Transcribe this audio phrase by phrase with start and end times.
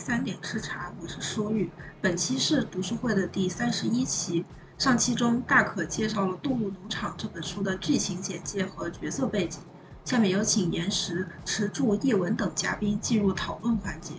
[0.00, 1.70] 三点吃茶，我是舒玉。
[2.00, 4.46] 本期是读书会的第三十一期。
[4.78, 9.60] 上期中，大可介绍了《动物农场》这本书的剧情简介和角色背景。
[10.06, 14.14] 下面有请岩石、池柱、叶文等嘉宾进入讨论环节。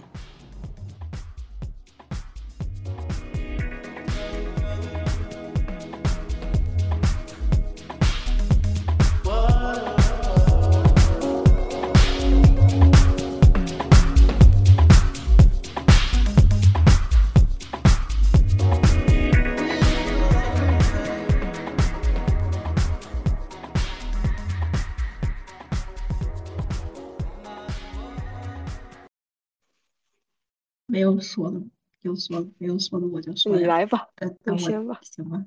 [31.14, 31.62] 有说的，
[32.02, 33.56] 有说没有说的我就说。
[33.56, 35.00] 你来吧，等等我行吧，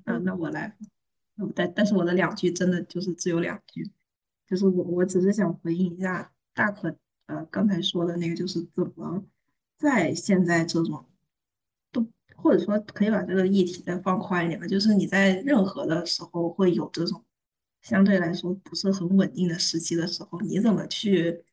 [0.05, 0.77] 那，那我来。
[1.55, 3.91] 但但是我的两句真的就是只有两句，
[4.47, 6.95] 就是我我只是想回应一下大可
[7.27, 9.25] 呃刚才说的那个，就是怎么
[9.77, 11.05] 在现在这种
[11.91, 12.07] 都
[12.37, 17.25] 或者说可以把这个议题再放宽一点吧，就是你在任何的时候会有这种
[17.83, 21.45] 相对来说不是很稳定的时期的时候，你怎么去？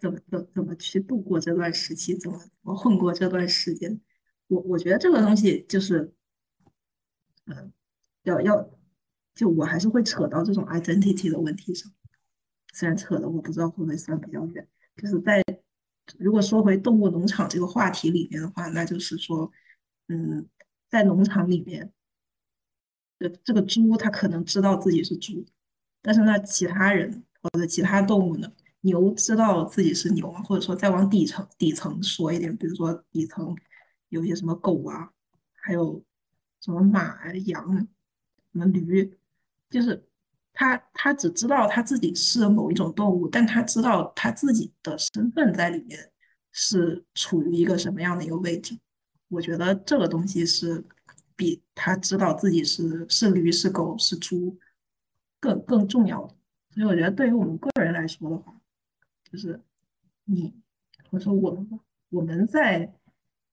[0.00, 2.16] 怎么怎怎么去度过这段时期？
[2.16, 4.00] 怎么怎么混过这段时间？
[4.48, 6.12] 我我觉得这个东西就是，
[7.46, 7.72] 嗯，
[8.24, 8.70] 要要，
[9.34, 11.92] 就我还是会扯到这种 identity 的问题上。
[12.72, 14.68] 虽然扯的我不知道会不会算比较远。
[14.96, 15.42] 就是在
[16.18, 19.52] 如果说回动物农场这个话题里面的话，那就是说，
[20.08, 20.48] 嗯，
[20.88, 21.92] 在农场里面，
[23.18, 25.46] 呃，这个猪它可能知道自己是猪，
[26.02, 28.52] 但是那其他人或者其他动物呢？
[28.80, 30.42] 牛知道自己是牛吗？
[30.42, 33.56] 或者说再往底层底层说一点，比如说底层
[34.08, 35.10] 有些什么狗啊，
[35.52, 36.02] 还有
[36.60, 37.76] 什么马啊、羊、
[38.52, 39.12] 什么驴，
[39.68, 40.04] 就是
[40.52, 46.10] 他他只知道他自己是某一种动物，但他知道他自己的身份在里面
[46.52, 48.78] 是处于一个什么样的一个位置。
[49.28, 50.82] 我觉得这个东西是
[51.36, 54.58] 比他知道自己是是驴、是狗、是猪
[55.38, 56.34] 更更重要的。
[56.70, 58.57] 所以我觉得对于我们个人来说的话，
[59.30, 59.60] 就是
[60.24, 60.54] 你，
[61.10, 61.78] 我说我们吧，
[62.08, 62.94] 我们在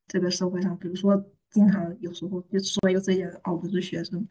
[0.07, 4.25] 这个社会上，比如说，经常有时候就说一个这件，哦，我是学生，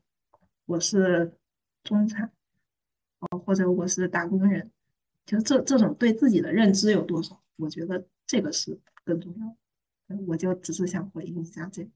[0.65, 1.37] 我是
[1.83, 2.33] 中产，
[3.19, 4.73] 哦，或者我是打工人，
[5.27, 7.43] 就这这种对自己的认知有多少？
[7.57, 10.25] 我觉得这个是更重要的。
[10.27, 11.87] 我就只是想回应一下这。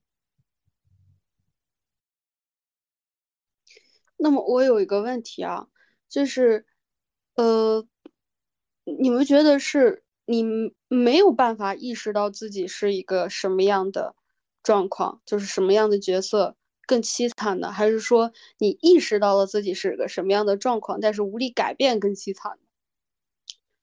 [4.18, 5.68] 那么我有一个问题啊，
[6.06, 6.66] 就是，
[7.36, 7.88] 呃。
[9.00, 10.44] 你们觉得是你
[10.88, 14.14] 没有办法意识到自己是一个什么样的
[14.62, 16.56] 状况，就是什么样的角色
[16.86, 22.58] 更凄惨的，还是说你意识到了自己是个什么样的状况，但是无力改变更凄惨？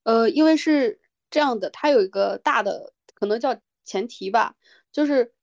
[0.05, 0.99] 呃，因为是
[1.31, 4.55] 这样的，它有一个大的可能叫前提吧，
[4.91, 5.33] 就是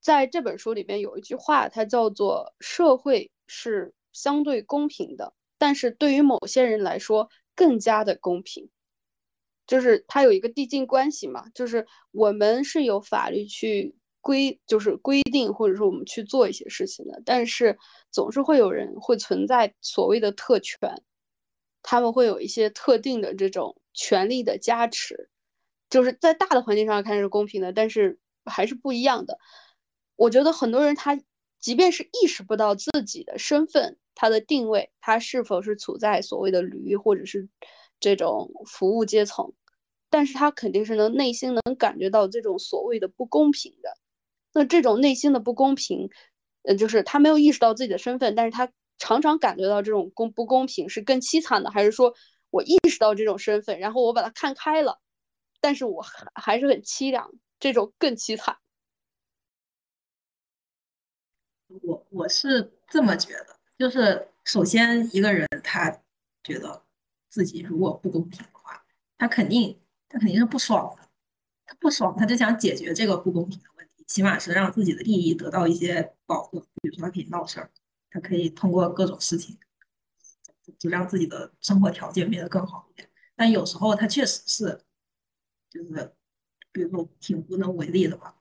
[0.00, 7.28] 在这本书里面有一句话，它叫做“社会是相对公平的，但是对于某些人来说”。
[7.62, 8.68] 更加的公平，
[9.68, 17.78] 就是它有一个递进关系嘛，就是我们是有法律去规，就是规定或者说我们去做一些事情的，但是
[18.10, 21.04] 总是会有人会存在所谓的特权，
[21.82, 25.30] 他们会有一些特定的这种权利的加持，
[25.88, 29.38] 就是在大的环境上看是公平的，但是还是不一样的。
[30.16, 31.20] 我觉得很多人他
[31.60, 33.98] 即便是意识不到自己的身份。
[34.14, 37.48] 他的定位，他是否是处在所谓的驴，或者是
[38.00, 39.52] 这种服务阶层？
[40.10, 43.90] 但是他肯定是能内心能感觉到这种所谓的不公平的。
[44.54, 46.10] 那这种内心的不公平，
[46.64, 52.14] 呃，就是他没有意识到自己的身份，但是他常常感觉到这种公不公平是更凄惨的，还是说
[52.50, 55.00] 我意识到这种身份，然后我把它看开了，
[55.60, 58.56] 但是我还还是很凄凉，这种更凄惨。
[61.82, 63.56] 我我是这么觉得。
[63.78, 65.90] 就是首先一个人他
[66.44, 66.84] 觉得
[67.28, 68.84] 自己如果不公平的话，
[69.18, 71.08] 他肯定他肯定是不爽的，
[71.66, 76.60] 他不爽他就想解决这个不公平的问题，起码是让自己的利益得到一些保护。
[76.60, 77.70] 比如说他可以闹事儿，
[78.10, 79.58] 他可以通过各种事情
[80.78, 83.08] 就让自己的生活条件变得更好一点。
[83.34, 84.80] 但有时候他确实是
[85.70, 86.14] 就是
[86.70, 88.36] 比如说挺无能为力的吧。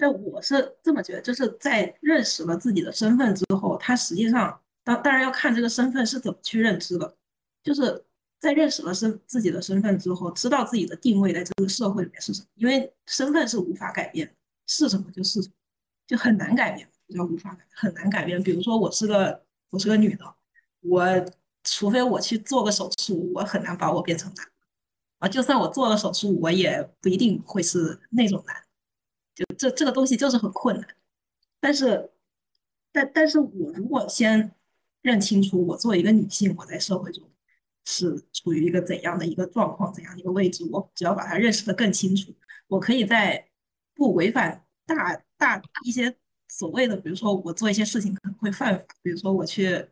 [0.00, 4.58] 但我是这么觉得，就是在认识了自己的身份之后，他实际上。
[4.82, 7.14] 当当然要看这个身份是怎么去认知的，
[7.62, 8.02] 就是
[8.40, 12.46] 在认识了身自己的身份之后，知道自己的定位在这个社会里面是什么。
[12.54, 14.34] 因为身份是无法改变，
[14.66, 15.54] 是什么就是什么，
[16.06, 18.42] 就很难改变，叫无法改，很难改变。
[18.42, 20.24] 比如说我是个我是个女的，
[20.80, 21.04] 我
[21.62, 24.52] 除非我去做个手术，我很难把我变成男的。
[25.18, 28.56] 啊，就算我做了手术，我也不一定会是那种男。
[29.40, 30.86] 就这这个东西就是很困难。
[31.60, 32.10] 但是，
[32.92, 34.52] 但但是我如果先
[35.02, 37.26] 认清楚我作为一个女性，我在社会中
[37.84, 42.34] 是处于一个怎样的一个状况，怎样一个位置，我只要把它认识的更清楚，
[42.66, 43.48] 我可以在
[43.94, 46.14] 不违反大大一些
[46.48, 49.86] 所谓的，比如说我做一些事情可能会犯法，比如说我去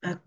[0.00, 0.20] 呃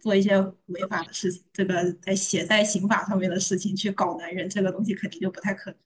[0.00, 5.78] 做一些违法的事情，这个在写在刑法上面的事情去搞男人，这个东西肯定就不太可能。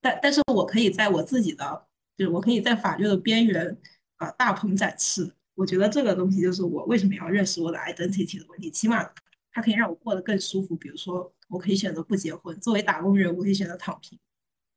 [0.00, 1.86] 但但是我可以在我自己的。
[2.16, 3.78] 就是我可以在法律的边缘
[4.16, 9.08] 啊大鹏展翅，我觉得这个东西就是我为什么要认识我的 identity 的问题，起码
[9.52, 10.74] 它可以让我过得更舒服。
[10.74, 14.18] 比如说，我可以选择不结婚，作为打工人，我可以选择躺平。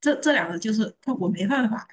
[0.00, 1.88] 这这两个就是我没办法呀，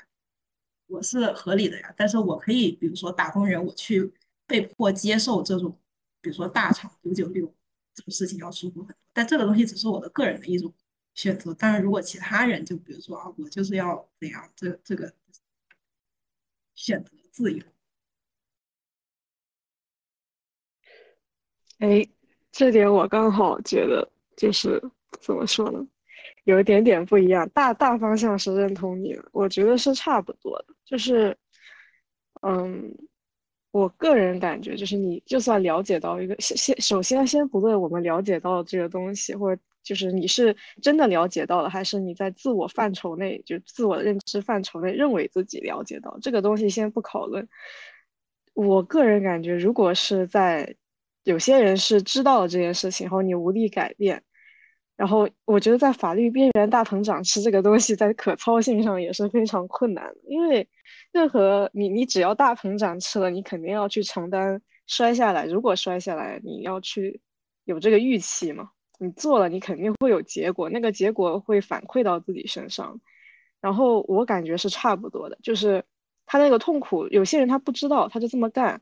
[0.86, 1.92] 我是合理的呀。
[1.98, 4.14] 但是我可以，比如说打工人，我去
[4.46, 5.76] 被迫接受这种，
[6.22, 7.52] 比如说大厂九九六
[7.96, 8.96] 这种事情要舒服很多。
[9.14, 10.72] 但这个东西只是我的个人的一种
[11.19, 11.54] 选择。
[11.54, 15.13] 当然，如果其他人就比如说啊，我就是要怎样，这这个。
[16.75, 17.62] 选择自由。
[21.80, 22.07] 哎，
[22.54, 24.81] 这点我刚好觉得就是
[25.19, 25.86] 怎么说呢，
[26.45, 27.50] 有一点点不一样。
[27.50, 30.68] 大大方向是认同你的，我觉得是差不多的。
[30.86, 31.38] 就是，
[32.44, 32.95] 嗯，
[33.71, 39.62] 我个人感觉就是，你就算了解到一个先先，首先先不论我们了解到这个东西，或者。
[39.84, 47.48] 就是你是真的了解到了，还是你在自我范畴内，就自我认知范畴内认为自己了解到这个东西，先不讨论。
[48.54, 50.76] 我个人感觉，如果是在
[51.24, 54.22] 有些人是知道了这件事情，后你无力改变，
[54.98, 60.68] 然后我觉得在法律边缘大鹏展翅这个东西，在可操性上也是非常困难的，因为
[61.14, 67.22] 任何你你只要大鹏展翅了，你肯定要去承担摔下来，如果摔下来，你要去
[67.64, 68.72] 有这个预期嘛。
[69.00, 73.00] 你做了，你肯定会有结果，那个结果会反馈到自己身上。
[73.62, 75.84] 然后我感觉是差不多的，就是
[76.25, 78.80] 他那个痛苦，有些人他不知道，他就这么干。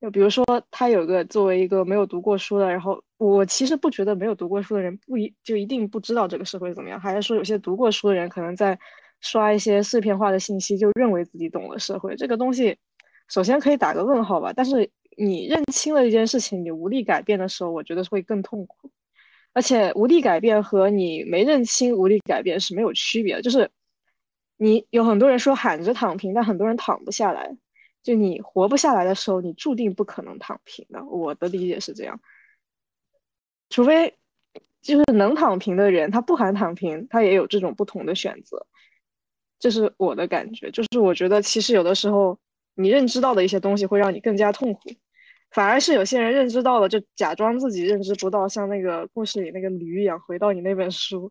[0.00, 8.78] 就比如说，他有个作为一个没有读过书的，然后我其实不觉得没有读过书的人不一就一定不知道这个社会怎么样，还是说有些读过书的人可能在
[9.20, 12.76] 刷一些碎片化的信息，就认为自己懂了社会这个东西。
[13.28, 18.90] 首先可以打个问号吧，但是你认清了一件事情，你无力改变的时候，我觉得会更痛苦。
[19.52, 23.70] 而且无力改变和你没认清无力改变是没有区别的，就是
[24.56, 27.56] 你有很多人说喊着躺平，但很多人躺不下来。
[28.02, 31.04] 就你活不下来的时候，你注定不可能躺平的。
[31.04, 32.18] 我的理解是这样，
[33.68, 34.16] 除非
[34.80, 38.66] 就是能躺平的人，他不喊躺平，他也有这种不同的选择。
[39.58, 42.38] 这是我的感觉，就是我觉得其实有的时候
[42.74, 44.80] 你认知到的一些东西会让你更加痛苦。
[45.50, 51.30] 反而是有些人认知到了，就假装自己认知不到，像那个故事里那个驴一样，回到你那本书，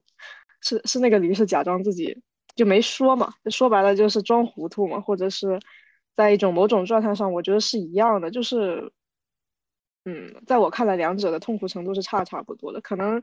[0.62, 2.18] 是是那个驴是假装自己
[2.56, 5.59] 就没说嘛，就说白了就是装糊涂嘛，或者是
[6.16, 8.92] 在一种某种状态上，我觉得是一样的，就是，
[10.06, 13.21] 嗯，在我看来，两者的痛苦程度是差差不多的，可能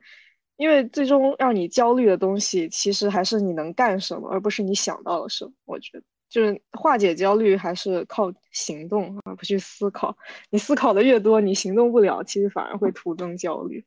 [0.57, 6.05] 因为最终让你焦虑的东西，其实还是你能干什么，而不是你想到了什么，我觉得。
[6.29, 10.17] 就是化解焦虑还是靠行动而不去思考。
[10.51, 13.85] 你思考的越多，你行动不了，其实反而会徒增焦虑。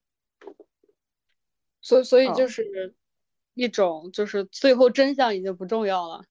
[1.81, 2.93] 所以，所以就是
[3.53, 6.23] 一种，就是最后真相已经不重要了，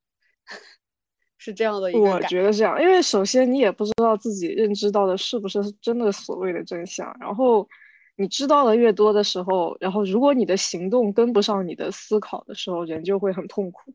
[1.38, 2.00] 是这样的一个。
[2.00, 7.66] 我觉得这样，因为首先你也不知道自己认知到的是不是真的所谓的真相，然后
[8.16, 13.94] 你知道的越多的时候，然后如果你的行动跟不上你的思考的时候，人就会很痛苦。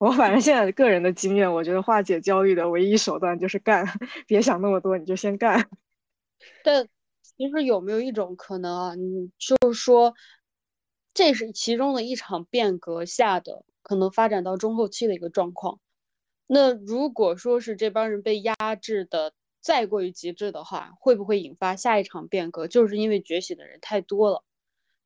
[0.00, 3.84] 我反正现在个人的经验，我觉得化解焦虑的唯一手段就是干，
[4.26, 5.68] 别想那么多，你就先干。
[6.64, 6.88] 但
[7.36, 8.94] 其实有没有一种可能啊？
[8.94, 10.14] 你就是说，
[11.12, 15.78] 这是其中的一场变革下的可能发展到中后期的一个状况。
[16.46, 22.66] 那如果说是这帮人被压制的再过于极致的话，会不会引发下一场变革？
[22.66, 24.42] 就是因为觉醒的人太多了。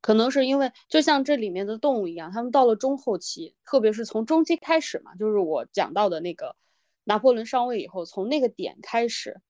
[0.04, 6.56] 可能是因为就像这里面的动物一样，他们到了中后期，特别是从中期开始嘛，就是我讲到的那个
[7.04, 9.40] 拿破仑上位以后，从那个点开始，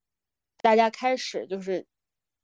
[0.63, 1.89] 大家开始就是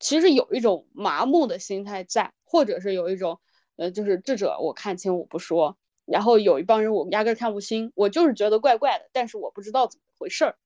[0.01, 3.39] 其实有一种麻木的心态在，或者是有一种
[3.77, 10.57] 呃，就是智者我看清我不说，然后有一帮人我压根看不清，我就是觉得怪怪的，但是我不知道怎么回事儿，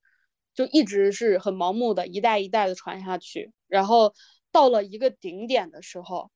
[0.55, 4.15] 就一直是很盲目的一代一代的传下去，然后
[4.51, 6.31] 到了一个顶点的时候。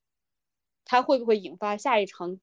[0.88, 2.40] 它会不会引发下一场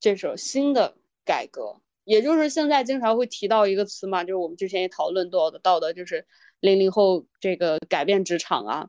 [0.00, 1.80] 这种新的改革？
[2.04, 6.26] 也就是现在经常会提到一个词嘛，就是我们之前也讨论到的，到的就是
[6.58, 8.88] 零零后这个改变职场啊，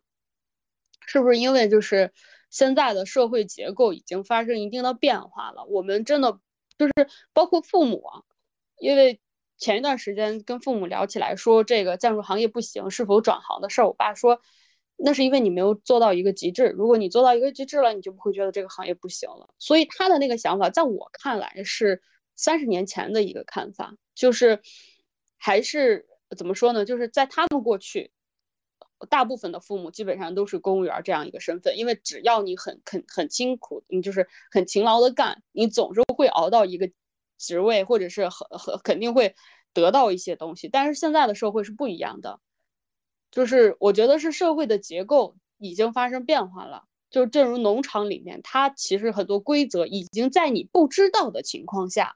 [1.05, 2.11] 是不是因为就是
[2.49, 5.63] 现在的社会结构已经发生一定的变化了。
[5.65, 6.39] 我们真的
[6.75, 6.93] 就是
[7.33, 8.23] 包括父母啊，
[8.79, 9.21] 因为
[9.59, 14.41] 前一段时间跟父母聊起来说这个建筑行业不行，是否转行的事儿，我爸说
[14.95, 16.67] 那是因为你没有做到一个极致。
[16.67, 19.53] 如果你做到一个极致了，你就不会觉得这个行业不行了。
[19.59, 22.01] 所以他的那个想法，在我看来是
[22.35, 24.61] 三十年前的一个看法，就是
[25.37, 26.07] 还是
[26.37, 26.85] 怎么说呢？
[26.85, 28.11] 就是在他们过去。
[29.09, 36.89] 大部分的父母基本上都是公务员这样一个身份，因为只要你很肯很辛苦，你就是很勤劳的干，你总是会熬到一个
[37.37, 39.35] 职位，或者是很很肯定会
[39.73, 40.69] 得到一些东西。
[40.69, 42.39] 但是现在的社会是不一样的，
[43.33, 46.85] 就是我觉得是社会的结构已经发生变化了。
[47.09, 52.15] 就正如农场里面，它其实很多规则已经在你不知道的情况下，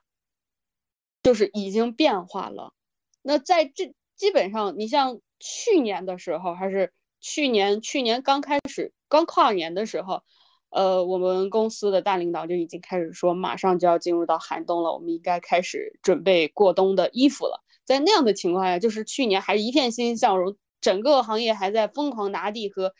[1.22, 2.72] 就是已经变化了。
[3.20, 5.20] 那在这基本上，你像。
[5.40, 10.24] 去年的时候，还是去年，去年刚开始刚跨年的时候，
[10.70, 17.62] 呃，我们公司的大领导就已经开始说，马上就要进入到寒冬了，我们应该开始准备过冬的衣服了。
[17.84, 22.94] 在那样的情况下，就是去年还一片欣欣向荣，整个行业还在疯狂拿地和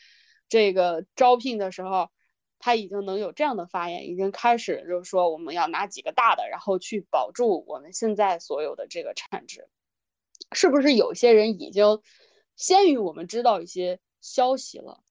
[0.47, 2.09] 这个招聘的时候，
[2.59, 9.67] 他已经能有这样的发言，已经开始就是说我们要拿几个大的，然后去保住我们现在所有的这个产值，
[10.51, 12.01] 是不是有些人已经？
[12.55, 15.01] 先于我们知道一些消息了，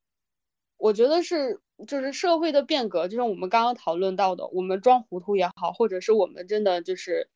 [0.77, 7.31] 我觉得是就是社会的变革，就像我们刚刚讨论到的，我们装糊涂也好，或者是我们真的就是，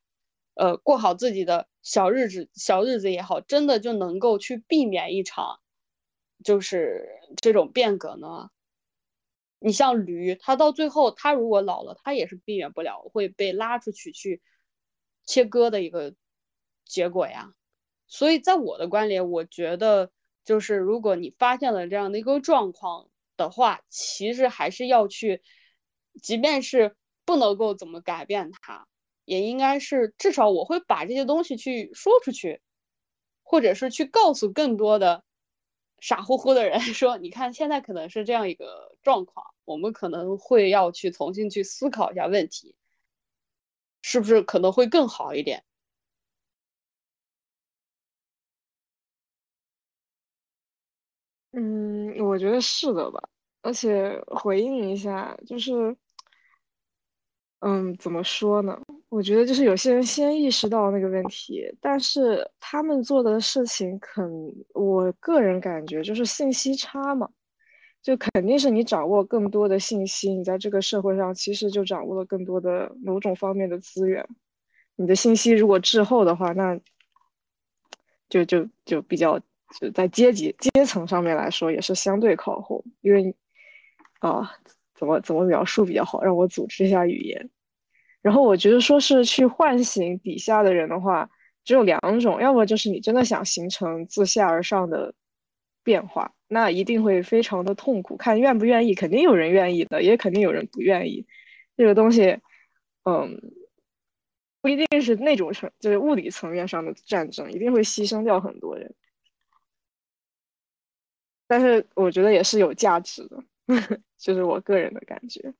[0.55, 5.61] 呃，过好自己的小日子小日子也好，真的就能够去避免一场，
[6.45, 8.51] 就是这种变革呢？
[9.59, 14.43] 你像驴，它到最后，它如果老了，它也是避免不了会被拉出去去
[15.25, 16.15] 切割的一个
[16.85, 17.53] 结果呀。
[18.09, 20.11] 所以在我的观点，我觉得
[20.45, 25.43] 就是如果你发现了这样的一个状况的话，其实还是要去，
[26.21, 28.87] 即便是不能够怎么改变它，
[29.33, 32.61] 也应该是至少我会把这些东西去说出去，
[33.43, 35.25] 或者是去告诉更多的
[36.01, 42.75] 傻乎乎的人 说，你看现在可能是这样一个状况，我们可能会要去重新去思考一下问题，
[44.03, 45.65] 是不是可能会更好一点。
[51.55, 53.21] 嗯，我觉得是的吧，
[53.61, 55.95] 而且回应一下，就是，
[57.64, 58.76] 嗯，怎么说呢？
[59.09, 64.28] 我觉得就是有些人先意识到那个问题，但是他们做的事情，肯，
[64.75, 67.28] 我个人感觉就是信息差嘛，
[68.02, 74.26] 就肯定是你掌握更多的信息，你在这个社会上其实就掌握了更多的某种方面的资源，
[74.97, 76.76] 你的信息如果滞后的话，那
[78.28, 79.40] 就就就比较。
[79.81, 83.35] 就在阶级阶层上面来说，也是相对靠后，因为
[84.21, 84.52] 啊，
[85.03, 86.23] 怎么怎么描述比较好？
[86.23, 87.51] 让我组织一下语言。
[88.21, 91.29] 然后我觉得说是去唤醒底下的人的话，
[91.65, 95.13] 只有两种，要么就是你真的想形成自下而上的
[95.83, 98.17] 变化，那一定会非常的痛苦。
[98.17, 101.27] 看愿不愿意，肯定有人愿意的，也肯定有人不愿意。
[101.77, 102.39] 这个东西，
[103.03, 103.41] 嗯，
[104.61, 108.95] 不一定是那种层，就是物理层面上的战争，一定会牺牲掉很多人。
[111.49, 113.43] 但是我觉得也是有价值的，
[114.19, 115.54] 就是我个人的感觉。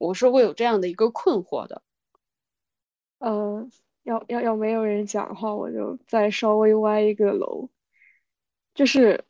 [0.00, 1.82] 我是会有这样的一个困惑的。
[3.20, 3.68] 呃，
[4.02, 7.68] 要要要没有人讲的话，我就再稍微歪一个楼。
[8.74, 9.22] 就是，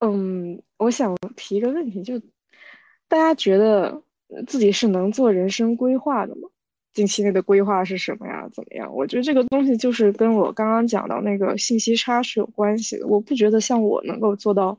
[0.00, 2.18] 嗯，我想提一个问题，就
[3.08, 4.02] 大家觉得
[4.46, 6.48] 自己是能做人生规划的吗？
[6.98, 8.48] 近期内的规划是什么呀？
[8.52, 8.92] 怎么样？
[8.92, 13.06] 我觉得这个东西就是跟我刚刚讲到那个信息差是有关系的。
[13.06, 14.76] 我不觉得像我能够做到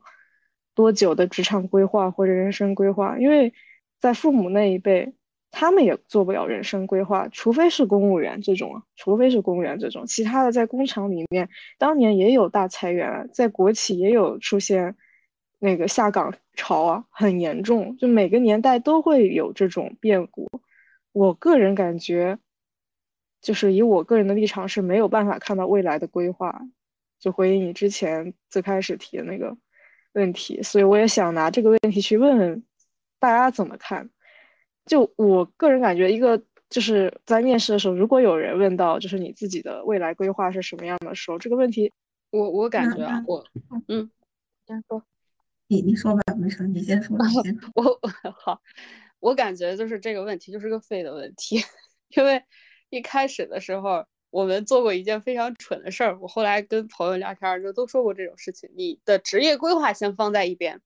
[0.74, 3.50] 多久的职场规划或者人生规划，因为
[3.98, 5.10] 在父母那一辈，
[5.50, 11.48] 他们也做不了人生规划，除非是公务员这种，除非是公务员这种，其他的在工厂里面，
[11.78, 14.94] 当年也有大裁员，在国企也有出现
[15.58, 20.46] 那个下岗潮啊，很严重，就每个年代都会有这种变故。
[21.12, 22.38] 我个人感觉，
[23.40, 26.60] 就是以我个人的立场是没有办法看到未来的规划。
[27.18, 29.54] 就回应你之前最开始提的那个
[30.14, 32.64] 问题，所以我也想拿这个问题去问问
[33.18, 34.08] 大家怎么看。
[34.86, 41.92] 就我个人感觉，一个就是在面试的时候，如果有人问到就是你自己的未来规划是什么样的时候，这个问题，
[42.30, 43.44] 我我感觉啊，我
[43.88, 44.10] 嗯，
[44.66, 45.04] 先说，
[45.66, 47.18] 你你说吧，没事，你先说。
[47.76, 48.00] 我
[48.32, 48.62] 好。
[49.20, 51.62] 我感觉就是这个问题就是个废的问题，
[52.16, 52.42] 因为
[52.88, 58.70] 一开始的时候我们做过一件非常蠢的事儿，我后来跟朋友聊天就都说过这种事情。
[58.74, 60.80] 你的职业规划先放在一边，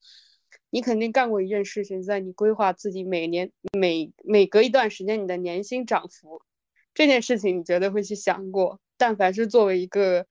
[0.70, 6.42] 你肯定干过一件事情，在你规划自己每年每每隔一段时间你的年薪涨幅
[6.92, 8.80] 这件事情，你绝对会去想过。
[8.96, 10.26] 但凡是作为一个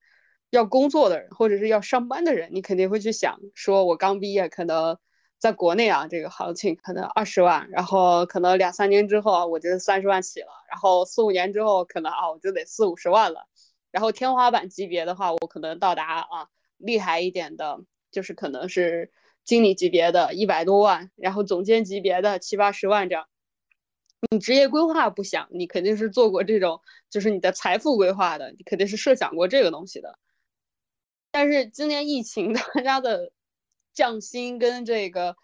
[0.50, 4.98] 要工作的人，或者是要上班的人，你肯定会去想，说我刚毕业可能。
[5.38, 13.46] 在国内啊，这个行情可能二十万，然后可能两三年之后啊，我就三十万起了，然后四五年之后可能啊，我就得四五十万了，
[13.90, 16.48] 然后天花板级别的话，我可能到达啊
[16.78, 19.12] 厉害一点的，就是可能是
[19.44, 23.26] 经理级别的一百多万，然后总监级别的七八十万这样。
[24.30, 30.18] 你职业规划不想，你肯定是做过这种，就是你的财富规划的，你肯定是设想过这个东西的。
[31.30, 33.30] 但是今年疫情， 大家的。
[33.94, 35.36] 降薪跟这个，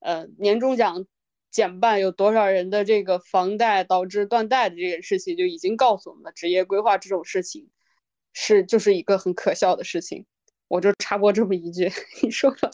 [0.00, 1.06] 呃，年终奖
[1.50, 6.32] 减半，有多少人的这个房贷导致断贷的这件事情，就已经告诉我们了。
[6.32, 7.70] 职业规划这种事情，
[8.32, 10.26] 是就是一个很可笑的事情。
[10.68, 11.90] 我就插播这么一句，
[12.22, 12.70] 你说吧。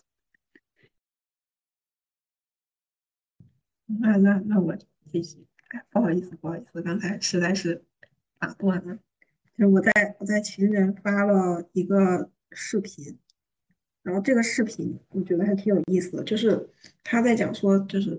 [3.86, 4.76] 那那那我
[5.12, 5.46] 继续。
[5.90, 7.84] 不好意思，不好意思，刚才实在是
[8.38, 8.96] 打断了。
[9.56, 13.18] 就是我在我在群里面发了一个视频。
[14.02, 16.68] 然后这个视频我觉得还挺有意思的，就是
[17.04, 18.18] 他在讲说，就是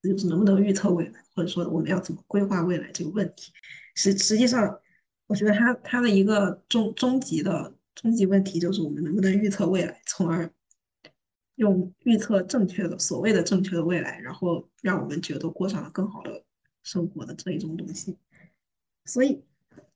[0.00, 3.52] 就是能不能预测未来，或者说我们要怎么规划未来这个问题。
[3.96, 4.80] 实实际上，
[5.26, 10.48] 我觉得他他的一个终终极的终极问题就是我们能不能预测未来，从而
[11.56, 16.44] 用预测正确的所谓的正确的未来，然后让我们觉得过上了更好的
[16.84, 18.16] 生活的这一种东西。
[19.06, 19.42] 所以，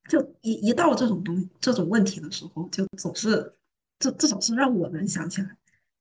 [0.09, 3.55] 就一一到这种东这种问题的时候，就总是。
[4.01, 5.57] 至至少是让我能想起来，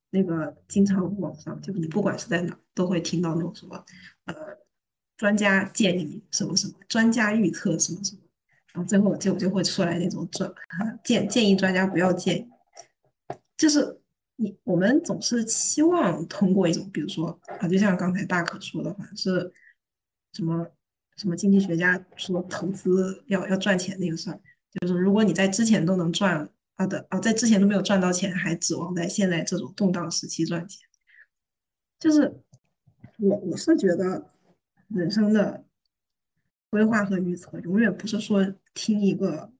[0.09, 3.85] 那个经常网上就你不管是在哪，都会听到那种什么，
[4.23, 4.33] 呃，
[5.17, 8.21] 专家建议什么什么，专家预测什么什么，
[8.73, 10.49] 然后最后就就会出来那种专
[11.03, 12.47] 建建议专家不要建议，
[13.57, 13.99] 就是
[14.37, 19.51] 你我们总是期望通过一种，比如说啊，就像刚才大可说的话，是
[20.31, 20.65] 什么
[21.17, 24.39] 什么经济学家说投资要要赚钱那个事儿，
[24.79, 26.49] 就是如果你在之前都能赚。
[26.79, 30.79] 好的啊，在之前都没有赚到钱，还指望在现在这种动荡时期赚钱，
[31.99, 32.41] 就是
[33.17, 34.31] 我我是觉得
[34.87, 35.65] 人生的
[36.69, 39.51] 规划和预测永远不是说听一个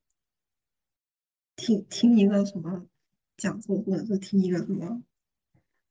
[1.57, 2.87] 听听一个什么
[3.35, 5.03] 讲座，或者是听一个什么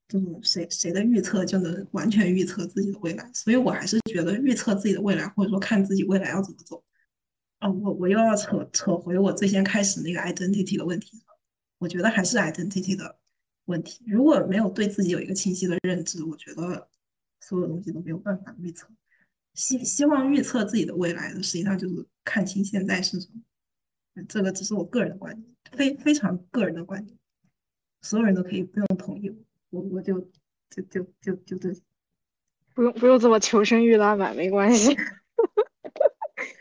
[0.07, 6.83] 这种谁谁的预测就能完全预测自己的未来，所以我还是觉得预测自己的未来，或者说看自己未来要怎么走。
[7.59, 11.23] 哦，我我又要扯扯回我最先开始那个 identity 的问题了
[11.77, 13.17] 我觉得还是 identity 的
[13.65, 14.03] 问题。
[14.07, 16.87] 如果没有对自己有一个清晰的认知，我觉得
[17.41, 18.87] 所有东西都没有办法预测。
[19.55, 24.23] 希希望预测自己的未来的，实际上就是看清现在是什么。
[24.27, 27.17] 这个只是我个人的观点，非非常个人的观点，
[28.01, 29.29] 所有人都可以不用同意
[29.69, 30.19] 我，我我就
[30.69, 31.73] 就就就就这，
[32.73, 34.95] 不用不用这么求生欲拉满，没关系。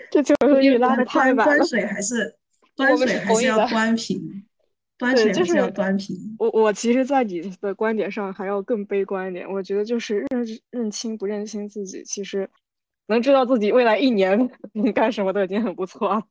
[0.12, 1.56] 这求生欲拉的太满了。
[1.56, 2.36] 端水还是
[2.74, 4.44] 端水还是要端平，
[4.96, 6.16] 端水还是要端平。
[6.38, 9.50] 我我其实，在你的观点上还要更悲观一点。
[9.50, 12.48] 我觉得就是认认清不认清自己，其实
[13.06, 14.48] 能知道自己未来一年
[14.94, 16.22] 干什么都已经很不错了。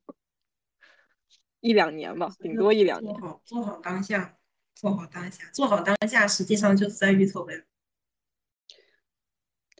[1.60, 3.14] 一两年吧，顶多一两年。
[3.14, 4.36] 做好做好当下，
[4.74, 7.64] 做好当下，做好当下，实际上就是在预测未来。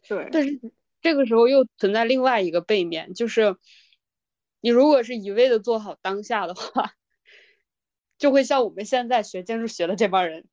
[0.07, 0.59] 对，但是
[1.01, 3.57] 这个时候又存在另外一个背面，就是。
[4.61, 6.93] 你如果是一味的做好当下的话，
[8.17, 10.45] 就会像我们现在学建筑学的这帮人。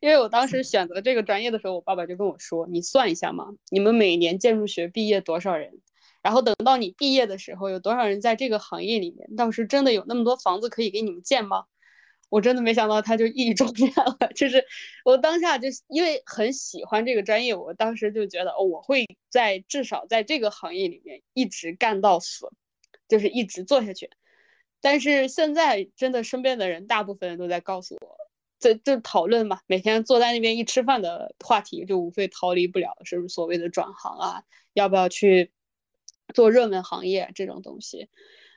[0.00, 5.80] 因为我当时选择这个专业的时候，我爸爸就跟我说：“你算一下嘛，你们每年建筑学毕业多少人？
[6.22, 9.34] 然后等到你毕业的时候，有多少人在这个行业里面？
[9.36, 11.64] 到时真的有那么多房子可以给你们建吗？”
[12.28, 14.64] 我真的没想到他就一语中了， 就是
[15.04, 22.48] 我当下就因为很喜欢这个专业，我当时就觉得，我会在至少在这个行业里面一直干到死，
[23.08, 24.10] 就是一直做下去。
[24.80, 28.16] 但是现在真的身边的人大部分人都在告诉我，
[28.58, 35.52] 这就讨论嘛，每天坐在那边一吃饭的话题就无非逃离不了是不是所谓的转行啊，要不要去
[36.34, 38.08] 做热门行业这种东西，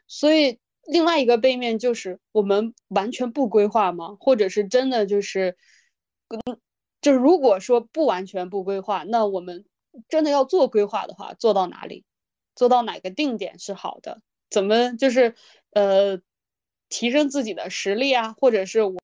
[0.07, 0.59] 所以。
[0.85, 4.17] 另外一个背面就是我们完全不规划吗？
[4.19, 5.55] 或者是真的就是，
[6.29, 6.59] 嗯，
[7.01, 9.65] 就是如果说不完全不规划，那我们
[10.07, 12.05] 真的要做规划的话，做到哪里？
[12.55, 14.21] 做到哪个定点是好的？
[14.49, 15.35] 怎么就是
[15.71, 16.19] 呃
[16.89, 18.33] 提升自己的实力啊？
[18.33, 18.99] 或者是我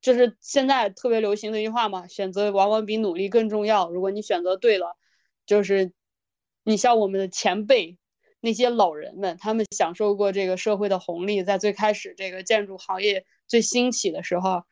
[0.00, 3.90] 就是现在特别流行的一句话嘛，选择往往比努力更重要。
[3.90, 4.96] 如果你选择对了，
[5.44, 5.92] 就是
[6.64, 7.98] 你像我们的前辈。
[8.40, 14.64] 那些老人们，他们享受过这个社会的红利，在最开始这个建筑行业最兴起的时候，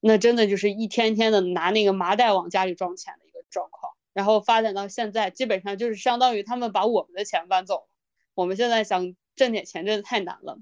[0.00, 3.94] 那真的就是一天天的拿那个麻袋往家里装钱的一个状况。
[4.12, 7.88] 然后发展到现在，基本上就是相当于他们把我们的钱搬走了。
[8.34, 10.58] 我们现在想挣点钱，真的太难了。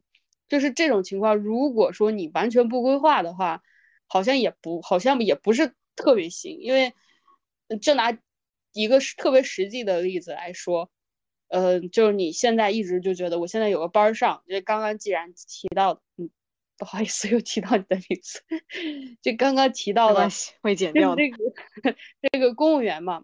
[0.49, 3.63] 就是这种情况，如果说你完全不规划的话，
[4.07, 6.59] 好像也不好像也不是特别行。
[6.61, 6.95] 因为
[7.81, 8.19] 就拿
[8.73, 10.91] 一个特别实际的例子来说，
[11.53, 16.31] 呃，就是你现在一直就觉得我现在有个班上，就刚刚既然提到，嗯，
[16.79, 18.43] 不好意思又提到你的名字，
[19.21, 20.29] 就刚刚提到了
[20.63, 21.95] 会减掉这个
[22.33, 23.23] 这个公务员嘛。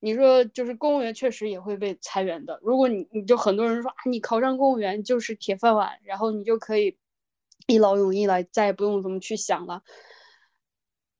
[0.00, 2.58] 你说就是公务员确实也会被裁员的。
[2.62, 6.96] 如果你你就很多人说啊，你考上公务员就是铁饭碗，然后你就可以
[7.66, 9.82] 一劳永逸了，再也不用怎么去想了。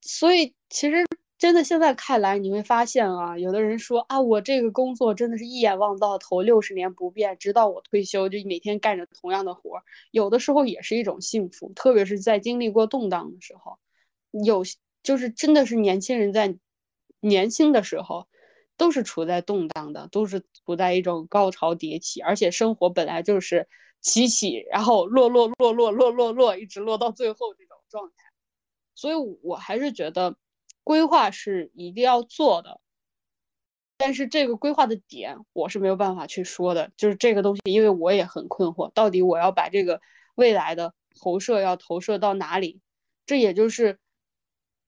[0.00, 1.04] 所以其实
[1.38, 9.82] 真的现在看来，你会发现啊，有的人说啊，我这个工作真的是一眼望到头，六十年不变，直到我退休，就每天干着同样的活儿。
[10.10, 13.78] 有的时候也是一种幸福，特别是在经历过动荡的时候，
[14.44, 14.64] 有
[15.02, 16.56] 就是真的是年轻人在
[17.20, 18.26] 年轻的时候。
[18.78, 23.66] 都是处在动荡的，都是处在一种高潮迭起，而且生活本来就是
[24.02, 28.16] 起起，然后落落落落落落落，一直落到最后这种状态。
[28.94, 30.36] 所以我还是觉得
[30.86, 32.80] 规划是一定要做的，
[33.96, 40.00] 但是这个规划的点我是没有办法去说的，就是这个东西，因为我也很困惑，到底我要把这个
[40.36, 42.80] 未来的投射要投射到哪里？
[43.26, 43.98] 这也就是。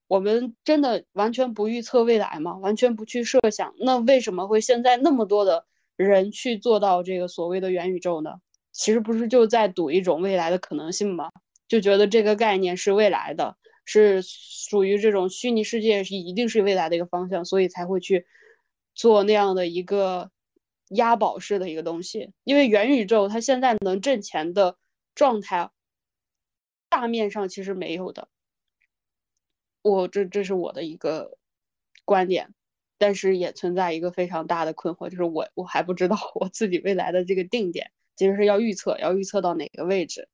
[0.06, 2.56] 我们真的完全不预测未来吗？
[2.56, 8.36] 完全不去设想，那为什么会现在那么多的人去做到这个所谓的元宇宙呢？
[8.72, 11.28] 其实不是就在赌一种未来的可能性吗？
[11.68, 13.58] 就觉得这个概念是未来的，
[13.90, 18.26] 是属于这种虚拟世界，是一定是未来的一个方向，所以才会去
[18.94, 20.30] 做那样的一个
[20.90, 22.34] 押宝式的一个东西。
[22.44, 24.76] 因为元宇宙它现在能挣钱的
[25.14, 25.70] 状态，
[26.90, 28.28] 大面上其实没有的。
[29.80, 31.38] 我这这是我的一个
[32.04, 32.52] 观点，
[32.98, 40.28] 但是也存在一个非常大的困惑，就是我我还不知道我自己未来的这个定点，其实是要预测，要预测到哪个位置。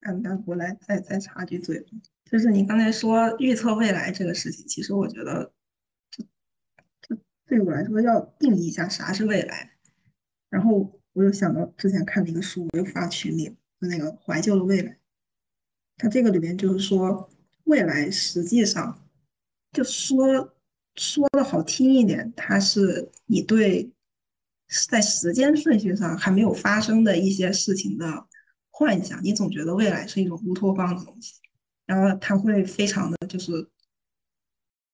[0.00, 1.84] 嗯，那我来再再插句嘴，
[2.24, 5.52] 就是你刚才说预测未来这个事情，其实我觉得，
[6.10, 6.24] 这
[7.02, 9.72] 这对我来说要定义一下啥是未来。
[10.48, 13.48] 然后我又想到之前看的一个书，我又发群里，
[13.80, 14.98] 就那个怀旧的未来。
[15.96, 17.30] 它这个里面就是说，
[17.64, 19.06] 未来实际上
[19.72, 20.56] 就说
[20.96, 23.92] 说的好听一点，它是你对
[24.88, 28.26] 在时间顺序上还没有发生的一些事情的
[28.80, 29.22] 幻想。
[29.22, 31.34] 你总觉得未来是一种乌托邦的东西，
[31.84, 33.68] 然后它会非常的就是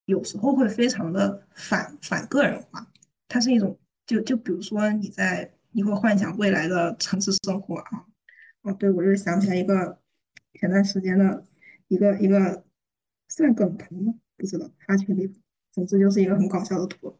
[0.07, 2.91] 有时候会非常的反反个人化。
[3.29, 8.07] 它是一种就就比如说你在你会幻想未来的城市生活啊，
[8.63, 10.01] 哦，对我又想起来一个。
[10.59, 11.45] 前段时间的
[11.89, 12.65] 一个一个
[13.29, 14.15] 算梗图吗？
[14.39, 15.31] 不知道发群里，
[15.71, 17.15] 总之就是一个很搞笑的图，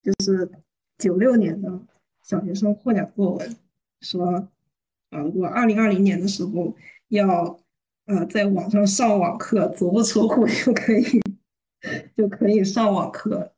[0.00, 0.48] 就是
[0.96, 1.84] 九六年的
[2.22, 3.56] 小学生获奖作文，
[4.00, 4.48] 说，
[5.12, 6.74] 呃，我二零二零年的时候
[7.08, 7.60] 要，
[8.06, 11.20] 呃，在网上上网课，足不出户就可以
[12.16, 13.52] 就可以上网课，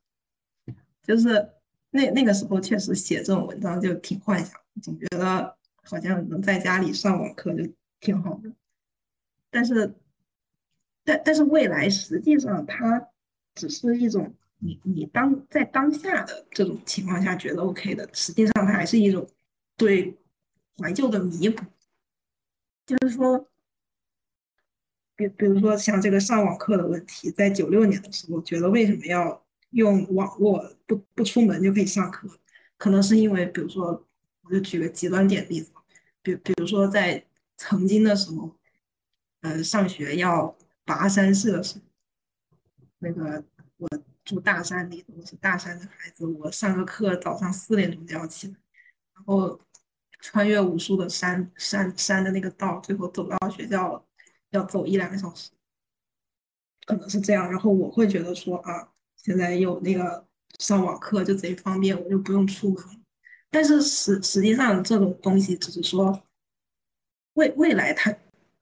[1.03, 1.49] 就是
[1.91, 7.65] 那那个时候确实写这种文章就挺幻想，总觉得好像能在家里上网课就。
[8.01, 8.53] 挺好的，
[9.51, 9.95] 但是，
[11.05, 13.09] 但但是未来实际上它
[13.55, 19.27] 只是一种你你当在当下的这种情况下觉得 OK 的，实际上它还是一种
[19.79, 20.15] 对
[20.79, 21.65] 怀旧的弥补。
[22.87, 23.49] 就是说，
[25.17, 32.29] 比比如说像这个上网课的问题，在九六年的时候，觉得为什么要用网络不不出门就可以上课？
[32.77, 34.07] 可能是因为，比如说，
[34.43, 35.73] 我就举个极端点例子，
[36.23, 37.27] 比比如说在。
[37.57, 38.51] 曾经的时候，
[39.43, 41.81] 呃，上学要跋山涉水。
[42.99, 43.45] 那个
[43.77, 43.89] 我
[44.25, 48.55] 住大山里，我是大山的孩子，我上个课早上四点钟就要起来，
[49.15, 49.61] 然后
[50.25, 54.05] 穿越无数的山山山的那个道，最后走到学校了
[54.51, 55.51] 要走一两个小时，
[56.87, 57.51] 可能是这样。
[57.51, 60.27] 然后我会觉得说啊，现在有那个
[60.59, 62.83] 上网课就贼方便，我就不用出门。
[63.51, 66.23] 但是实实际上这种东西只是说。
[67.35, 68.17] 未未来，它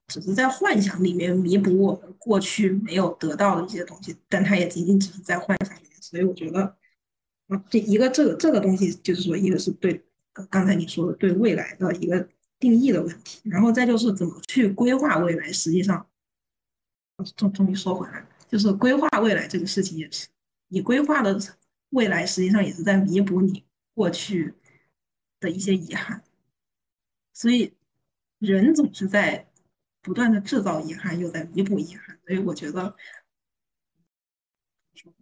[0.07, 5.91] 只是在幻想里面弥补我们过去没有得到的一些东西，但它也仅仅只是在幻想里面。
[6.01, 6.75] 所以我觉得，
[7.49, 10.03] 啊，这一个这个这个东西，就是说，一个是对
[10.49, 12.27] 刚才你说的对未来的一个
[12.59, 15.51] 定义的问题，然后再就是怎么去规划未来。
[15.53, 16.07] 实际上，
[17.35, 20.27] 终终于说回来，就是规划未来这个事情也是，
[20.69, 21.39] 你规划的
[21.89, 24.55] 未来实际上也是在弥补你过去
[25.39, 26.23] 的一些遗憾。
[27.33, 27.73] 所以
[28.39, 29.47] 人总是在
[30.01, 32.19] 不断的制造遗憾，又在弥补遗憾。
[32.25, 32.95] 所以我觉得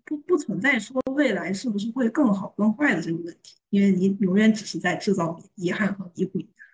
[0.05, 6.67] 不不存在说未来是不是会更好更坏的这个问题，因为你永远只是在制造遗憾和弥补遗憾。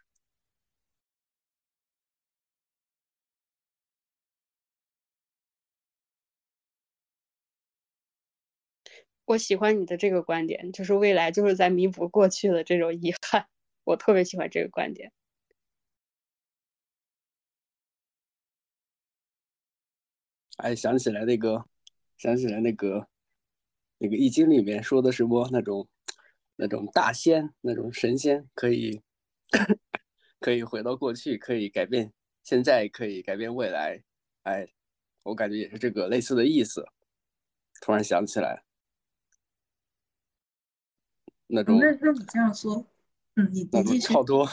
[9.25, 13.47] 我喜欢你的这个观点，就是未来就是在弥补过去的这种遗憾。
[13.83, 15.11] 我特别喜欢这个观点。
[20.57, 21.65] 哎，想起来那个，
[22.17, 23.07] 想起来那个，
[23.99, 25.87] 那个《易经》里面说的什么那种，
[26.55, 29.01] 那种大仙，那种神仙，可以，
[30.39, 34.03] 可以回到过去，可以改变现在，可以改变未来。
[34.43, 34.67] 哎，
[35.23, 36.85] 我感觉也是这个类似的意思。
[37.81, 38.63] 突然想起来，
[41.47, 42.87] 那种那那你这样说，
[43.35, 43.99] 嗯，你那种。
[43.99, 44.47] 超脱，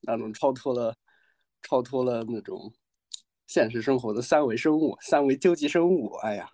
[0.00, 0.96] 那种超脱了，
[1.62, 2.72] 超脱了那种
[3.46, 6.12] 现实生活的三维生物、三维究极生物。
[6.22, 6.50] 哎呀，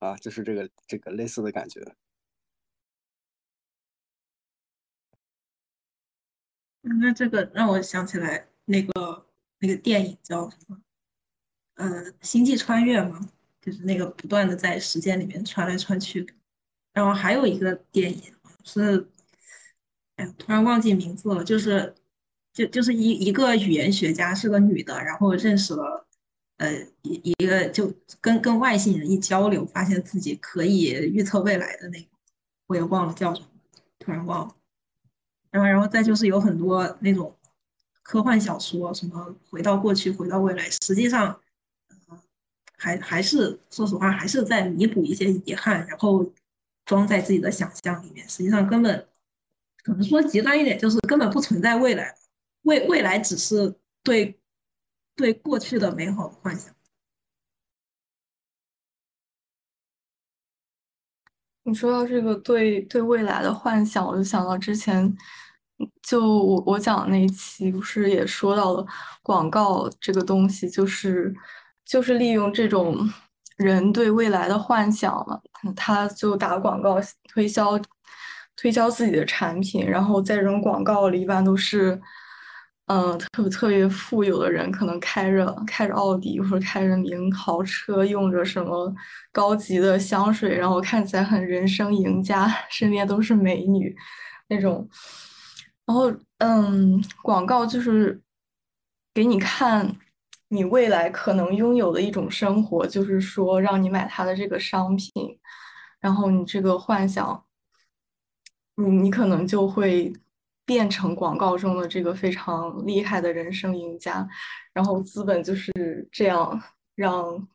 [0.00, 1.80] 啊，就是这个这个类似的感觉。
[6.82, 9.26] 那这个让我想起来那个
[9.58, 10.80] 那个电影叫什么？
[11.74, 13.20] 呃，星际穿越嘛，
[13.60, 16.26] 就是那个不断的在时间里面穿来穿去。
[16.92, 18.34] 然后还有一个电影
[18.64, 19.08] 是，
[20.16, 21.94] 哎，突然忘记名字了，就是
[22.52, 26.06] 就就是一一个语言学家是个女的，然后认识了
[26.60, 26.70] 呃
[27.02, 32.06] 一一个就跟跟外星人一交流，发现自己可以预测未来的那个，
[32.66, 33.46] 我也忘了叫什么，
[33.98, 34.54] 突然忘了。
[35.50, 37.34] 然后，然后再就是有很多那种
[38.02, 41.40] 科幻小说，什么回到过去、回到未来，实际上，
[42.76, 46.30] 还还是说实话，还是在弥补一些遗憾，然后
[46.84, 48.28] 装在自己的想象里面。
[48.28, 49.08] 实际上根本
[49.82, 52.14] 可能说极端一点，就是根本不存在未来，
[52.62, 54.38] 未未来只是对
[55.20, 56.74] 对过去的美好幻想。
[61.62, 65.14] 你说到这个对对未来的幻想，我就想到之前，
[66.02, 68.86] 就我我讲的那一期，不是也说到了
[69.22, 71.34] 广告这个东西，就是
[71.84, 72.96] 就是利用这种
[73.58, 75.38] 人对未来的幻想嘛，
[75.76, 76.96] 他就打广告
[77.28, 77.78] 推销
[78.56, 82.00] 推销自己的产品，然后在这种广告里一般都是。
[82.92, 88.92] 嗯，特别特别富有的人可能开着开着奥迪或者开着名豪车，用着什么
[89.30, 93.94] 高级的香水，然后看起来很人生赢家， 身边都是美女
[94.48, 94.88] 那种。
[95.86, 98.20] 然后，嗯，广告就是
[99.14, 99.96] 给你看
[100.48, 105.12] 你未来可能拥有的一种生活，就是说让你买他的这个商品，
[106.00, 107.44] 然后你这个幻想，
[108.74, 110.12] 你你可能就会。
[110.64, 114.26] 变成广告中的这个非常厉害的人生赢家，
[114.72, 115.72] 然后资本就是
[116.12, 116.60] 这样
[116.94, 117.48] 让，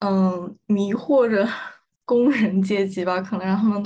[0.00, 1.48] 嗯，迷惑着
[2.04, 3.82] 工人阶级吧，可能让他们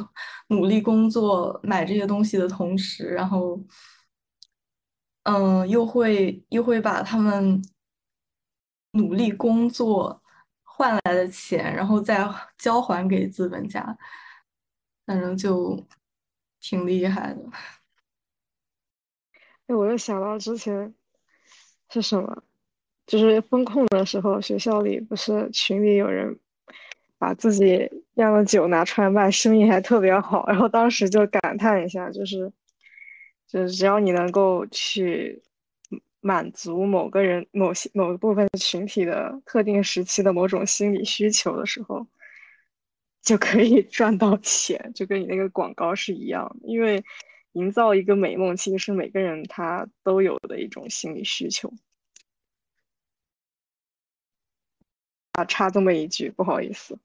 [0.48, 3.60] 努力工作买这些东西的同时，然后，
[5.24, 7.62] 嗯，又会又会把他们
[8.92, 10.20] 努力工作
[10.64, 12.28] 换来的钱，然后再
[12.58, 13.96] 交还给资本家，
[15.06, 15.86] 反正就。
[16.60, 17.40] 挺厉害的，
[19.66, 20.94] 哎，我又想到之前
[21.90, 22.42] 是什么，
[23.06, 26.38] 就是风控的时候，学校里不是群里有人
[27.16, 32.52] 把自己酿的酒拿出来卖，生意还特别好，然后当时就感叹一下，就是
[33.46, 35.42] 就是只要你能够去
[36.20, 42.06] 满足某个人、某些某部分群体的特定时期的某种心理需求的时候。
[43.28, 46.66] 就可以 赚到钱，就跟你那个广告是一样的。
[46.66, 47.04] 因为
[47.52, 51.70] 营造一个美梦，其实是每个人他都有的一种心理需求。
[55.32, 56.98] 啊，插这么一句，不好意思。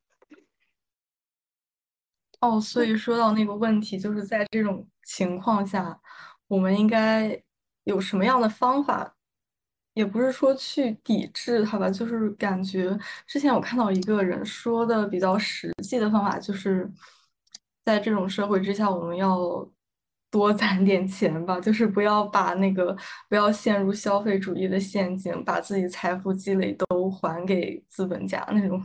[2.40, 6.00] 哦，所以说到那个问题，就是在这种情况下，
[6.48, 7.44] 我们应该
[7.84, 9.13] 有什么样的方法？
[9.94, 16.90] 也不是说去抵制它吧，就是感觉之前我看到一个人说的比较实际的方法，就是
[17.84, 19.40] 在这种社会之下，我们要
[20.32, 22.96] 多攒点钱吧，就是不要把那个
[23.30, 28.82] 不要陷入消费主义的陷阱，把自己财富积累都还给资本家那种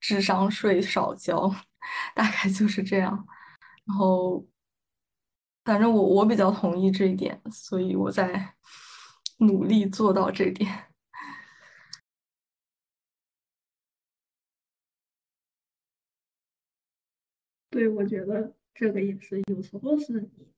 [0.00, 1.48] 智商税少交，
[2.14, 3.26] 大概就是这样。
[3.84, 4.44] 然后，
[5.64, 8.54] 反正我我比较同意这一点，所以我在。
[9.40, 10.70] 努力做到这点。
[17.70, 20.48] 对，我觉得这个也是，有时候是你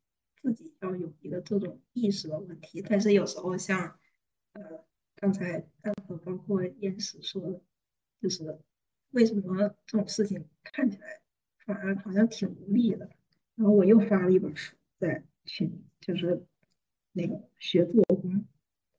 [0.40, 3.98] 自己要有一个这种意识的问题，但是有时候像
[4.54, 4.84] 呃
[5.16, 5.92] 刚才呃
[6.24, 7.60] 包括燕石说的，
[8.20, 8.58] 就是
[9.10, 11.20] 为什么这种事情看起来
[11.66, 13.10] 反而好像挺无力的。
[13.54, 16.46] 然后我又发了一本书在群里，就是
[17.12, 18.02] 那个学做，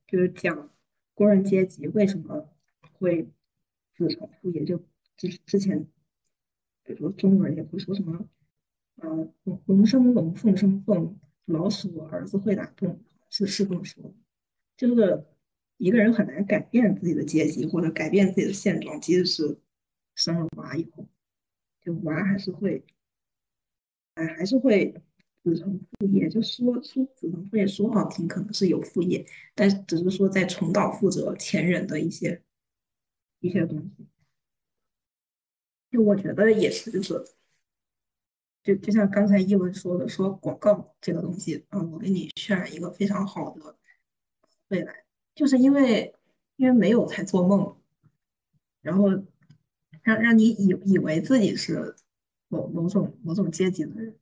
[0.07, 0.71] 就是讲
[1.13, 2.49] 工人阶级为什么
[2.93, 3.27] 会
[3.95, 4.83] 子承父业，就
[5.17, 5.87] 之之前。
[6.85, 8.27] 比如说中国人也会说什么，
[8.97, 9.33] 呃，
[9.67, 14.13] 龙生龙，凤生凤，老鼠儿子会打洞，是是这么说。
[14.75, 15.23] 就是
[15.77, 19.57] 一个人很难改变自己的阶级或者改变自己的现状，即使是
[20.13, 21.07] 生了娃以后，
[21.79, 22.83] 就娃还是会，
[24.15, 25.01] 哎，还是会
[25.43, 26.29] 子承父业。
[26.29, 32.41] 就说说子承父业，说好听可能是有父业，但只是说在重蹈覆辙前人的一些
[33.39, 34.05] 一些东西。
[35.91, 37.23] 就我觉得也是，就是，
[38.63, 43.77] 就就像刚才一文说的，说广告这个东西，啊，我给你渲染一个非常好的
[44.69, 45.03] 未来，
[45.35, 46.15] 就是因为
[46.55, 47.77] 因为没有才做梦，
[48.81, 49.09] 然后
[50.01, 51.95] 让让你以以为自己是
[52.47, 54.15] 某某种某种阶级的人，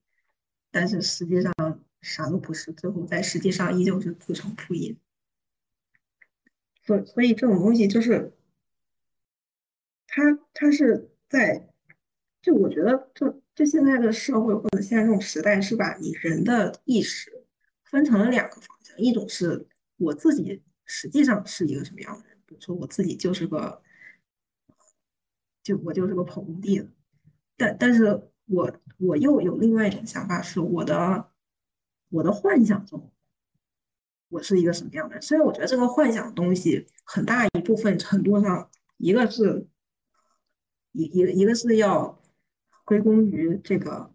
[0.72, 1.54] 但是实际上
[2.02, 4.96] 啥都不是，最后在实际上依旧是自成铺业。
[6.84, 8.34] 所所以这种东西就是，
[10.08, 11.10] 它它是。
[11.32, 11.66] 在，
[12.42, 17.46] 就我觉得，就就现在的社会或者现在这种时代，是把你人的意识
[17.86, 23.82] 分成了两个方向，一种是我自己实际上是一个什么样的人，比如说我自己就是个，
[25.64, 26.88] 就我就是个跑工地的，
[27.56, 31.32] 但但是我我又有另外一种想法，是我的
[32.10, 33.12] 我的幻想中，
[34.30, 35.22] 我是一个什么样的人？
[35.22, 39.68] 虽然我觉得这个幻想东西很大一部分程度上，一个是。
[40.94, 42.22] 一一个一个是要
[42.84, 44.14] 归功于这个，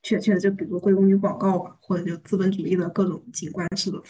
[0.00, 4.00] 确确就比如归功于广告吧，或者就资本主义的各种景观式的。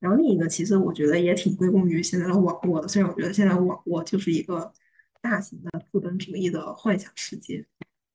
[0.00, 4.72] 然后另一个其实我觉得也挺归功于现在的网络的，虽然我觉得现在网络就是一个
[5.20, 7.64] 大型的资本主义的幻想世界，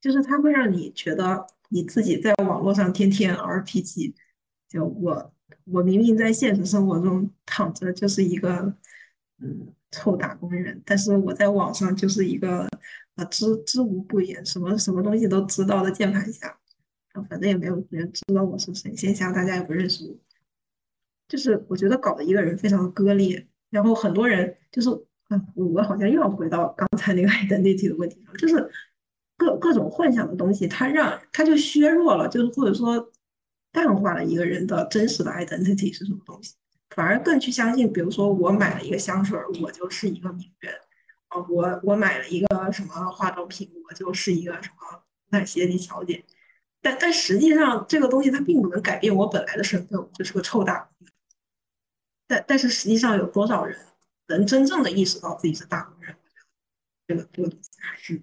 [0.02, 4.14] 就是它会让你觉得你自己在网络上天天 RPG，
[4.70, 5.34] 就我
[5.66, 8.74] 我明明在现实生活中躺着就是一个
[9.40, 9.74] 嗯。
[9.90, 12.68] 臭打工人，但是我在网上就是一个
[13.16, 16.50] 呃知知无不言，什么什么东西都知道的键盘侠，
[17.14, 20.14] 啊反正也没有人知道我是谁，线下大家也不认识我，
[21.30, 24.90] 就是我觉得搞得一个人非常的割裂，然后很多人就是
[25.30, 28.70] 嗯，我好像又要回到刚才那个 identity 的问题上，就是
[29.38, 33.12] 各各种幻想的东西，它让它就削弱了，就是或者说
[33.72, 36.56] 淡化了一个人的真实的 identity 是什么东西。
[36.90, 40.74] 反而更去相信，比如说我买了一个香水，我就是一个名媛
[41.28, 46.26] 啊；我我买了一个什么化妆品，我就是一个什么奈鞋迪小姐。
[46.82, 51.08] 但但实际上，这个东西它并不能改变我本来的身份，我就是个臭大工。
[52.26, 53.78] 但但是实际上，有多少人
[54.28, 56.16] 能真正的意识到自己是大工人？
[57.08, 58.22] 这个这个东西还是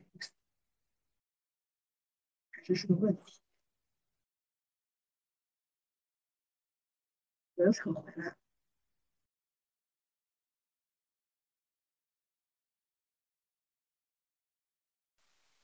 [2.64, 3.20] 这是个问题。
[7.57, 8.35] 我又扯回来。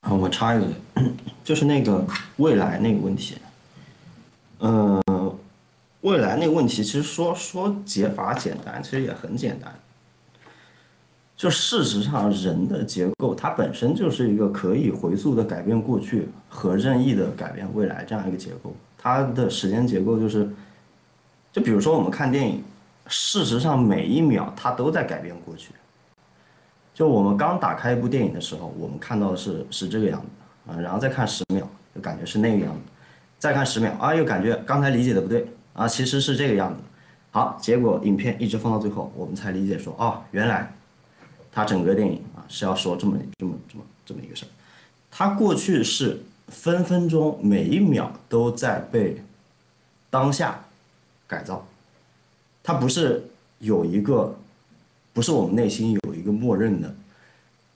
[0.00, 0.74] 啊，我插一个，
[1.42, 3.38] 就是那个未来那个问题，
[4.58, 5.02] 嗯，
[6.02, 9.74] 未来那个问题，其实说说解法简单，其实也很简单。
[11.40, 18.76] 就事实上，人的结构它本身就是一个可以回溯的改变过去和任意的改变未来这样一个结构。
[18.98, 20.46] 它的时间结构就是，
[21.50, 22.62] 就比如说我们看电影，
[23.06, 25.70] 事实上每一秒它都在改变过去。
[26.92, 32.80] 就我们刚打开一部电影的时候，我们看到的是是这个样子啊，然后再看十秒，就感觉是那个样子，
[33.38, 36.80] 再看十秒啊，又感觉刚才理解的不对啊，其实是这个样子。
[37.30, 40.70] 好，结果影片一直放到最后，我们才理解说，哦，原来
[41.52, 44.48] 他整个电影啊是要说这么这么这么这么一个事儿。
[45.10, 49.22] 他过去是分分钟每一秒都在被
[50.08, 50.64] 当下
[51.26, 51.66] 改造，
[52.62, 53.24] 他不是
[53.58, 54.36] 有一个。
[55.12, 56.94] 不是我们内心有一个默认的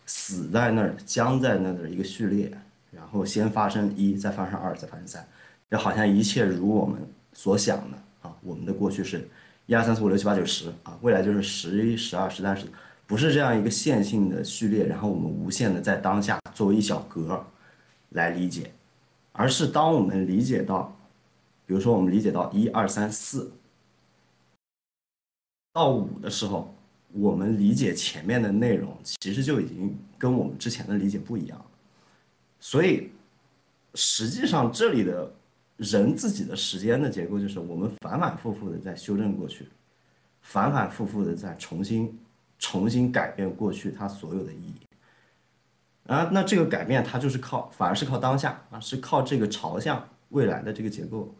[0.07, 2.51] 死在那儿、僵在那儿的一个序列，
[2.93, 5.27] 然后先发生一，再发生二，再发生三，
[5.69, 6.97] 就好像一切如我们
[7.33, 8.33] 所想的啊。
[8.41, 9.29] 我们的过去是
[9.67, 12.67] 一二三四五六七八九十啊，未来就是十一、十二、十三、十，
[13.07, 17.45] 不是这样一个线性的序列，然后我们无限的在当下作为一小格
[18.11, 18.71] 来理解，
[19.33, 20.97] 而是当我们理解到，
[21.67, 23.53] 比如说我们理解到一二三四
[25.73, 26.73] 到五的时候。
[27.17, 31.65] 我们理解前面的内容，其实就已经跟我们之前的理解不一样。
[32.59, 33.13] 所以，
[33.95, 35.33] 实际上这里的
[35.77, 39.69] 人自己的时间的结构就是我们反反复复的在修正过去，
[40.43, 42.19] 反反复复的在重新
[42.65, 44.81] 重新改变过去它所有的意义。
[46.07, 51.35] 啊，那这个改变它就是靠，反而是靠当下啊，是靠这个朝向未来的这个结构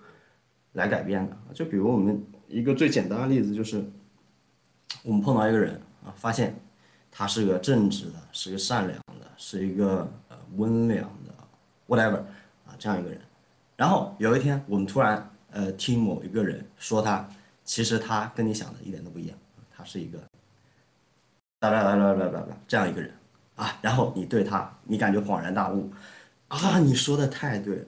[0.73, 1.35] 来改变的。
[1.55, 3.83] 就比如我们一个最简单的例子就是，
[5.03, 6.55] 我们碰到一个人啊，发现
[7.11, 11.35] 他是个正直的，是个善良的，是一个呃温良的
[11.89, 12.19] ，whatever
[12.67, 13.19] 啊这样一个人。
[13.77, 17.27] 然后有一天我们突然呃听某一个人说他，
[17.65, 19.39] 其实他跟你想的一点都不一样，
[19.75, 20.19] 他是一个
[21.71, 23.11] 哒哒哒哒哒哒这样一个人。
[23.57, 25.89] 啊，然后你对他，你感觉恍然大悟，
[26.49, 27.85] 啊，你说的太对了，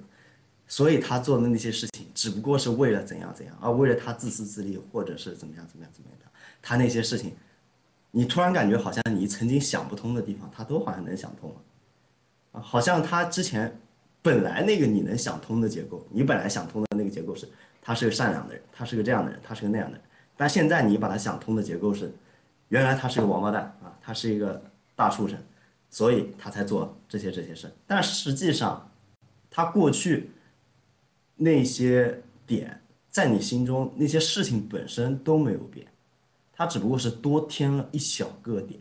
[0.68, 6.26] 所以他做的那些事情只不过是为了怎样怎样，而为了他自私自利，或者是怎么样怎么样怎么样的，
[6.62, 7.34] 他那些事情，
[8.12, 11.56] 你突然感觉好像你曾经想不通的地方，他都好像能想通了，
[12.52, 13.76] 啊，好像他之前
[14.22, 17.48] 本来那个你能想通的结构，你本来想通的那个结构是，
[17.82, 20.04] 他是个善良的人，他是个这样的人，他是个那样的人，
[20.36, 22.12] 但现在你把他想通的结构是，
[22.68, 24.62] 原来他是个王八蛋啊，他是一个
[24.94, 25.38] 大畜生。
[25.88, 28.90] 所以他才做这些这些事，但实际上，
[29.48, 30.30] 他过去
[31.36, 35.86] 那些点在你心中那些事情本身都没有变，
[36.52, 38.78] 他只不过是多添了一小个点，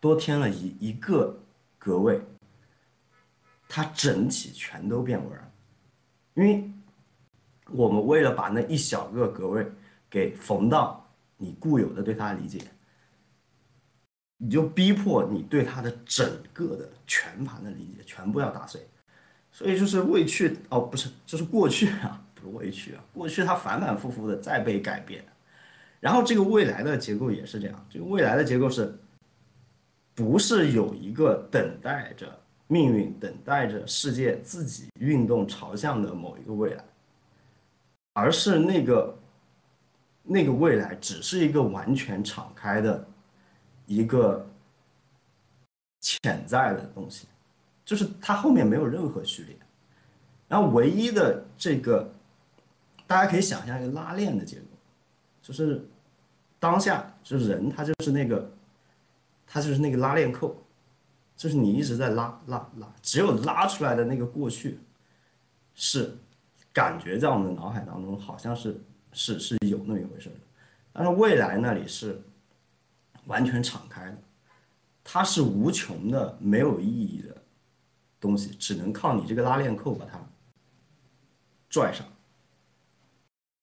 [0.00, 1.38] 多添了一一个
[1.78, 2.20] 格位，
[3.68, 5.52] 他整体全都变味了。
[6.34, 6.68] 因为
[7.70, 9.64] 我们为了把那一小个格位
[10.10, 11.06] 给缝到
[11.36, 12.62] 你固有的对他的理解。
[14.40, 18.80] 你就逼迫你对他的整个的全盘的理解全部要打碎，
[19.50, 25.24] 所以就是未去哦，不是，就是过去啊，不是未去啊，过去它反反复复的再被改变，
[25.98, 28.96] 然后这个未来的结构也是这样，这个未来的结构是，
[30.14, 32.28] 不是有一个等待着
[32.68, 36.84] 命运、等待着世界自己运动朝向的某一个未来，
[38.12, 39.18] 而是那个
[40.22, 43.04] 那个未来只是一个完全敞开的。
[43.88, 44.46] 一个
[45.98, 47.26] 潜在的东西，
[47.86, 49.56] 就是它后面没有任何序列，
[50.46, 52.12] 然后唯一的这个，
[53.06, 54.66] 大家可以想象一个拉链的结构，
[55.40, 55.82] 就是
[56.58, 58.50] 当下就是人，他就是那个，
[59.46, 60.54] 他就是那个拉链扣，
[61.34, 64.78] 就是你一直在拉拉拉，只有拉出来的那个过去，
[65.74, 66.14] 是
[66.74, 68.78] 感觉在我们的脑海当中好像是
[69.12, 70.36] 是是有那么一回事的，
[70.92, 72.20] 但是未来那里是。
[73.28, 74.18] 完全敞开的，
[75.04, 77.36] 它是无穷的、没有意义的
[78.18, 80.18] 东西，只能靠你这个拉链扣把它
[81.68, 82.06] 拽上。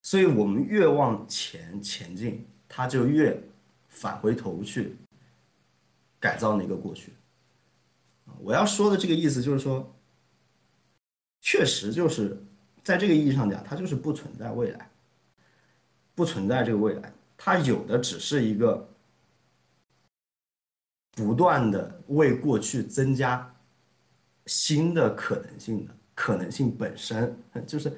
[0.02, 3.36] 所以我们越往前前进，它就越
[3.88, 4.96] 返回头去
[6.20, 7.12] 改造那个过去。
[8.38, 9.92] 我要说的这个意思就是说，
[11.40, 12.40] 确实就是
[12.84, 14.88] 在这个意义上讲，它就是不存在未来，
[16.14, 18.88] 不存在这个未来，它有的只是一个。
[21.16, 23.50] 不断的为过去增加
[24.44, 27.34] 新的可能性的可能性本身，
[27.66, 27.90] 就是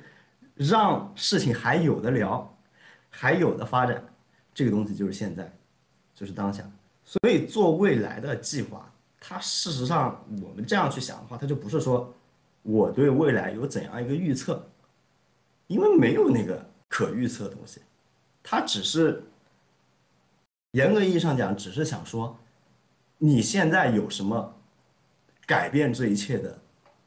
[0.54, 2.56] 让事情还有的聊，
[3.10, 4.00] 还有的发展，
[4.54, 5.52] 这个东西就是现在，
[6.14, 6.62] 就是当下。
[7.04, 8.88] 所以做未来的计划，
[9.18, 12.14] 它事实上我们这样去想的话，它就不是说
[12.62, 14.64] 我对未来有怎样一个预测，
[15.66, 17.80] 因为没有那个可预测的东西，
[18.44, 19.24] 它只是
[20.70, 22.38] 严格意义上讲，只是想说。
[23.18, 24.54] 你现在有什么
[25.46, 26.56] 改变这一切的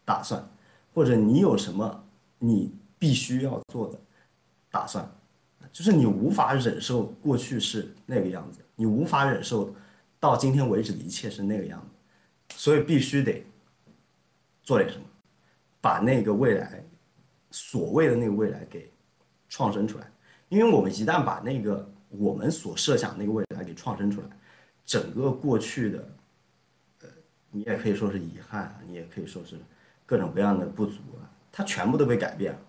[0.04, 0.46] 打算，
[0.94, 2.04] 或者你有什么
[2.38, 4.00] 你必须要做的
[4.70, 5.10] 打算？
[5.72, 9.74] 就是你无法忍受过去是那个样子，你无法忍受
[10.20, 13.46] 到今天为止的一切是那个样子，所以必须得
[14.64, 15.06] 做点什么，
[15.80, 16.84] 把那个未来
[17.52, 18.92] 所谓的那个未来给
[19.48, 20.12] 创生出来。
[20.50, 24.28] 因为我们一旦把那个我们所设想那个未来给创生出来。
[24.86, 26.10] 整个过去的，
[27.02, 27.10] 呃，
[27.52, 29.56] 你也可以说是遗憾，你也可以说是
[30.06, 32.60] 各种各样的不足啊，它全部都被改变了。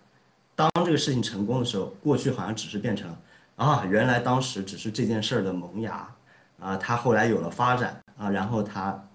[0.55, 3.17] 当这个事情成功的时候，过去好像只是变成
[3.57, 6.15] 啊，原来当时只是这件事儿的萌芽
[6.61, 9.09] 啊，它后来有了发展啊，然后它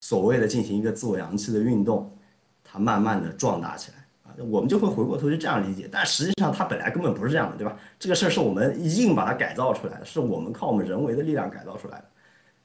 [0.00, 2.16] 所谓的进行一个自我阳气的运动，
[2.64, 4.01] 它慢慢的壮大起来。
[4.38, 7.76] 我们就会回过头去这样理解，但实际上它本来根本不是这样的，对吧？
[7.98, 12.04] 这个事儿是我们硬把它改造出来的，是我们靠我们人为的力量改造出来的。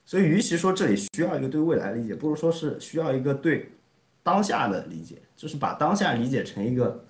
[0.04, 3.70] 所以，与其说这里需要一个对未来的理解，不如说是需要一个对
[4.22, 7.04] 当下的理解，就是把当下理解成一个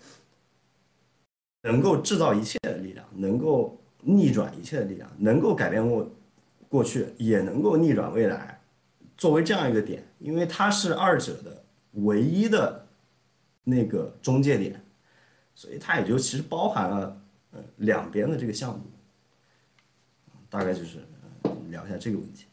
[1.63, 6.11] 能够制造一切的力量，能够逆转一切的力量，能够改变过
[6.69, 8.61] 过去，也能够逆转未来，
[9.17, 12.88] 作为这样一个点，因为它是二者的唯一的。
[13.69, 14.83] 那个中介点，
[15.55, 18.85] 所以它也就其实包含了呃两边的这个项目，
[20.49, 21.07] 大概就是
[21.69, 22.47] 聊一下这个问题。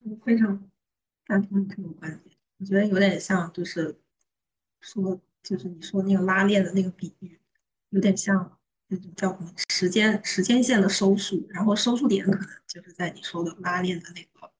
[0.00, 0.68] 我非常
[1.28, 3.96] 赞同你这种观点，我觉得有点像，就是
[4.80, 7.38] 说，就是你说那个拉链的那个比喻，
[7.90, 8.58] 有点像
[8.88, 14.51] 那种叫什么时间时间线的收束，然后收束点可能就是在你说的拉链的那个，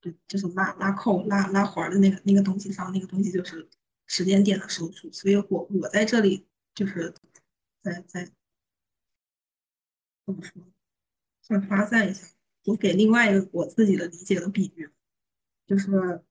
[0.00, 3.68] 就就是拉拉扣拉拉环的那个那个东西上，那个东西就是
[4.06, 5.10] 时间点的收束。
[5.12, 7.14] 所以我我在这里就是
[7.82, 8.24] 在在
[10.26, 10.62] 怎么说，
[11.42, 12.26] 算发散一下。
[12.64, 14.90] 我给另外一个我自己的理解的比喻，
[15.66, 16.22] 就是，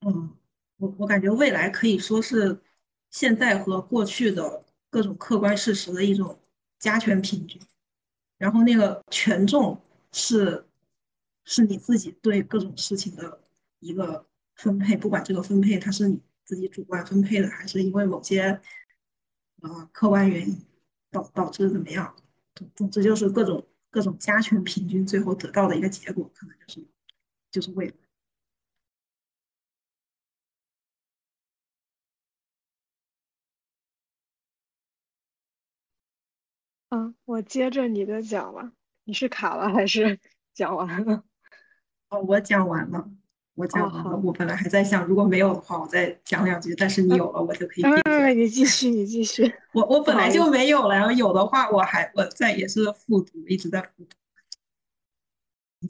[0.00, 0.36] 嗯，
[0.78, 2.62] 我我感觉未来可以说是
[3.10, 6.40] 现在和过去的各种客观事实的一种
[6.78, 7.60] 加权平均，
[8.38, 9.78] 然后那个权重
[10.12, 10.66] 是
[11.44, 13.42] 是你自己对各种事情的
[13.80, 14.26] 一个
[14.56, 18.60] 分配，不管这个分配它是你自己主观分配的，还是因为某些
[19.60, 20.66] 呃客观原因
[21.10, 22.14] 导导致怎么样，
[22.54, 23.66] 总总之就是各种。
[23.94, 26.88] 各种加权平均，最后得到的一个结果，可能就是
[27.50, 27.94] 就是未来。
[36.88, 38.72] 嗯，我接着你的讲吧。
[39.04, 40.18] 你是卡了还是
[40.54, 41.22] 讲完了？
[42.12, 43.08] 哦，我讲完了，
[43.54, 44.16] 我讲完了。
[44.18, 46.74] 我本来还在想，如果没有的话，我再讲两句。
[46.74, 47.82] 但是你有了，我就可以。
[48.04, 49.50] 嗯，你继续，你继续。
[49.72, 54.14] 我我本来就没有了，然后有的话，我还我在也是复读，一直在复读。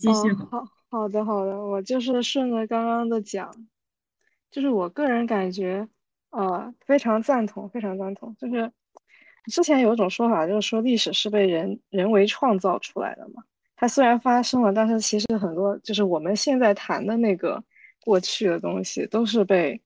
[0.09, 3.53] 哦，好好的好的，我就是顺着刚刚的讲，
[4.49, 5.89] 就是我个人感觉，
[6.31, 8.35] 呃，非常赞同，非常赞同。
[8.37, 8.71] 就是
[9.47, 13.43] 之前有一种说法，就是说历史是被人人为创造出来的嘛。
[13.83, 17.61] 它虽然发生了，但是其实很多就是我们现在谈的那个
[18.01, 19.81] 过去的东西，都是被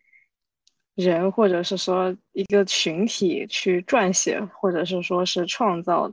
[0.96, 6.12] 人或者是说一个群体去撰写，或者是说是创造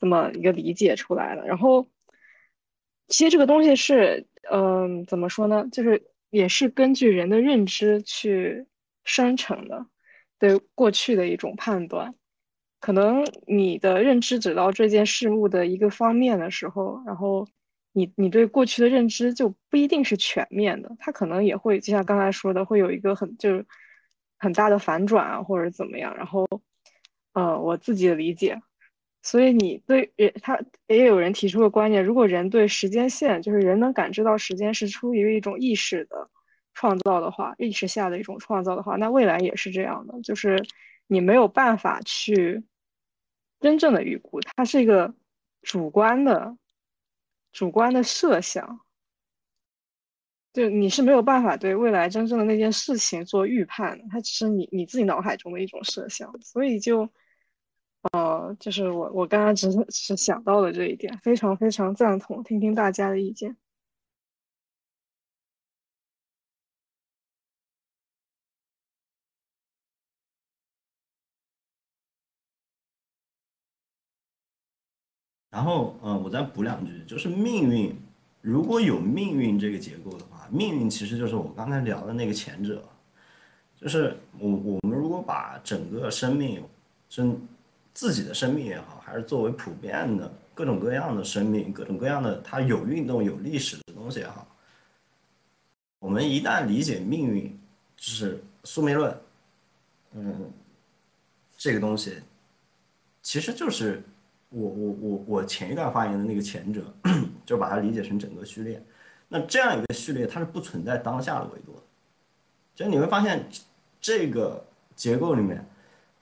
[0.00, 1.88] 这么一个理解出来的，然后。
[3.06, 5.68] 其实这个东西是，嗯，怎么说呢？
[5.72, 6.00] 就是
[6.30, 8.64] 也是根据人的认知去
[9.02, 9.84] 生成的，
[10.38, 12.14] 对过去的一种判断。
[12.80, 17.46] 可能你的认知只到这件事物的一个方面的时候，然后
[17.92, 23.64] 你你对过去的认知就不一定是全面的，它可能也会就像刚才说的，会有一个很就是
[24.38, 26.16] 很大的反转啊，或者怎么样。
[26.16, 26.46] 然后，
[27.34, 28.58] 呃，我自己的理解。
[29.22, 36.26] 所以你对人，他也有人提出个观念：如果人对时间线，就是人能感知到时间是出于一种意识的
[36.72, 40.58] 创造的话，意识下的一种创造的话，那未来也是这样的，就是
[41.06, 42.62] 你没有办法去
[43.60, 45.14] 真正的预估，它是一个
[45.62, 46.56] 主观的、
[47.52, 48.80] 主观的设想，
[50.52, 57.08] 就你是没有办法对未来真正的那件事情做预判，它只是你你自己脑海中的一种设想，所以就。
[58.12, 63.54] 呃，就是我，我刚刚只是只是想到了这一点，非常非常赞同，听听大家的意见。
[75.60, 77.94] 然后，呃，我再补两句，就是命运，
[78.40, 82.82] 如果有命运这个结构的话，命运其实就是我刚才聊的那个前者，
[83.78, 86.64] 就是我我们如果把整个生命
[87.10, 87.38] 真。
[87.92, 94.46] 自己的生命也好，还是作为普遍的各种各样的生命，各种各样的它有运动、有历史的东西也好，
[95.98, 97.60] 我们一旦理解命运，
[97.96, 99.14] 就是宿命论，
[100.12, 100.50] 嗯，
[101.58, 102.22] 这个东西，
[103.22, 104.00] 其实就是
[104.50, 106.84] 我我我我前一段发言的那个前者，
[107.44, 108.84] 就把它理解成整个序列。
[109.28, 111.82] 那这样一个序列，它是不存在当下的维度的，
[112.74, 113.48] 就你会发现
[114.00, 115.66] 这个结构里面。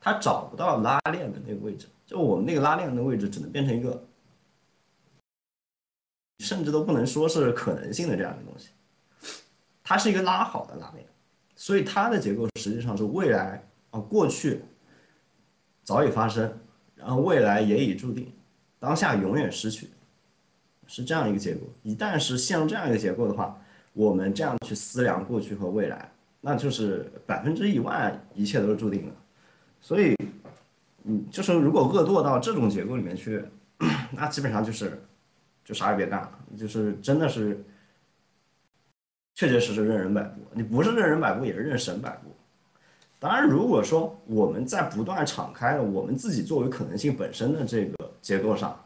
[0.00, 4.00] 它找不到拉链的那个位置，就我们那个拉链的位置，只能变成一个，
[6.38, 8.68] 甚至都不能说是可能性的这样一个东西。
[9.82, 11.04] 它是一个拉好的拉链，
[11.56, 14.62] 所以它的结构实际上是未来啊，过去
[15.82, 16.56] 早已发生，
[16.98, 18.30] 然后未来也已注定，
[18.78, 19.88] 当下永远失去，
[20.86, 21.68] 是这样一个结果。
[21.82, 23.56] 一旦是陷入这样一个结构的话，
[23.92, 29.12] 我们这样去思量过去和未来，那就是百分之一万，一切都是注定的。
[29.80, 30.16] 所以，
[31.04, 33.42] 嗯，就是如果恶堕到这种结构里面去，
[34.12, 35.00] 那基本上就是，
[35.64, 37.62] 就啥也别干了，就是真的是，
[39.34, 40.40] 确确实实任人摆布。
[40.52, 42.34] 你不是任人摆布，也是任神摆布。
[43.20, 48.78] 当然，如果说我们在不断敞开了我们自己作为可能性本身的这个结构上，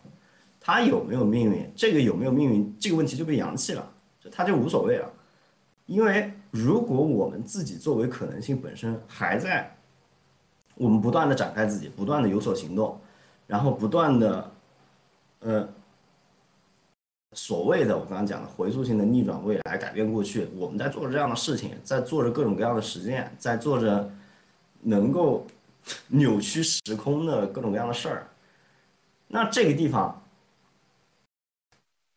[0.58, 1.70] 它有没有命运？
[1.76, 3.86] 这个有没有命运这个问题就被扬弃了，
[4.20, 5.12] 就它就无所谓了。
[5.84, 9.76] 因为如果我们自己作为可能性本身还在，
[10.76, 12.98] 我们不断的展开自己，不断的有所行动，
[13.46, 14.50] 然后不断的，
[15.40, 15.68] 呃，
[17.32, 24.10] 所谓的我刚刚讲的回溯性的逆转未来，改变过去，我们在做着这样的事情，在做着各种各样的实践，在做着
[24.82, 25.46] 能够
[26.08, 28.28] 扭曲时空的各种各样的事儿，
[29.28, 30.18] 那这个地方。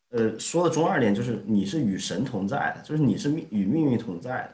[0.09, 4.49] 呃，说的中二点就是你是与神同在的，就是你是命与命运同在的。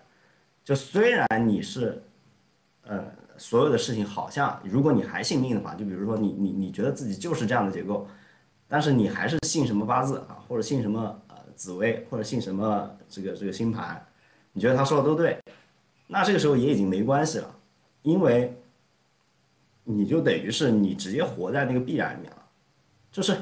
[0.64, 2.01] 就虽然你是，
[2.82, 3.05] 呃，
[3.38, 8.07] 所有的事情好像，如果你还信命的话，就比如说你你你觉得自己就是这样的结构，
[8.68, 14.03] 但是你还是信什么八字啊，或者信什么呃紫薇，或者信什么这个这个星盘，
[14.53, 15.38] 你觉得他说的都对，
[16.07, 17.55] 那这个时候也已经没关系了，
[18.01, 18.55] 因为
[19.83, 22.45] 你就等于是你直接活在那个必然里面了，
[23.11, 23.37] 就是。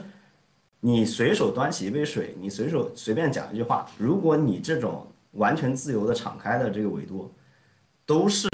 [0.81, 7.29] 你随手端起一杯水，你随手随便讲一句话，如果你这种完全自由的敞开的这个维度，
[8.05, 8.47] 都是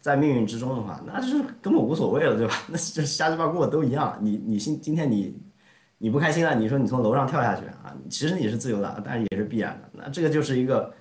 [0.00, 2.54] 在命运之中的话，那就是根本无所谓了，对吧？
[2.68, 4.16] 那就瞎鸡巴过都一样。
[4.20, 5.36] 你你今今天你
[5.98, 9.90] 你不开心了，你说你从楼上跳下去啊，其实你是自由的，但是也是必然的。
[9.92, 10.94] 那这个就是一个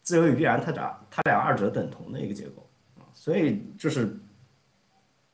[0.00, 2.68] 自由与必然，它俩它俩二者等同的一个结构，
[3.22, 4.18] 所以就是。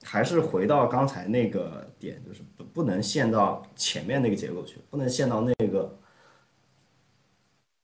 [0.05, 5.93] 还是回到刚才那个点，就是不不能陷到前面那个结构去，不能陷到那个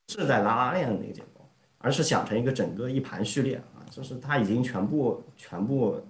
[0.08, 1.44] 是在拉拉链的那个结构，
[1.78, 6.00] 而是想成一个整个一盘序列啊，就是它已经全部全部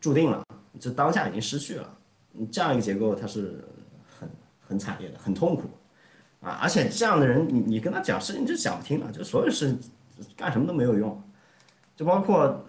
[0.00, 0.42] 注定了，
[0.78, 1.98] 就当下已经失去了，
[2.50, 3.64] 这样一个结构它是
[4.18, 4.28] 很
[4.60, 5.70] 很惨烈的，很痛苦
[6.40, 9.74] 啊，而且这样的人，你你跟他讲事情就讲不听了，就所有事
[10.36, 11.22] 干什么都没有用，
[11.94, 12.66] 就包括。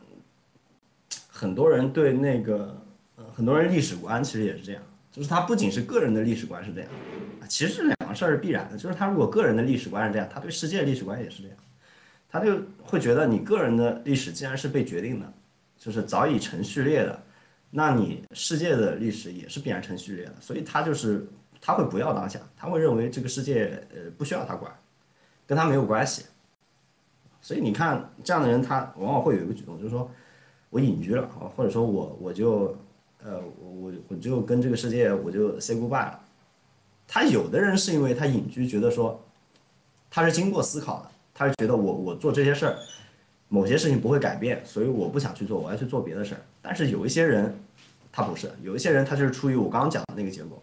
[1.38, 2.82] 很多人对那个，
[3.18, 4.82] 呃，很多人历史观其实也是这样，
[5.12, 6.90] 就是他不仅是个人的历史观是这样，
[7.50, 11.58] 其实这两个事儿是必然的，就是他如果个人的历史观是这样，他对世界历史观也是这样，
[12.30, 15.34] 他就会觉得你个人的历史既然是被决定的，
[15.78, 17.22] 就是早已成序列的，
[17.70, 21.28] 那你世界的历史也是必然成序列的，所以他就是
[21.60, 24.72] 他会不要当下，他会认为这个世界呃不需要他管，
[25.46, 26.24] 跟他没有关系，
[27.42, 30.10] 所以你看这样的人，他往往会有一个举动，就是说。
[30.76, 32.78] 我隐居了，或者说我我就，
[33.24, 36.20] 呃，我我就跟这个世界我就 say goodbye 了。
[37.08, 39.18] 他有的人是因为他隐居，觉得说
[40.12, 42.76] 他是经过思考的，他是觉得我我做这些事儿，
[43.48, 46.42] 某些事情不会改变，所以我不想去做，我要去做别的事儿。
[46.62, 47.58] 但是有一些人
[48.12, 50.62] 他不是，有一些人他就是出于我刚刚讲的那个结果，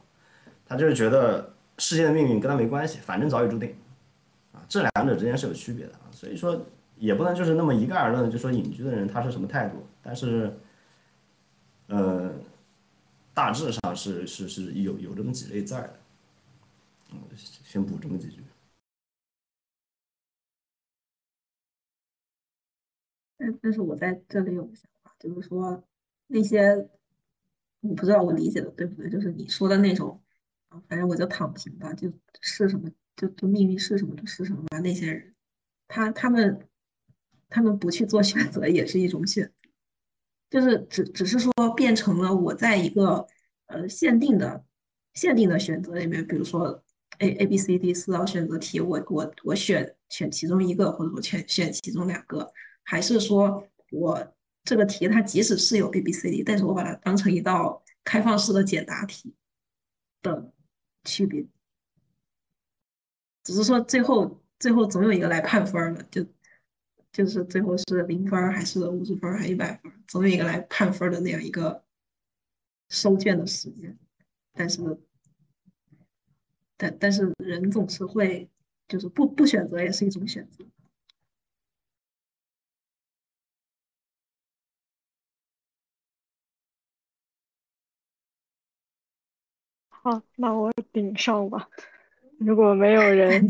[0.69, 3.75] 他就是觉得世界的命运跟他没关系，反正早已注定，
[4.53, 6.61] 啊，这两者之间是有区别的啊，所以说。
[6.99, 10.53] 也不能就是那么一概而论，就说隐居的人他是什么态度，但是，
[11.87, 12.35] 呃，
[13.33, 16.01] 大致上是是是有有这么几类在的，
[17.13, 18.43] 嗯，先补这么几句。
[23.39, 25.83] 但但是我在这里有个想法，就是说
[26.27, 26.89] 那些
[27.81, 30.21] 我不知道我理解的对不对，就是你说的那种，
[30.69, 35.35] 啊，反正我就躺平吧，就是什么就就命运是什么就是什么吧，那些人，
[35.87, 36.69] 他他们。
[37.55, 39.62] 他们不去做选择也是一种选择，
[40.53, 43.27] 就是只只是说变成了我在一个
[43.69, 44.63] 呃限定的
[45.15, 46.85] 限定的选择里面，比如说
[47.21, 59.35] A A B C D 四道选择题，我我我选选其中一个，或者我选选其中两个，还是说我这个题它即使是有 A B C D，但是我把它当成一道开放式的简答题
[60.21, 60.53] 的
[61.05, 61.47] 区别，
[63.43, 66.27] 只是说最后最后总有一个来判分的就。
[67.13, 71.85] 就是最后是零分还是五十分还是一百分，总有一个来判分的那样一个
[72.89, 73.99] 收卷的时间。
[74.55, 74.81] 但是，
[76.77, 78.49] 但但是人总是会，
[78.89, 80.65] 就是不不选择也是一种选择。
[89.89, 91.69] 好，那我顶上吧。
[92.39, 93.47] 如果没有人，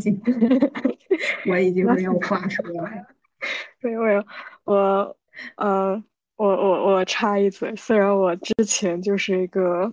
[1.49, 3.07] 我已经没有话说了。
[3.83, 4.25] 没有没有，
[4.63, 5.17] 我
[5.57, 6.01] 呃，
[6.37, 9.91] 我我我插一嘴，虽然我之前就是一个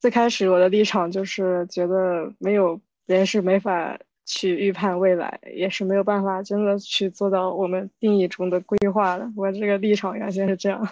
[0.00, 9.28] 最开始我的立场就是觉得没有人是没法去预判未来，也是没有办法真的去做到我们定义中的规划的。
[9.36, 10.88] 我这个立场原先是这样，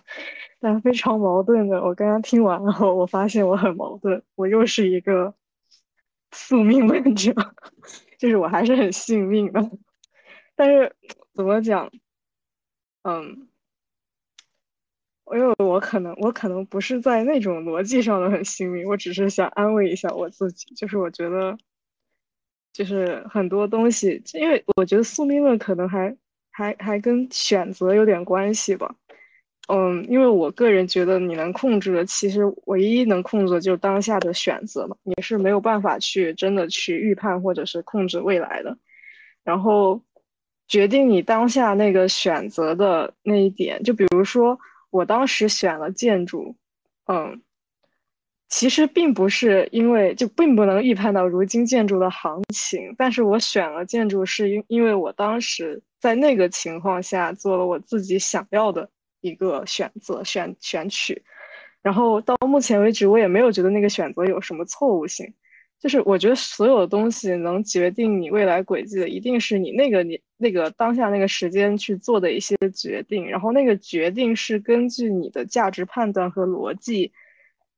[0.59, 1.81] 但非常矛盾的。
[1.83, 5.33] 我刚刚听完后，我发现我很矛盾，我又是一个
[6.33, 7.33] 宿命论者，
[8.19, 9.61] 就是我还是很信命的，
[10.57, 10.93] 但是。
[11.37, 11.91] 怎么讲？
[13.05, 13.49] 嗯，
[15.33, 21.57] 因为我可能我可能不是在那种逻辑上的很幸运，我只是想安慰一下我自己，就是我觉得，
[22.73, 26.17] 就是很多东西，因为我觉得宿命论可能还
[26.51, 28.95] 还还跟选择有点关系吧。
[29.69, 38.77] 嗯，因为我个人觉得，你能控制的，其实唯一能控制的就是当下的选择嘛，你是没有办法去真的去预判或者是控制未来的。
[39.43, 40.01] 然后，
[40.75, 44.59] 决定你当下那个选择的那一点，就比如说
[44.91, 46.53] 我当时选了建筑，
[47.07, 47.41] 嗯，
[48.49, 58.91] 其实并不是因为就并不能预判到如今建筑的行情，但是我选了建筑是因因为我当时在那个情况下做了我自己想要的。
[59.25, 61.23] 一个选择选选取，
[61.81, 65.27] 然后到目前为止，我也没有觉得那个选择有什么错误性。
[65.85, 77.13] 就是我觉得所有的东西能决定你未来轨迹的，一定是你那个你那个当下那个时间去做的一些决定，然后那个决定是根据你的价值判断和逻辑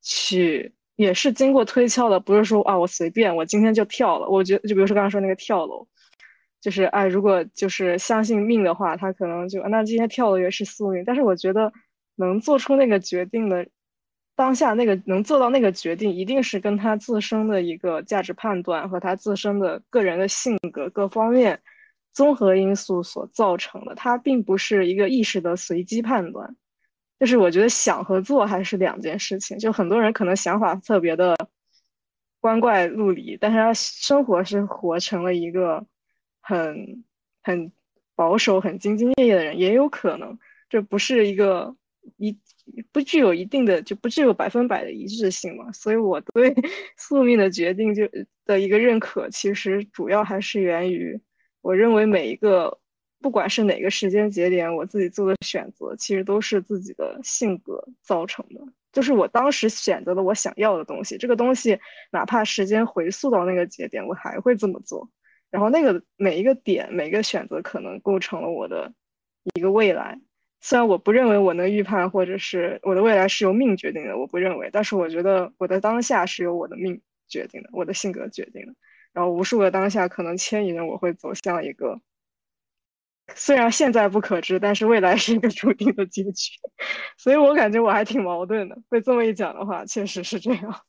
[0.02, 4.28] 去，也是经过推敲的，不是说啊我随便我今天就跳了。
[4.28, 5.84] 我觉得就比如说刚刚说那个跳楼。
[6.58, 11.04] 就是哎，如果就是相信命的话，他可能就那今天跳的也是宿命。
[11.06, 11.72] 但是我觉得
[12.16, 13.64] 能做出那个决定的
[14.36, 21.60] 当下，那个能做到那个决定，一定是跟他自身的一个价值判断和他自身的个人的性格各方面
[22.12, 23.94] 综合因素所造成的。
[23.94, 26.54] 他并不是一个意识的随机判断。
[27.18, 29.58] 就是我觉得想和做还是两件事情。
[29.58, 31.36] 就很多人可能想法特别的
[32.38, 35.84] 光怪陆离，但是他生活是活成了一个。
[36.48, 37.04] 很
[37.42, 37.72] 很
[38.14, 41.74] 保守、很兢兢业业的人也有可能，这不是一个
[42.18, 42.38] 一
[42.92, 45.70] 不具有一定的就不具有百分百的一致性嘛？
[45.72, 46.54] 所以我对
[46.98, 48.08] 宿命的决定就
[48.44, 51.20] 的一个认可，其实主要还是源于
[51.62, 52.78] 我认为每一个
[53.20, 58.60] 不管是哪个时间节点，我自己做的选择，其实都是自己的性格造成的。
[58.92, 61.78] 就是我当时选择了我想要的东西，这个东西
[62.10, 65.08] 哪怕时间回溯到那个节点，我还会这么做。
[65.50, 68.92] 然后那个每一个点，每个选择可能构成了我的
[69.54, 70.18] 一个未来。
[70.68, 74.68] 虽然我不认为我能预判，或者是我的未来是由命决定的，我不认为。
[74.72, 78.74] 但是我觉得我的当下是由我的命决定的，我的性格决定的。
[79.12, 82.00] 然后无数个当下可能牵引着我会走向一个，
[83.36, 86.50] 虽然现在不可知，但是未来是一个注定的结局。
[87.16, 88.76] 所以我感觉我还挺矛盾的。
[88.88, 90.84] 被这么一讲的话，确实是这样。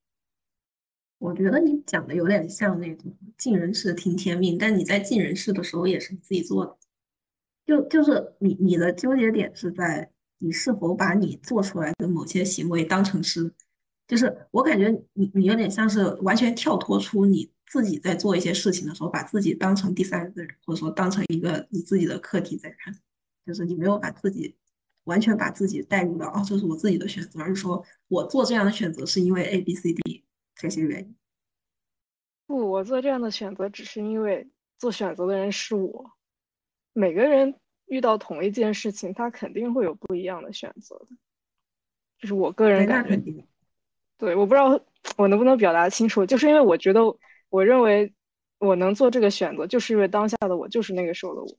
[1.16, 6.76] 我觉得你讲的有点像那种尽人事听天命，但你在尽人事的时候也是自己做的，
[7.66, 13.52] 就就是你你的纠结点是在你是否把你做出来的某些行为当成是，
[14.06, 22.94] 就是我感觉你你有点像是完全跳脱出你自己在做一些事情的时候，把自己当成第三个人，或者说当成一个你自己的课题在看，
[23.44, 24.56] 就是你没有把自己
[25.04, 30.24] 完全把自己带入到哦，这是我自己的选择，而是说我做这样的选择是因为 A B C D。
[30.58, 31.14] 这些原因
[32.46, 34.48] 不，我做这样的选择只是因为
[34.78, 36.15] 做选择的人是我。
[36.98, 37.54] 每个人
[37.86, 41.08] 遇到同一件事情，他肯定会有不一样的选择的，
[42.18, 43.44] 就是我个人感觉。
[44.16, 44.80] 对，我不知道
[45.18, 47.02] 我能不能表达清楚，就是因为我觉得，
[47.50, 48.10] 我认为
[48.58, 51.58] 我能做这个选择，就是因为当下的我就是那个时候的我。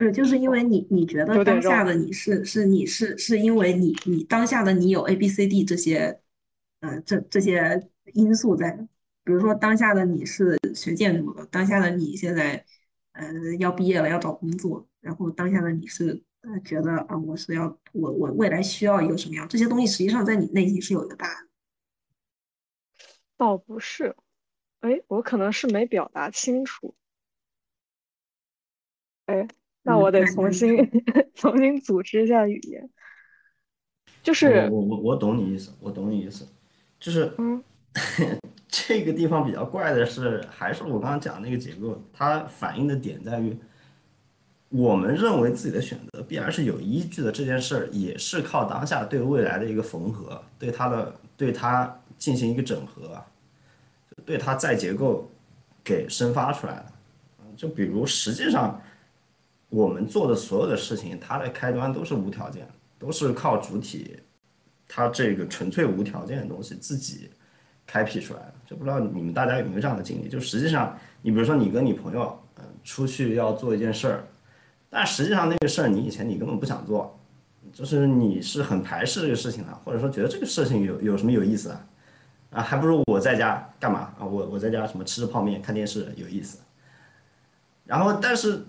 [0.00, 6.20] 是，就是因为你你觉得当下的你是是你是是因为你你当下的你有 A B C D 这些。
[6.80, 8.70] 呃，这这些因素在，
[9.24, 12.64] 比如说当下的你是学建筑的，当下的你现在
[13.18, 21.48] 呃要毕业了要找工作，然后当下的你是呃觉得啊我是要我我未来需要一个什么样，这些东西实际上在你内心是有一个答案。
[23.36, 24.16] 倒不是，
[24.80, 26.94] 哎，我可能是没表达清楚。
[29.26, 29.46] 哎，
[29.82, 30.76] 那我得重新
[31.34, 32.90] 重新组织一下语言。
[34.22, 36.46] 就是我我我懂你意思，我懂你意思。
[36.98, 37.32] 就是，
[38.68, 43.56] 这个地方比较怪的是，还是我刚刚讲那个结构，它反映的点在于，
[44.68, 53.22] 我们认为自己的选择必然是有依据的这件事儿，也是靠当下对未来的一个缝合，对它的对它进行一个整合，
[54.24, 55.30] 对它再结构
[55.82, 56.86] 给生发出来的。
[57.56, 58.80] 就比如实际上
[59.68, 62.68] 我们做的所有的事情，它的开端都是无条件，
[62.98, 64.18] 都是靠主体。
[64.90, 67.28] 它这个纯粹无条件的东西自己
[67.88, 70.28] 开辟出来的，就不知道你们大家有没有这样的经历？
[70.28, 74.24] 就实际上，你比如说你跟你朋友，嗯，出去要做一件事儿，
[74.90, 77.18] 但实际上那个事儿你以前你根本不想做，
[77.72, 81.86] 就是你是很排斥这个事情的，或者说觉得这个事情有有什么有意思啊？
[82.50, 84.24] 啊，还不如我在家干嘛啊？
[84.24, 86.58] 我我在家什么吃着泡面看电视有意思。
[87.84, 88.62] 然后，但是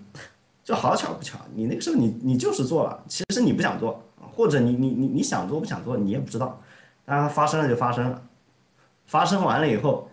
[0.64, 4.02] 就好巧不巧，你那个时候你你就是做了，其实你不想做。
[4.32, 6.58] 或者你你你你想做不想做你也不知道，
[7.04, 8.22] 当然发生了就发生了，
[9.10, 10.08] 发生完了以后，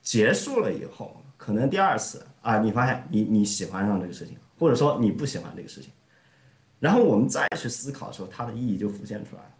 [0.00, 5.90] 结束了以后，可能第二次啊，你发现你你喜欢上这个事情，或者说你不喜欢这个事情，
[6.80, 9.50] 然后我们再去思考的时候，它的意义就浮现出来了。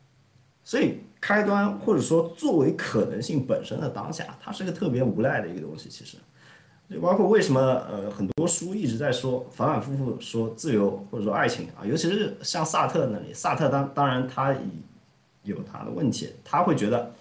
[0.65, 5.91] 所以开端或者说作为可能性本身的当下，它是个特别无奈的一个东西。
[5.91, 6.17] 其实，
[6.89, 14.57] 就包括为什么呃很多书一直在说反反复复说自由或者说爱情啊，尤其是像萨特那里，萨特当当然他
[15.43, 17.13] 有他的问题，他会觉得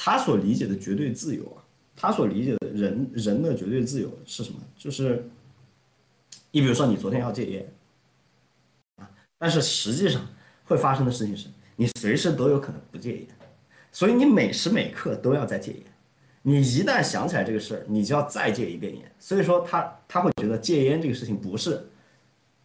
[0.00, 1.58] 他所理解的绝对自由啊，
[1.96, 4.60] 他所理解的人人的绝对自由是什么？
[4.76, 5.28] 就是
[6.52, 7.72] 你比如说你昨天要戒烟
[8.96, 10.24] 啊，但是实际上
[10.64, 11.48] 会发生的事情是。
[11.74, 13.26] 你随时都有可能不戒烟，
[13.90, 15.82] 所以你每时每刻都要在戒烟。
[16.42, 19.12] 你一旦想起来这个事儿，你就要再戒一遍烟。
[19.18, 21.84] 所以说他他会觉得戒烟这个事情不是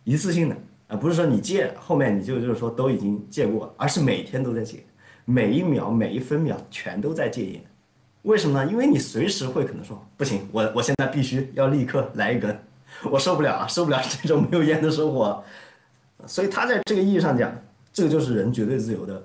[0.04, 0.58] 一次性的
[0.88, 4.84] 啊，不是说你戒后面你就就是说都已经戒过了，而是每天都在戒，
[5.26, 7.64] 每一秒每一分秒全都在戒烟。
[8.24, 8.72] 为什么呢？
[8.72, 12.58] 因为你随时会可能说不行，我我现在必须要立刻来一根，
[13.12, 15.44] 我受不了了，受不了 这种没有烟的生活。
[16.26, 17.54] 所以他在这个意义上讲。
[17.96, 19.24] 这个就是人绝对自由的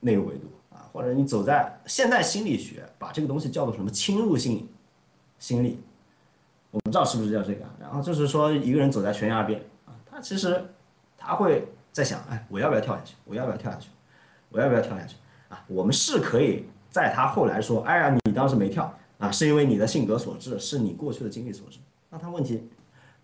[0.00, 4.68] 那个维度啊，或者你走在现代心理学把这个东西叫做什么侵入性
[5.38, 5.80] 心理，
[6.70, 7.64] 我不知道是不是叫这个。
[7.80, 10.62] 然后就是说一个人走在悬崖边啊，他其实
[11.16, 13.14] 他会在想，哎，我要不要跳下去？
[13.24, 13.88] 我要不要跳下去？
[14.50, 15.16] 我要不要跳下去？
[15.48, 21.78] 啊，我们是可以在他后来说，哎呀，你当时没跳啊，是因为你的性格所致，是你过去的经历所致。
[22.10, 22.68] 那他问题，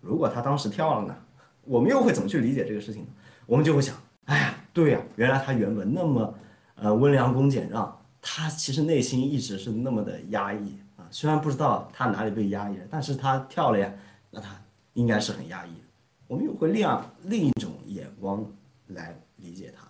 [0.01, 1.15] 如果他当时跳了呢？
[1.63, 3.05] 我们又会怎么去理解这个事情？
[3.47, 3.95] 我们就会想。
[4.25, 6.33] 哎呀，对呀，原来他原本那么，
[6.75, 11.05] 呃，温良恭俭让，他其实内心一直是那么的压抑啊。
[11.11, 13.91] 虽然不知道他哪里被压抑了，但是他跳了呀，
[14.31, 14.49] 那他
[14.93, 15.85] 应该是很压抑的。
[16.27, 16.87] 我们又会另
[17.23, 18.43] 另一种眼光
[18.87, 19.84] 来理解他。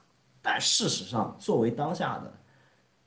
[0.45, 2.31] 但事实上，作为当下的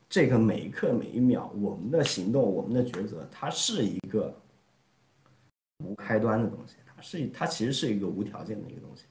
[0.09, 4.35] 这个每一刻每一秒，我们的行动，我们的抉择，它是一个
[5.85, 9.05] 无开端的东西，它是它其实是一个无条件的一个东西。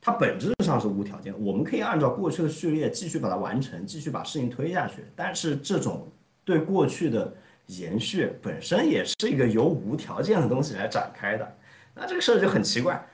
[0.00, 5.02] 它本质上是无条件，我们可以按照过去的序列继续把它完成，继续把事情推下去。
[5.16, 6.06] 但是这种
[6.44, 7.34] 对过去的
[7.66, 11.56] 延续本身也是一个由无条件的东西来展开的。
[11.92, 13.04] 那这个事儿就很奇怪，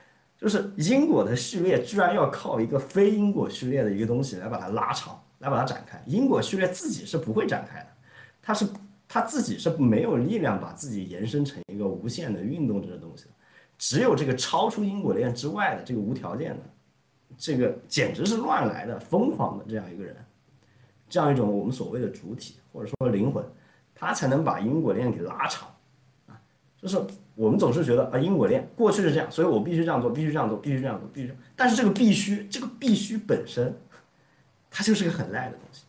[0.43, 6.03] 就是因果的序列居然要靠一个非因果序列的一个东西来把它拉长，来把它展开。
[6.05, 7.87] 因果序列自己是不会展开的，
[8.41, 8.67] 它是
[9.07, 13.29] 它自己是没有力量把自己延伸成一个无限的运动这个东西的。
[13.77, 16.63] 只有这个超出因果链之外的这个无条件的。
[17.37, 20.13] 这个简直是乱来的、疯狂的这样一个人，
[21.07, 23.41] 这样一种我们所谓的主体或者说灵魂，
[23.95, 25.69] 他才能把因果链给拉长
[26.27, 26.37] 啊！
[26.77, 27.01] 就是
[27.35, 31.33] 我们总是觉得啊，因果链过去是这样，所以我必须这样做，必须这样做，必须这样做，必须。
[31.55, 33.75] 但是这个必须，这个必须本身，
[34.69, 35.83] 它就是个很赖的东西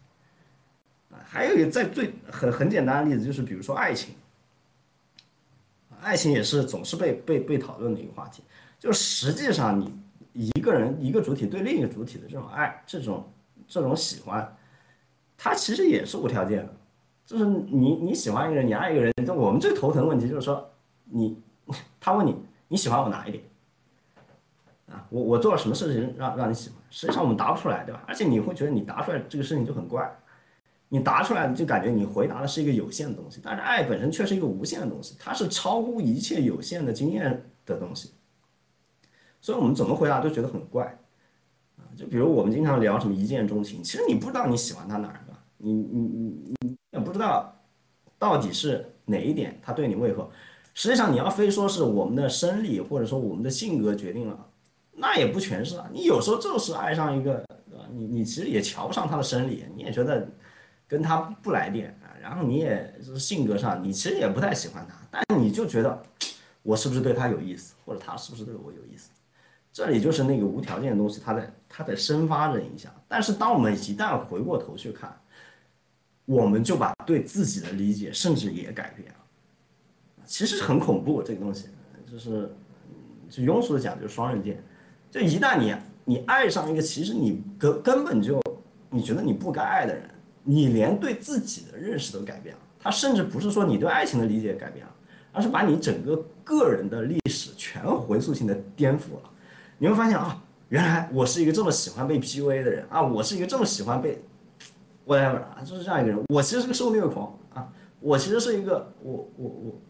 [1.10, 1.20] 啊！
[1.24, 4.14] 还有一个在最很很简单的例子，就是比如说爱情，
[6.00, 8.42] 爱情也是总是被被被讨论的一个话题，
[8.78, 9.92] 就实际上你。
[10.36, 13.32] 一个人一个主体对另一个主体的这种爱，这种
[13.68, 14.56] 这种喜欢，
[15.38, 16.74] 它其实也是无条件的。
[17.24, 20.68] 就是你你喜欢一个人，你爱一个人，就我们最头疼的问题就是说，
[21.04, 21.36] 你
[22.00, 22.36] 他问你
[22.68, 23.44] 你喜欢我哪一点
[24.90, 25.06] 啊？
[25.10, 26.78] 我我做了什么事情让让你喜欢？
[26.90, 28.04] 实际上我们答不出来，对吧？
[28.06, 30.08] 而且你会觉得你答出来这个事情就很怪，
[30.88, 38.12] 你答出来就感觉你回答的是一个有限的东西，但是爱本身却是一个无限的东西，它是超乎一切有限的经验的东西。
[39.40, 40.84] 所以我们怎么回答都觉得很怪，
[41.76, 47.54] 啊，就比如我们经常聊什么一见钟情，其实你不知道你喜欢他哪儿的，你你你你也不知道
[48.18, 50.30] 到底是哪一点他对你胃口。
[50.74, 54.46] 实际上你要非说是我们的生理或者说我们的性格决定了，
[54.92, 55.88] 那也不全是啊。
[55.92, 57.44] 你有时候就是爱上一个，
[57.92, 60.28] 你你其实也瞧不上他的生理，你也觉得
[60.86, 66.02] 跟他不来电啊，然后你也是性格上你其实也不太喜欢他，但你就觉得
[66.62, 69.10] 我是不是对他有意思，或者他是不是对我有意思？
[69.72, 72.92] 这里就是那个无条件的东西，它在它在生发着影响。
[73.08, 75.12] 但是当我们一旦回过头去看，
[76.26, 79.16] 我们就把对自己的理解甚至也改变了。
[80.26, 81.68] 其实很恐怖，这个东西
[82.10, 82.50] 就是
[83.28, 84.62] 就庸俗的讲就是双刃剑。
[85.10, 88.40] 就一旦你你爱上一个其实你根根本就
[88.90, 90.10] 你觉得你不该爱的人，
[90.42, 92.60] 你连对自己的认识都改变了。
[92.80, 94.92] 他甚至不是说你对爱情的理解改变了，
[95.32, 99.30] 而是把你整个个人的历史全回溯性的颠覆了。
[99.78, 104.22] 你会发现啊，原来我是一个这么喜欢被 PUA 的人啊，我是一个这么喜欢被
[105.06, 106.20] whatever 啊，就是这样一个人。
[106.28, 109.80] 我其实是个受虐狂啊，我其实是一个我我我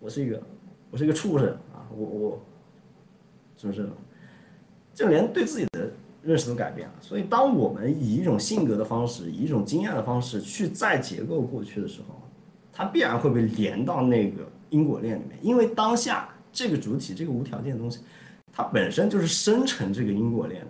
[0.00, 0.42] 我是一个
[0.90, 2.40] 我是一个畜生啊，我我
[3.56, 3.88] 是不是？
[4.94, 5.90] 就连对自己的
[6.22, 6.94] 认识都改变了。
[7.00, 12.20] 所以，当我们以一种性格的方式，以一种经验的方式去再结构过去的时候，
[12.72, 18.00] 它必然会被连到那个因果链里面，因为当下这个主体这个无条件的东西，
[18.52, 20.68] 它本身就是生成这个因果链的。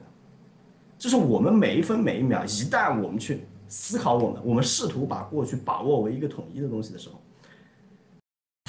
[0.98, 7.17] 就是我们每一分每一秒，一旦我们去思考我们，我们试图把过去把握为一个统一的东西的时候，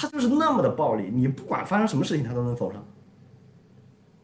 [0.00, 1.10] 他就是那么的暴力。
[1.12, 2.82] 你不管发生什么事情，他都能否上。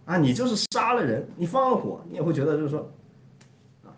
[0.07, 2.91] 啊，你就是杀了人，你放了火，你也会觉得就是说，
[3.85, 3.93] 啊，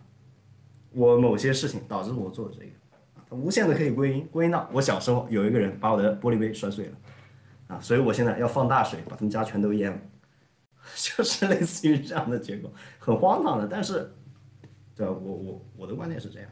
[0.90, 2.72] 我某些事情导致我做的这个，
[3.14, 4.68] 啊，它无限的可以归因归纳。
[4.72, 6.96] 我小时候有一个人把我的玻璃杯摔碎了，
[7.68, 9.98] 啊，所以我现在要放大水把他们家全都淹了。
[10.96, 13.68] 就是类似于这样的结果，很荒唐的。
[13.68, 14.10] 但是，
[14.96, 16.50] 对我我我的观点是这样。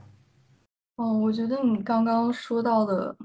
[0.97, 3.16] 哦，我觉得你刚刚说到的，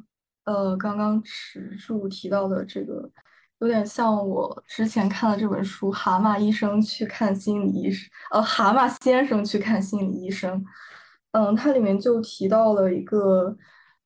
[0.43, 3.09] 呃，刚刚池柱提到的这个，
[3.59, 10.63] 有点像我之前看的这本书《蛤蟆医生去看心理医生》，呃，蛤蟆先生去看心理医生。
[11.31, 13.57] 嗯，它里面就提到了一个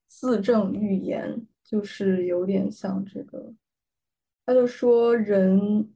[0.08, 3.54] 自证预言，就是有点像这个，
[4.46, 5.90] 他就说人。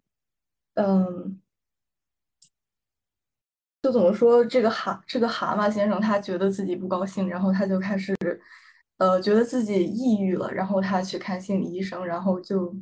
[0.76, 1.42] 嗯，
[3.82, 8.16] 就怎么说这个蛤这个蛤蟆先生，他觉得自己不高兴，然后他就开始，
[9.00, 12.74] 呃，觉得自己抑郁了，然后他去看心理医生，然后就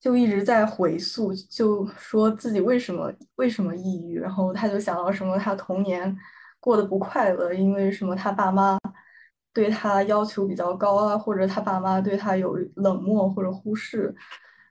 [0.00, 6.16] 就一直在回溯，就说自己为什么为什么抑郁，然后他就想到什么他童年
[6.58, 8.78] 过得不快乐，因为什么他爸妈
[9.52, 14.14] 对他要求比较高啊，或者他爸妈对他有冷漠或者忽视，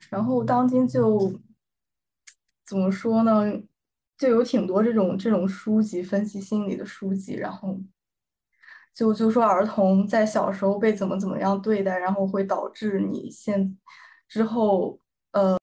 [0.10, 1.32] 然后当今就。
[2.66, 3.52] 怎么说呢？
[4.16, 7.76] 就有挺多这种这种书籍分析心理的书籍，然后
[8.94, 13.78] 就就说儿童在小时候被怎么怎么样对待，然后会导致你现
[14.28, 15.00] 之后
[15.32, 15.58] 呃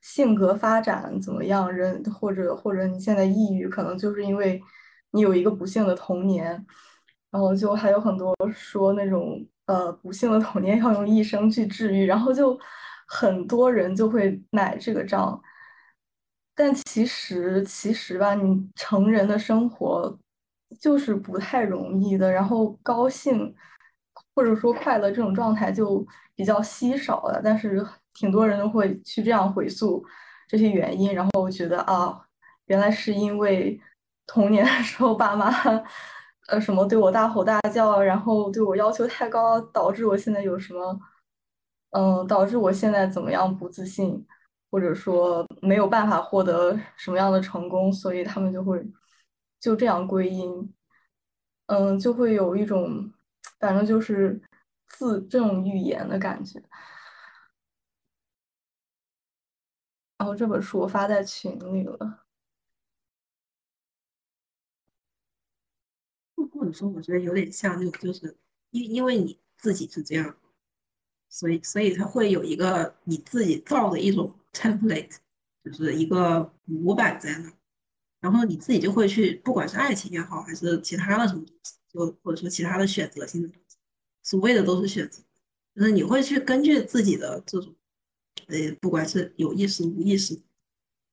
[0.00, 4.62] 性格发展怎么样，人或者或者你现在抑郁，可能就是因为
[5.10, 6.64] 你有一个不幸的童年，
[7.30, 12.58] 然后就还有很多说那种呃不幸的童年要用一生去治愈，然后就
[13.06, 15.40] 很多人就会买这个账。
[16.54, 20.16] 但其实，其实吧，你成人的生活
[20.80, 22.30] 就是不太容易的。
[22.30, 23.54] 然后高兴
[24.34, 27.40] 或者说快乐这种状态就比较稀少了。
[27.42, 30.04] 但是挺多人都会去这样回溯
[30.48, 32.20] 这些原因，然后我觉得啊，
[32.66, 33.80] 原来是因为
[34.26, 35.50] 童年的时候爸妈
[36.48, 41.00] 呃什么对我大吼大叫，然后对我要求太高，导致我现在有什么
[41.90, 44.26] 嗯，导致我现在怎么样不自信。
[44.70, 48.84] 或者说没有办法获得什么样的成功，所以他们就会
[49.64, 50.74] 就这样归因，
[51.68, 53.10] 嗯，就会有一种
[53.58, 54.38] 反正就是
[54.88, 56.62] 自证预言的感觉。
[60.18, 62.26] 然后这本书我发在群里了。
[66.52, 68.36] 或者说，我觉得有点像，就就是
[68.68, 70.36] 因因为你自己是这样，
[71.30, 74.38] 所以所以他会有一个你自己造的一种。
[74.52, 75.16] template
[75.64, 77.52] 就是一个模板在那，
[78.24, 83.76] 然后你自己就会去，不管是爱情也好，还是其他的什么东西，就或者说其他的选择性的东西，
[84.22, 85.22] 所谓的都是选择，
[85.74, 87.76] 就是你会去根据自己的这种，
[88.46, 90.34] 呃，不管是有意识无意识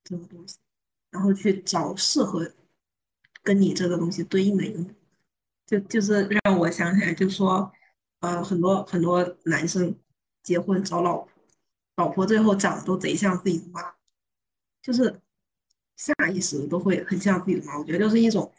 [0.06, 0.56] 这种东西，
[1.10, 2.50] 然后去找适合
[3.44, 4.86] 跟你这个东西对应的一个，
[5.66, 7.70] 就就是让我想起来，就说，
[8.22, 9.94] 呃，很多很多男生
[10.44, 11.28] 结婚找老婆。
[11.98, 13.82] 老婆最后长得都贼像自己的妈，
[14.82, 15.22] 就是
[16.02, 17.78] 下意识都会很像自己的妈。
[17.78, 18.52] 我觉得就是一种，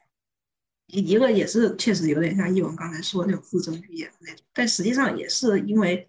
[0.87, 6.09] 一个也是确实有点像一文刚才说的那种自证预言那种，但实际上也是因为，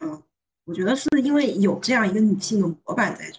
[0.00, 0.22] 嗯，
[0.64, 3.38] 我觉得是因为有这样一个女性的模板在这，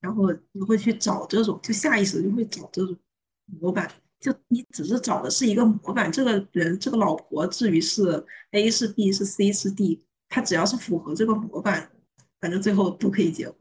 [0.00, 2.96] 然后你会去找这种，就下意识就会找这种
[3.60, 3.90] 模板，
[4.20, 10.02] 就你只是找的是一个模板，这个人这个老婆至于是 A 是 B 是 C 是 D。
[10.28, 11.88] 他只要是符合这个模板，
[12.40, 13.56] 反正最后都可以结婚。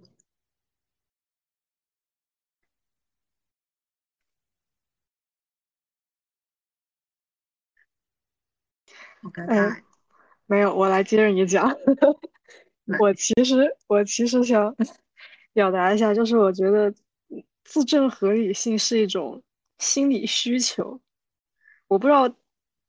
[9.26, 9.76] 好尴尬。
[10.46, 11.68] 没有，我来接着你讲。
[13.00, 14.76] 我其实，我其实想
[15.54, 16.94] 表达一下，就是我觉得
[17.64, 19.42] 自证合理性是一种
[19.80, 21.02] 心理需求。
[21.88, 22.32] 我不知道。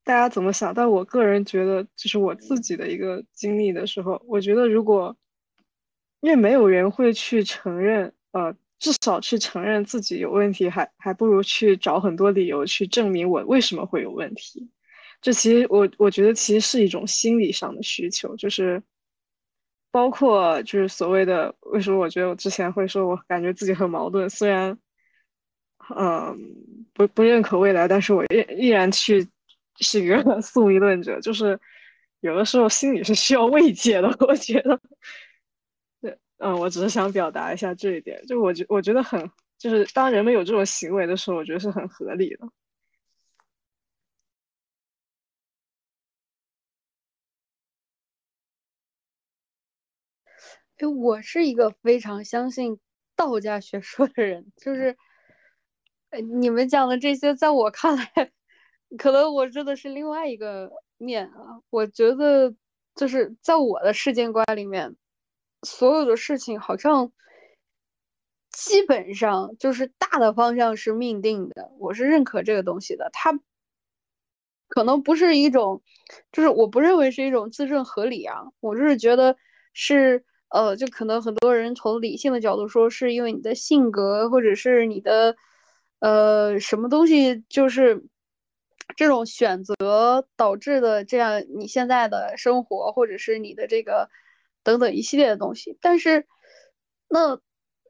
[0.04, 0.72] 大家怎么想？
[0.72, 5.16] 但我个人觉得，就是我自己的一个经历的时候，我觉得如果，
[6.20, 14.70] 因为没有人会去承认，呃，至少去承认自己有问题，还还不如去找很多理由去证明我为什么会有问题。
[15.26, 18.80] 这其实我我觉得其实是一种心理上的需求，就是
[19.90, 24.78] 包括就是所谓的为什么我觉得我之前会说我感觉自己很矛盾，虽然，
[25.96, 26.38] 嗯，
[26.94, 29.26] 不不认可未来，但是我依依然去。
[29.80, 31.60] 是一个 宿命论者，就是
[32.20, 34.08] 有的时候心里是需要慰藉的。
[34.20, 34.80] 我觉得，
[36.00, 42.48] 对，嗯，我只是想表达一下这一点，就我觉我觉得很，就是当人们有这种行为的时候，我觉得是很合理的。
[50.78, 52.78] 哎，我是一个非常相信
[53.14, 54.94] 道家学说的人，就是，
[56.10, 58.32] 呃，你们讲的这些，在我看来，
[58.98, 61.62] 可能我真的是另外一个面啊。
[61.70, 62.54] 我觉得，
[62.94, 64.96] 就是在我的世界观里面，
[65.62, 67.10] 所有的事情好像
[68.50, 73.08] 基本上就是大的方向是命定的，我是认可这个东西的。
[73.14, 73.40] 它
[74.68, 75.82] 可能不是一种，
[76.32, 79.38] 就是我不认为是一种自证合理啊，我就是觉得
[79.72, 80.26] 是。
[80.48, 85.36] 呃，就可能很多人从理性的角度说，是因为你的性格，或者是你的，
[86.00, 88.04] 呃，什么东西，就是
[88.96, 94.08] 这种选择导致的这样你现在的生活，或者是你的这个
[94.62, 95.76] 等等一系列的东西。
[95.80, 96.26] 但是，
[97.08, 97.40] 那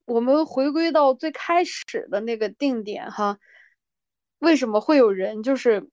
[0.04, 3.38] 我们回归到最开始的那个定点哈，
[4.38, 5.88] 为什么会有人就是？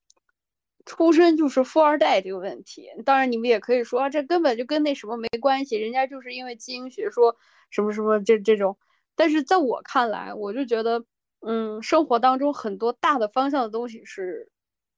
[0.86, 7.38] 出身就是富二代这个问题，当然你们也可以说啊，这根本就跟那什么没关系，人家就是因为基因学说
[7.70, 8.78] 什么什么这这种。
[9.16, 11.06] 但是在我看来，我就觉得，
[11.40, 14.50] 嗯，生活当中很多大的方向的东西是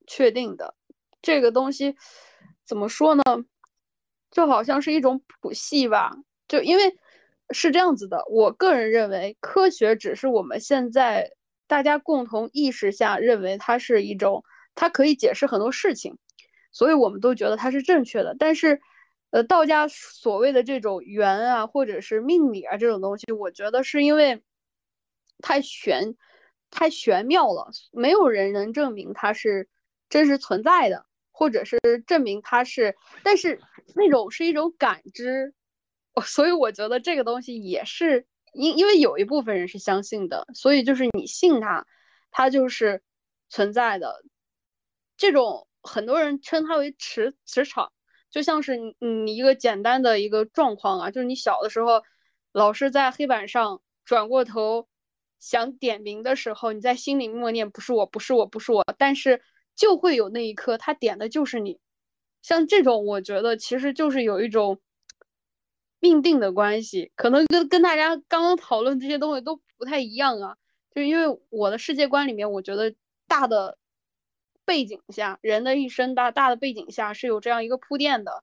[0.08, 0.74] 确定的。
[1.22, 1.94] 这个东西
[2.64, 3.22] 怎么说呢？
[4.32, 6.16] 就好像是一种谱系吧。
[6.48, 6.96] 就因为
[7.50, 11.30] 是这样子的，我个人认为，科学只是我们现在
[11.68, 14.42] 大家共同意识下认为它是一种。
[14.76, 16.18] 它可以解释很多事情，
[16.70, 18.36] 所以我们都觉得它是正确的。
[18.38, 18.80] 但是，
[19.30, 24.42] 呃，道家所谓的这种缘啊，或者是命理啊这种东西，我觉得是因为
[25.42, 26.14] 太玄、
[26.70, 29.68] 太玄妙了，没有人能证明它是
[30.08, 32.94] 真实存在的，或者是证明它是。
[33.24, 33.60] 但是
[33.94, 35.54] 那种是一种感知，
[36.24, 41.86] 所以我觉得这个东西也是因因为有一部分人是相信的，所以就是你信它，
[42.30, 43.02] 它就是
[43.48, 44.22] 存在的。
[45.16, 47.92] 这种很多人称它为磁磁场，
[48.30, 52.02] 就像是你你一个简单的一个状况啊，就是你小的时候，
[52.52, 54.88] 老师在黑板上转过头
[55.38, 59.42] 想点名的时候，你在心里默念不是我不是我不是我，但是
[59.74, 61.80] 就会有那一刻他点的就是你。
[62.42, 64.80] 像这种，我觉得其实就是有一种
[65.98, 70.56] 命定的关系，可能跟跟大家刚刚讨论这些东西都不太一样啊，
[70.94, 72.94] 就因为我的世界观里面，我觉得
[73.26, 73.78] 大的。
[74.66, 78.42] 背景下，人的一生大大的背景下是有这样一个铺垫的，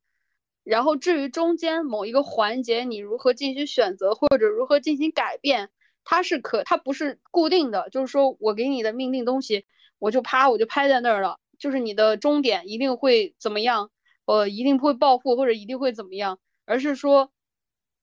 [0.64, 5.70] 然后至于中间某一个环节，你如何进行选择或者如何进行改变，
[6.06, 9.66] 它是可它不是固定的，就是说我给你的命令东西，
[10.00, 13.92] 我就啪我就拍在那儿了，就是你的终点一定会怎么样，
[14.26, 17.32] 呃一定会暴富或者一定会怎么样，而是说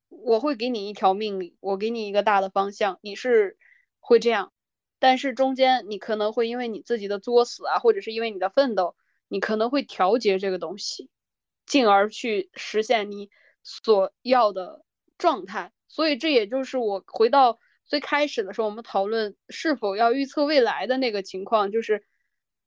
[0.08, 3.57] 我会给你一条命令，我给你一个大的方向，你是
[3.99, 4.53] 会这样。
[5.00, 8.94] 但是中间你可能会因为你自己的作死啊，或者是因为你的奋斗，
[9.28, 11.08] 你可能会调节这个东西，
[11.66, 13.30] 进而去实现你
[13.62, 14.84] 所要的
[15.16, 15.72] 状态。
[15.88, 22.04] 所以这也就是我回到最开始的时候，我们讨论是否要预测未来的那个情况，就是，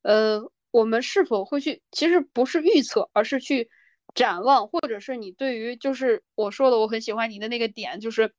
[0.01, 3.69] 呃，我们是否会去，其实不是预测，而是去
[4.15, 8.33] 展望，或者是你对于就是我说的，我很喜欢你的那个点，就是。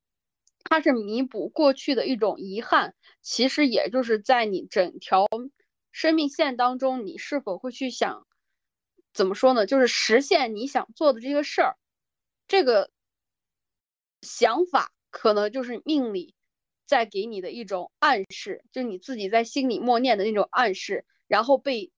[0.65, 5.27] 它是弥补过去的一种遗憾，其实也就是在你整条
[5.93, 8.27] 生命线当中，你是否会去想，
[9.13, 9.67] 怎么说呢？
[9.67, 11.77] 就是实现你想做的这个事儿，
[12.49, 12.91] 这个
[14.23, 16.35] 想法可能就是命里
[16.87, 21.93] 在给你的一种暗示，就你自己在心里默念的那种暗示，然后被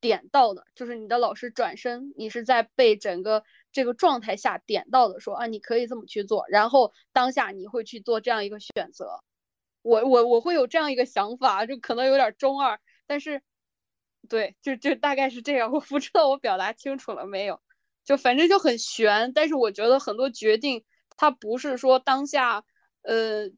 [0.00, 3.42] 点到的，就是你的老师转身，你是在被整个。
[3.72, 9.22] 这个状态下点到的说啊，你可以这么去做，然后当下你会去做这样一个选择，
[9.82, 13.42] 我我我会有这样一个想法，就可能有点中二，但是，
[14.28, 17.60] 对，就就大概是这样，我不知道我表达清楚了没有，
[18.04, 20.84] 就反正就很悬，但是我觉得很多决定
[21.16, 22.64] 它不是说当下
[23.02, 23.50] 呃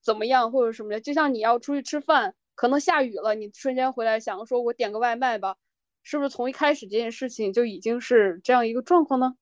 [0.00, 5.56] 怎么样或者什么的，就像你要出去吃饭，可能下雨了，你瞬间回来想说我点个外卖吧，
[6.02, 9.34] 是不是从一开始这件事情就已经是这样一个状况呢？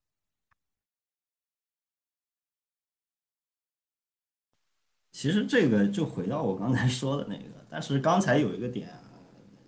[5.20, 8.88] 其实这个就回到我刚才说的那个，但是刚才有一个点，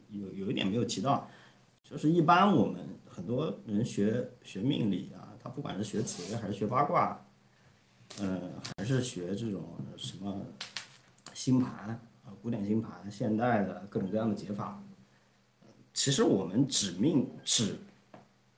[0.08, 1.28] 有有一点没有提到，
[1.84, 7.22] 就是一般我们很多人学学命理啊，他不管是学紫薇还是学八卦，
[8.18, 9.62] 嗯，还是学这种
[9.98, 10.40] 什么
[11.34, 14.82] 星盘啊，古典星盘、现代的各种各样的解法，
[15.92, 17.76] 其实我们指命指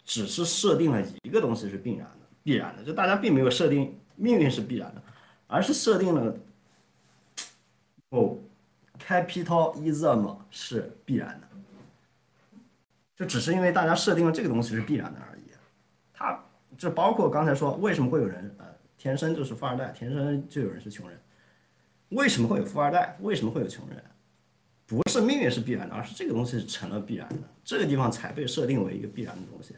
[0.05, 5.03] 只是设定了一个东西是必然的，必然的，就大家并没有设定命运是必然的，
[5.49, 6.33] 而是设定了
[8.15, 8.39] 哦
[9.05, 11.49] ，capitalism 是必然的，
[13.17, 15.43] 就只是因为大家设定了这个东西是必然的而已。
[16.13, 16.41] 它
[16.79, 18.67] 就包括刚才说为什么会有人呃
[18.97, 21.19] 天生就是富二代，天生就有人是穷人，
[22.11, 23.17] 为什么会有富二代？
[23.21, 24.03] 为什么会有穷人？
[24.87, 29.75] 不是命运是必然的，而是这个东西成了必然的，这个地方才被设定为一个必然的东西。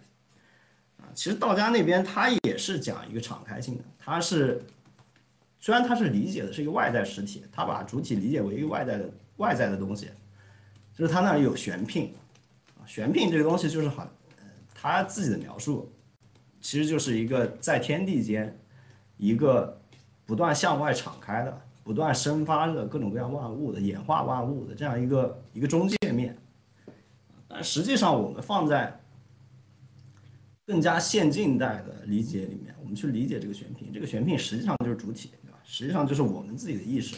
[0.99, 4.63] 啊，其实道家那边他也是讲一个敞开性的，他是
[5.67, 10.09] 虽然他是理解的是一个外在实体，他把主体理解为一个外在的外在的东西，
[10.95, 12.13] 就是他那里有玄牝，
[12.79, 14.09] 啊，玄牝这个东西就是好，
[14.73, 15.93] 他自己的描述
[16.61, 18.57] 其实就是一个在天地间
[19.17, 19.77] 一个
[20.25, 21.63] 不断向外敞开的。
[21.83, 26.37] 不断生发着各种各样万物的演化万物的这样一个一个中介面，
[27.49, 29.01] 但实际上我们放在
[30.65, 35.31] 更加现近代的理解里面，我们去理解这个玄牝，这个玄牝实际上就是主体，
[35.67, 37.17] 实际上就是我们自己的意识，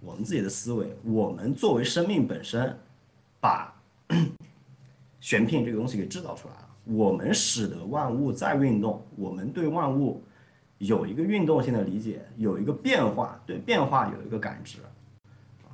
[0.00, 2.78] 我们自己的思维，我们作为生命本身，
[3.40, 3.74] 把
[5.20, 10.22] 玄牝这个东西给制造出来了，我们使得万物在运动，我们对万物。
[10.78, 14.78] 有一个运动性的理解，有一个变化，对变化有一个感知，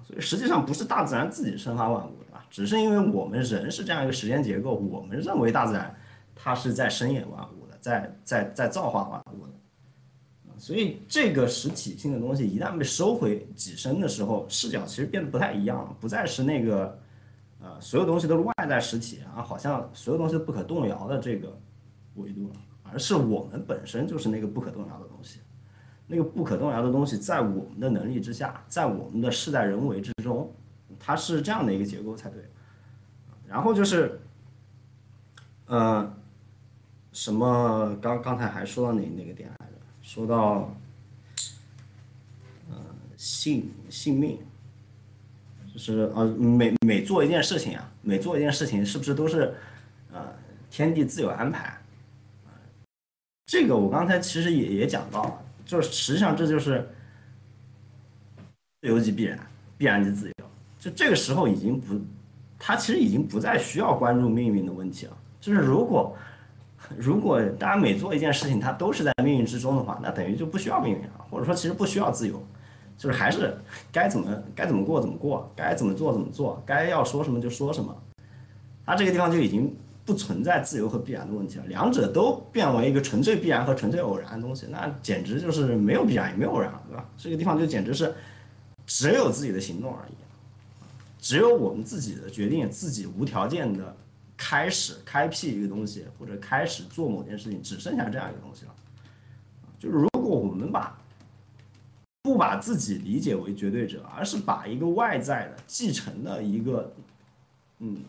[0.03, 5.95] 所以实际上不是大自然自己生发万物的，只是因为我们人是这样一个时间结构，我们认为大自然
[6.35, 9.53] 它是在生演万物的，在在在造化万物的，
[10.59, 16.99] 所以这个实体性的东西一旦被收回己身的时候，视角其实变得不太一样了，不再是那个
[17.61, 21.59] 呃所有东西都是外在实体啊，好像所有东西不可动摇的这个
[22.15, 22.55] 维度了。
[22.93, 25.41] 而是我们本身就是那个不可动摇的东西，
[26.07, 30.55] 那个不可动摇的东西在我们的能力之下，在我们的事在人为之中，
[31.01, 32.45] 它是这样的一个结构才对。
[33.49, 34.21] 然后就是，
[35.67, 36.15] 呃，
[37.11, 39.51] 什么刚刚才还说到哪哪个点？
[40.15, 40.73] 说到，
[42.71, 42.77] 呃，
[43.17, 44.39] 性性命，
[45.73, 49.53] 就是呃每每做一件事情啊，每做一件事情是不是都是，
[50.13, 50.33] 呃，
[50.71, 51.77] 天地自有安排？
[53.47, 56.89] 这个我刚才其实也也讲到了，就是实际上这就是
[58.83, 59.45] 自由即必然，
[59.77, 60.47] 必然即自由。
[60.79, 62.01] 就这个时候已经不，
[62.57, 65.17] 他其实已经不再需要关注命运的问题了。
[65.41, 66.17] 就是如果
[66.97, 72.43] 如果大家每做一件事情，它都是在命运之中的话，那等于就不需要命运了，或者说其实不需要自由，
[72.97, 73.57] 就是还是
[73.93, 77.97] 该怎么该怎么过怎么过，该怎么做怎么做，该要说什么就说什么。
[78.85, 79.75] 它这个地方就已经。
[80.07, 87.09] 不存在自由和必然的问题了，两者都变为一个纯粹必然和纯粹偶然的东西，那简直就是没有必然也没有偶然了，对吧？
[87.17, 88.15] 这个地方就简直是
[88.87, 90.13] 只有自己的行动而已，
[91.19, 93.97] 只有我们自己的决定，自己无条件的
[94.37, 98.75] 开始开辟一个东西，或者开始做某件事情，只剩下这样一个东西了。
[99.79, 100.99] 就是如果我们把
[102.23, 106.93] 不把自己理解为绝对者，而是把一个外在的继承的一个，
[107.79, 108.03] 嗯。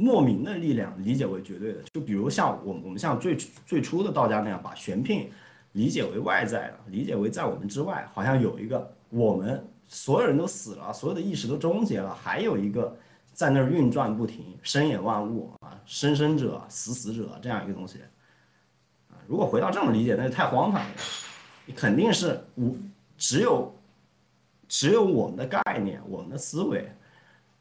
[0.00, 3.36] 莫名的力量理解为绝对的，就比如像我我们像最
[3.66, 5.26] 最初的道家那样，把玄牝
[5.72, 12.96] 理解为外在的，理解为在我们之外，好像有一个我们所有人都死了，所有的意识都终结了，还有一个
[13.38, 18.00] 在那儿运转不停，生也万物啊，生生者死死者这样一个东西
[19.08, 19.14] 啊。
[19.28, 20.90] 如果回到这种理解，那就太荒唐了。
[21.64, 22.76] 你肯定是无
[23.16, 23.72] 只有
[24.66, 26.90] 只有我们的概念，我们的思维，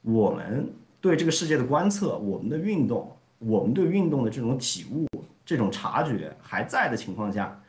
[0.01, 0.67] 我们。
[0.99, 5.07] 对这个世界的观测，我们的运动，我们对运动的这种体悟、
[5.45, 7.61] 这种察觉还在的情况下，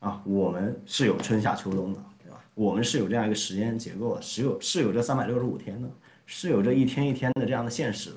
[0.00, 2.44] 啊，我们是有春夏秋冬的，对吧？
[2.54, 5.88] 我们是有这样一个时间结构的，是有是有这三百六十五天的，
[6.26, 8.16] 是有这一天一天的这样的现实的。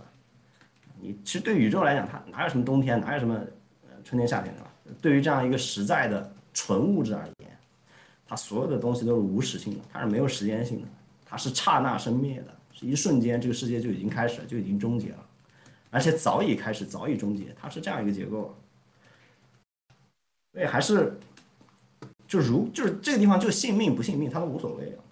[1.00, 3.36] 你其实对宇宙来讲，它哪有什么冬天，哪有什么
[3.88, 4.62] 呃春天夏天，的？
[5.02, 7.58] 对于这样一个实在的纯物质而言，
[8.28, 10.88] 它所有的东西都是无时性的，它是没有时间性的，
[11.26, 12.54] 它是刹那生灭的。
[12.72, 15.26] 是一瞬间，这个世界就已经开始，就已经终结了，
[15.90, 17.54] 而且早已开始，早已终结。
[17.60, 18.56] 它是这样一个结构，
[20.54, 21.20] 所以还是
[22.26, 25.04] 就如就是这个地方就信命不信命，它都无所谓了。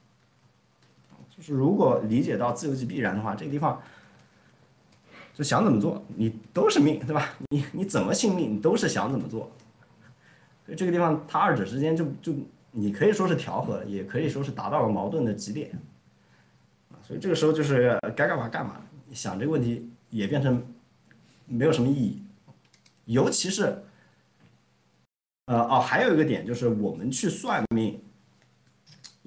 [1.37, 3.79] 就是如果理解到自由即必然的话，这个地方
[5.33, 7.29] 就想怎么做，你都是命，对吧？
[7.49, 9.51] 你你怎么信命，你都是想怎么做。
[10.65, 12.33] 所以这个地方，它二者之间就就
[12.71, 15.71] 你可以说是调和，也可以说是达到了矛盾的极点。
[17.03, 18.81] 所以这个时候就是该干嘛干嘛，
[19.13, 20.61] 想这个问题也变成
[21.45, 22.21] 没有什么意义，
[23.05, 23.81] 尤其是，
[25.45, 28.01] 呃哦，还有一个点就是我们去算命，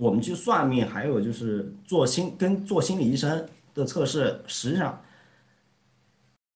[0.01, 4.98] 我们去算命，还有就是做心跟做心理医生的测试，实际上，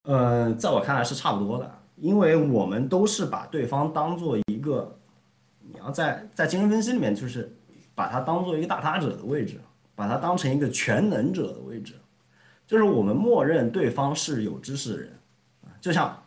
[0.05, 4.99] 呃，在我看来是差不多的，因为我们都是把对方当做一个，
[5.61, 7.55] 你要在在精神分析里面，就是
[7.95, 9.61] 把它当做一个大他者的位置，
[9.95, 11.93] 把它当成一个全能者的位置，
[12.67, 15.13] 就是我们默认对方是有知识的人，
[15.83, 16.24] 就像，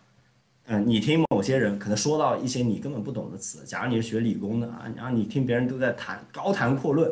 [0.69, 7.09] 嗯，你听某些人可能说到一些你根本不懂的词，假如你是学理工的啊，然后你听别人都在谈高谈阔论，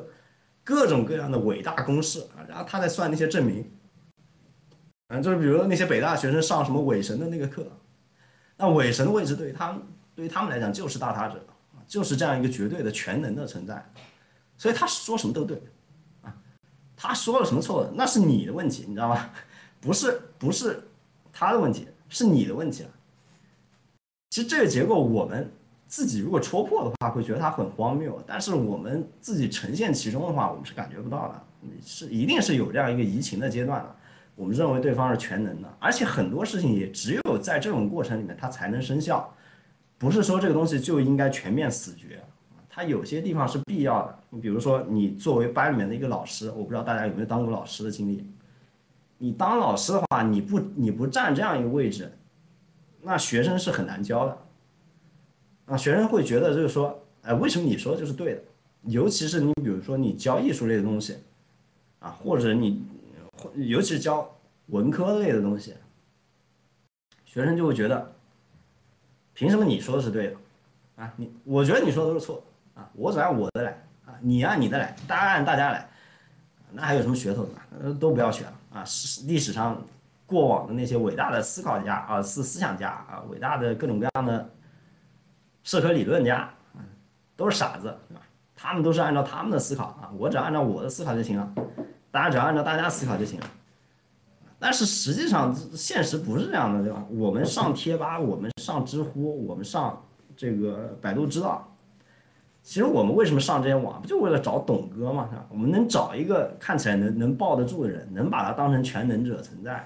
[0.61, 3.72] 各种各样的伟大公式啊，然后他在算那些证明。
[5.07, 7.65] 嗯，就是比如说那些北大学生上什么伪神的那个课，
[8.57, 9.82] 那伪神的位置对于他们
[10.14, 11.41] 对于他们来讲就是大他者，
[11.88, 13.90] 就是这样一个绝对的全能的存在，
[14.57, 15.64] 所以他说什么都对
[16.23, 16.36] 啊，
[16.98, 19.30] 他说了什么错的那是你的问题，你知道吗？
[19.80, 20.86] 不是不是
[21.32, 22.90] 他的问题，是你的问题了。
[24.36, 25.49] 其实这个结构我们
[25.88, 33.95] 自己如果戳破的话，会觉得它很荒谬，但是我们自己呈现其中的话，我们是感觉不到的，是一定是有这样一个移情的阶段的。
[34.36, 39.34] 我们认为对方是全能的，而且很多事情也只有在这种过程里面它才能生效，
[39.98, 42.22] 不是说这个东西就应该全面死绝，
[42.70, 44.20] 它有些地方是必要的。
[44.32, 48.30] 你比如说，你作为班里面的一个老师，我不知道大家有没有当过老师的经历，
[49.18, 52.12] 你当老师的话，你不你不占这样一个位置，
[53.06, 54.38] 那学生是很难教的，
[55.68, 58.41] 啊，学生会觉得就是说，哎，为什么你说就是对的？
[58.88, 61.18] 尤其是你比如说你教艺术类的东西，
[61.99, 62.86] 啊，或者你。
[63.56, 64.34] 尤其是教
[64.68, 65.73] 文科类的东西，
[67.26, 68.14] 学生就会觉得，
[69.34, 70.38] 凭什么你说的是对的，
[70.95, 72.41] 啊，你我觉得你说的都是错，
[72.73, 73.72] 啊，我只按我的来，
[74.06, 75.88] 啊，你按你的来，大家按大家来，
[76.72, 77.94] 那还有什么噱头呢？
[77.99, 79.80] 都不要学了，啊，史历史上
[80.26, 84.49] 过往的那些伟大的思考家啊，思思想家啊，伟大的各种各样的
[85.64, 86.49] 社科理论家，
[87.35, 88.22] 都是傻子，对吧？
[88.56, 91.53] 他们都是按照他们的思考啊，我只要按照我的思考就行了。
[92.10, 93.45] 大家只要按照大家思考就行了，
[94.57, 97.03] 但是实际上现实不是这样的，对吧？
[97.10, 100.02] 我们上贴吧，我们上知乎，我们上
[100.35, 101.76] 这个百度知道，
[102.64, 105.27] 其实我们为什么上这些网，不就为了找董哥嘛？
[105.30, 105.45] 是吧？
[105.49, 109.85] 我们能找一个看起来能能抱得住的人，能把他当成全能者存在，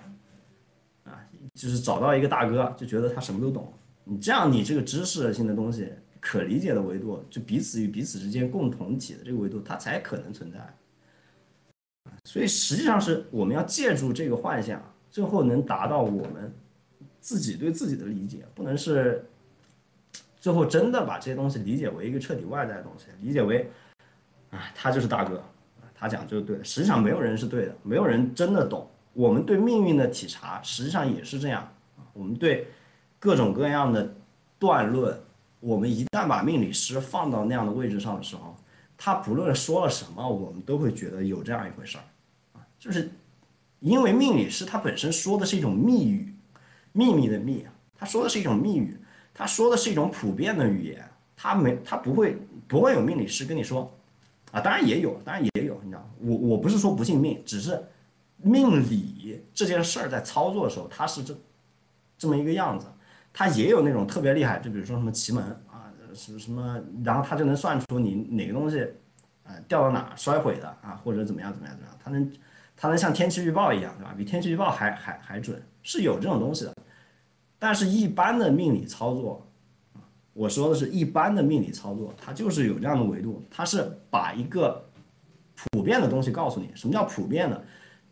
[1.59, 3.73] 就是找到一个大哥，就觉得他什么都懂。
[4.05, 5.91] 你这样，你这个知识性的东西，
[6.21, 10.57] 可理解的维度，就彼此与彼此之间共同体的这个维度，它才可能存在。
[12.23, 16.49] 所以实际上是我们要借助这个幻想，最后能达到我们
[17.19, 19.25] 自己对自己的理解，不能是
[20.37, 23.69] 最后真的把这些东西理解为一个彻底外在的东西，理解为，
[24.49, 25.43] 啊，他就是大哥，
[25.93, 26.63] 他讲就是对的。
[26.63, 28.89] 实际上没有人是对的，没有人真的懂。
[29.13, 31.71] 我们对命运的体察，实际上也是这样。
[32.13, 32.67] 我们对
[33.19, 34.13] 各种各样的
[34.57, 35.19] 断论，
[35.59, 38.55] 我们一旦把命理师放到那样的位置上的时候。
[39.01, 42.03] 他不论说了什么，我们都会觉得有这样一回事儿，
[42.51, 43.09] 啊，就是
[43.79, 46.35] 因为命理师他本身说的是一种密语，
[46.91, 47.65] 秘密的秘，
[47.95, 48.99] 他说的是一种密语，
[49.33, 52.37] 他说的是一种普遍的语言，他没他不会
[52.67, 53.89] 不会有命理师跟你说，
[54.51, 57.81] 啊，当然也有，当然也有，你知道，我我不是说不信命，只是
[58.41, 61.35] 命理这件事儿在操作的时候，它是这
[62.17, 62.87] 这么一个样子，
[63.33, 65.85] 它也有那种特别厉害，就比如说什么奇门啊。
[66.11, 68.79] 什么什么，然后它就能算出你哪个东西，
[69.43, 72.33] 呃，掉到哪摔毁的啊，或者怎么样怎么样怎么样，它能，
[72.75, 74.15] 它能像天气预报一样，对吧？
[74.17, 76.73] 比天气预报还还还准，是有这种东西的。
[77.59, 79.47] 但是，一般的命理操作，
[80.33, 84.83] 我说的是一般的命理操作，它就是有这样的维度，它是把一个
[85.53, 86.71] 普遍的东西告诉你。
[86.73, 87.63] 什么叫普遍的？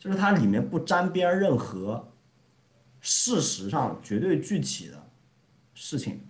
[0.08, 2.08] 就是它里面不沾边任何
[3.02, 5.06] 事实上绝对具体的
[5.74, 6.22] 事情。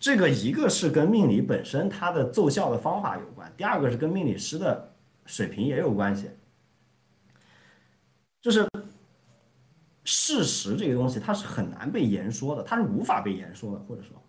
[0.00, 4.92] 这个一个是跟命理本身它的奏效的方法有关，第二个是跟命理师的
[5.24, 6.28] 水平也有关系。
[8.42, 8.68] 就是
[10.02, 14.20] 事实这个东西，它是很难被言说的，它是无法被言说的，或者说，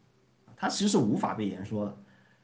[0.55, 1.97] 它其实是无法被言说的。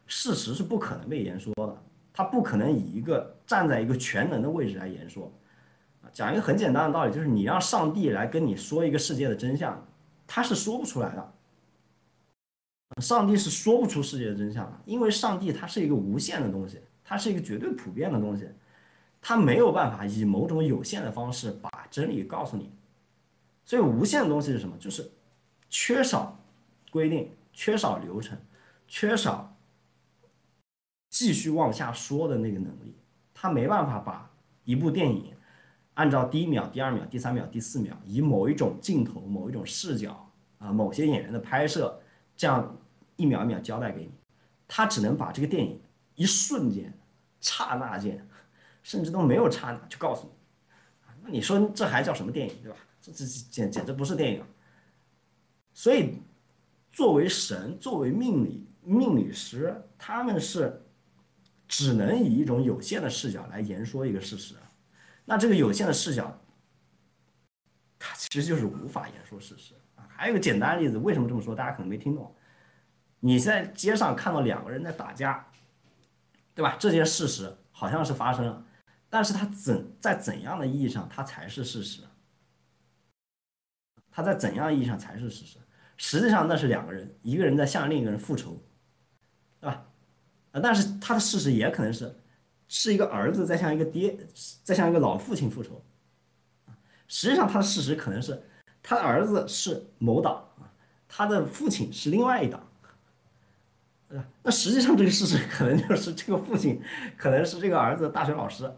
[0.08, 5.32] 事实是不可能被言说的，它不可能以一个站在一个全能的位置来言说。
[6.14, 9.86] 讲一个很简单的道理，就是你让上帝来跟你说一个世界的真相，
[10.28, 11.34] 他是说不出来的。
[13.00, 18.50] 上帝是说不出世界的真相的，因为上帝它是一个无限的东西，它是一个绝对普遍的东西，
[19.22, 22.70] 他没有办法以某种有限的方式把真理告诉你。
[23.64, 24.76] 所以无限的东西是什么？
[24.78, 25.10] 就是
[25.70, 26.38] 缺少
[26.92, 28.38] 规定，缺少流程，
[28.90, 29.56] 缺少
[31.10, 32.98] 继续往下说的那个能力。
[33.34, 34.30] 他没办法把
[34.66, 35.31] 一部电影
[36.02, 42.02] 按照第一秒、第二秒、第三秒、第四秒，以某一种镜头、某一种视角啊，某些演员的拍摄
[42.36, 42.76] 这样。
[43.18, 44.12] 一秒一秒交代给你，
[44.68, 45.80] 他只能把这个电影
[46.16, 46.92] 一瞬间、
[47.40, 48.28] 刹那间，
[48.82, 50.34] 甚至都没有刹那就告诉你。
[51.22, 52.78] 那你说这还叫什么电影，对吧？
[53.00, 54.44] 这这简简直不是电影。
[55.72, 56.16] 所以
[56.92, 60.82] 作为神，作为命理命理师，他们是
[61.68, 64.56] 只能以一种有限的视角来言说一个事实。
[65.26, 66.40] 那这个有限的视角，
[67.98, 70.06] 它其实就是无法言说事实啊。
[70.10, 71.56] 还有个简单的例子，为什么这么说？
[71.56, 72.36] 大家可能没听懂。
[73.20, 75.48] 你在街上看到两个人在打架，
[76.56, 76.76] 对吧？
[76.80, 78.66] 这件事实好像是发生了，
[79.10, 82.02] 但是它怎在怎样的意义上它才是事实？
[84.10, 85.58] 它在怎样意义上才是事实？
[85.98, 88.60] 实际上那是两个人，一个人在向另一个人复仇，
[89.60, 89.86] 对吧？
[90.52, 92.14] 啊，但是他的事实也可能是，
[92.74, 94.18] 是一个儿子在向一个爹，
[94.64, 95.84] 在向一个老父亲复仇。
[97.10, 98.42] 实际上他的事实可能是，
[98.82, 100.72] 他的儿子是某党啊，
[101.06, 102.66] 他的父亲是另外一党。
[104.42, 106.82] 那实际上这个事实可能就是这个父亲
[107.18, 108.72] 可能是这个儿子的大学老师。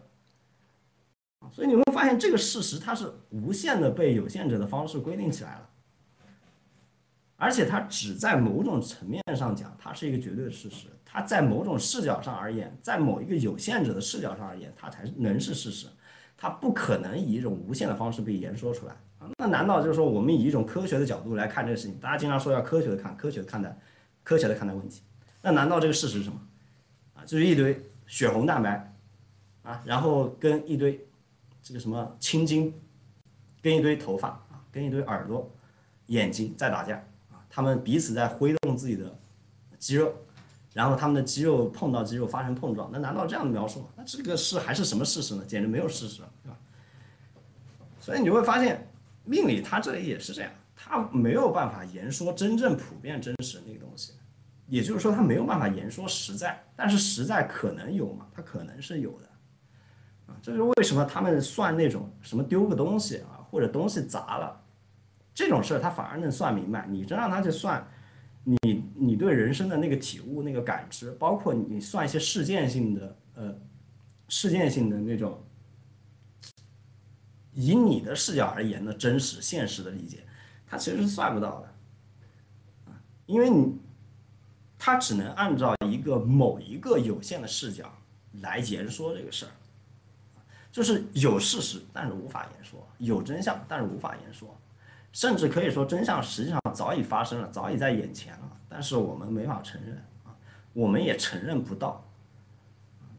[1.51, 5.69] 所以你会发现这个事实它是无限的被有限者的方式规定起来了。
[7.35, 15.87] 而且它只在某种层面上讲，它是一个绝对的事实；它在某种视角上而言，在某一个有限者的视角上而言，它才能是事实。
[16.35, 19.29] 它不可能以一种无限的方式被言说出来啊！
[19.37, 21.97] 那难道就是说，我们以一种科学的角度来看这个事情？
[21.99, 23.77] 大家经常说要科学的看，科学的看待，
[24.23, 25.03] 科学的看待问题。
[25.41, 26.41] 那难道这个事实是什么？
[27.13, 28.93] 啊，就是一堆血红蛋白
[29.61, 31.07] 啊，然后跟一堆
[31.61, 32.73] 这个什么青筋，
[33.61, 35.49] 跟一堆头发啊，跟一堆耳朵、
[36.07, 37.01] 眼睛在打架。
[37.55, 39.15] 他们彼此在挥动自己的
[39.77, 40.11] 肌肉，
[40.73, 43.87] 然后他们的肌肉碰到肌肉发生碰撞，那难道这样的描述？
[43.95, 45.43] 那这个是还是什么事实呢？
[45.45, 46.57] 简直没有事实，对吧？
[47.99, 48.89] 所以你会发现，
[49.23, 54.13] 命理它这里也是这样，它没有办法言说真正普遍真实那个东西，
[54.65, 58.25] 也就是说，它没有办法言说实在，但是实在可能有嘛？
[58.33, 59.29] 它可能是有的，
[60.25, 64.59] 啊，这是为什么他们算那种什么丢个东西啊，或者东西砸了。
[65.33, 67.85] 这种事儿他反而能算明白，你真让他去算，
[68.43, 73.55] 你你对人生的那个体悟、那个感知，包括你算一些事件性的呃
[74.27, 75.43] 事件性的那种，
[77.53, 80.23] 以你的视角而言的真实现实的理解，
[80.67, 82.93] 他其实是算不到的，
[83.25, 83.75] 因为你
[84.77, 87.91] 他只能按照一个某一个有限的视角
[88.41, 89.51] 来言说这个事儿，
[90.71, 94.55] 就是有事实，但是无法言说；有真相，但是无法言说。
[95.13, 99.95] 甚至可以说，真相实际上早已发生了，早已在眼前了，但是我们没法承认
[100.25, 100.35] 啊，
[100.73, 102.03] 我们也承认不到。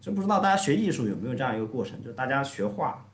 [0.00, 3.06] 就不知道大家学艺术有没有这样一个过程，就大家学画，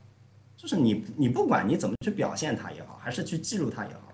[0.57, 4.11] 就是你你不管你怎么去表现它也好，还是去记录它也好，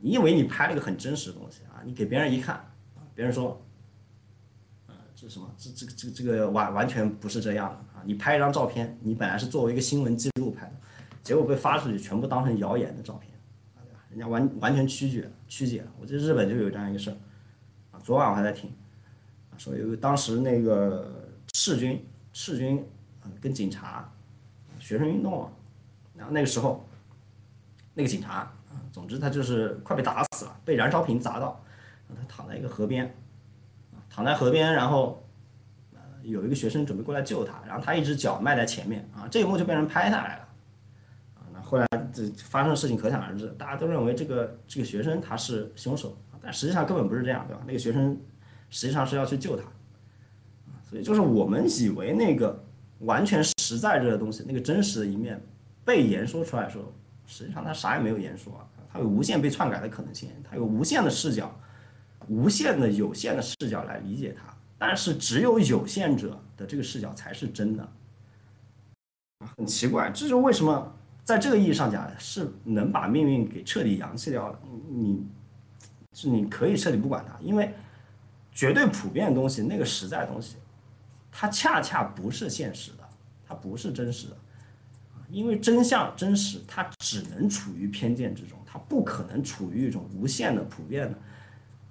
[0.00, 2.64] 你以为你拍了个很真实的东西啊，你给别人一看，
[3.14, 3.60] 别人说，
[4.86, 5.52] 呃，这什么？
[5.58, 8.02] 这这个这个这个完完全不是这样的啊！
[8.04, 10.72] 你拍一张照片，你本来是作为一个新闻记录拍的。
[11.22, 13.32] 结果被发出去，全部当成谣言的照片，
[13.76, 14.00] 啊，对吧？
[14.10, 15.92] 人家完完全曲解曲解了。
[16.00, 17.16] 我记得日本就有这样一个事儿，
[17.92, 18.70] 啊，昨晚我还在听，
[19.50, 22.84] 啊，说有当时那个赤军赤军，
[23.22, 24.10] 啊，跟警察，
[24.80, 25.48] 学生运动，
[26.16, 26.84] 然后那个时候，
[27.94, 31.64] 那个警察，啊，总之他就是快被打死了，被燃烧瓶砸到，
[32.08, 33.06] 他躺在一个河边，
[33.92, 35.24] 啊，躺在河边，然后，
[36.22, 40.41] 有一个学生准备过来救他，然后他一只脚迈在前面，啊，这一幕就被人拍下来了。
[41.72, 47.62] 后来这发生的事情可想而知，大家都认为这个这个学生他是凶手，但实际上根本不是这样，对吧？
[47.66, 48.14] 那个学生
[48.68, 49.62] 实际上是要去救他，
[50.90, 52.62] 所以就是我们以为那个
[52.98, 55.42] 完全实在这个东西，那个真实的一面
[55.82, 56.92] 被言说出来的时候，
[57.26, 58.52] 实际上他啥也没有言说，
[58.92, 61.58] 他有无限被篡改的可能性，他有无限的视角，
[62.28, 67.88] 无限的有限的视角来理解他，但是只有有限者的这个视角才是真的，
[69.56, 70.98] 很奇怪，这是为什么？
[71.24, 74.60] 在这个意义上讲，是能把命运给彻底扬弃掉了。
[74.88, 75.24] 你，
[76.12, 77.72] 是你可以彻底不管它，因为
[78.50, 80.56] 绝对普遍的东西，那个实在的东西，
[81.30, 83.08] 它恰恰不是现实的，
[83.46, 84.36] 它不是真实的。
[85.30, 91.16] 因为真相、真实，它只能处于偏见之中，它不可能处于一种无限的、普遍的、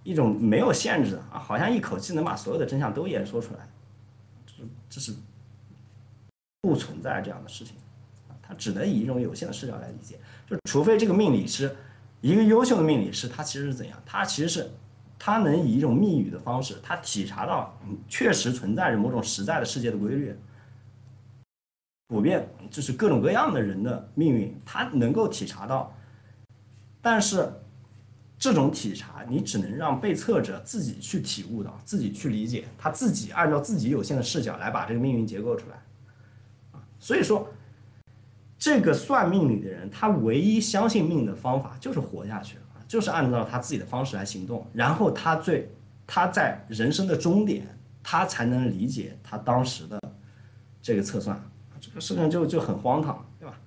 [0.04, 3.68] 一种没有限制的啊，好像一口气能把所有的真相都演说出来，
[4.46, 4.54] 这
[4.90, 5.16] 这是
[6.62, 7.76] 不存在这样的事情。
[8.58, 11.76] 只能以一种有限的视角来理解，就除非这个命理师，
[12.22, 13.98] 一个优秀的命理师，他其实是怎样？
[14.06, 14.70] 他其实是，
[15.18, 20.36] 他能以一种密语的方式，他体察到确实存在着某种实在的世界的规律，
[22.08, 25.96] 普遍就是各种各样的人的命运，他能够体察到，
[27.02, 27.52] 但是
[28.38, 37.48] 这种体察，你只能让被测者自己去体悟到，自己去理解，他自己按照自己有限的视角来把这个命运结构出来，所以说。
[38.62, 42.58] 这个算命理的人，他唯一相信命的方法就是活下去！
[42.88, 45.68] 就是按照他自己的方式来行动，然后他最
[46.06, 47.66] 他在人生的终点，
[48.04, 50.00] 他才能理解他当时的
[50.80, 51.44] 这个测算，
[51.80, 53.58] 这个事情就就很荒唐，对吧？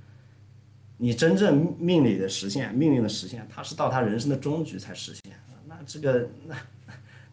[0.97, 5.33] 你真正命理的实现，命运的实现，他是到他人生的终局才实现，
[5.67, 6.55] 那这个那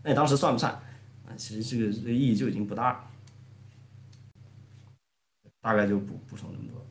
[0.02, 0.72] 那你当时算不算？
[0.72, 3.04] 啊，其实这个意义就已经不大了，
[5.62, 6.82] 大概就补补充这么多。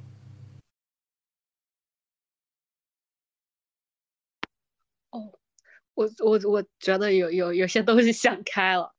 [6.01, 8.94] 我我我觉得有有有些东西想开了，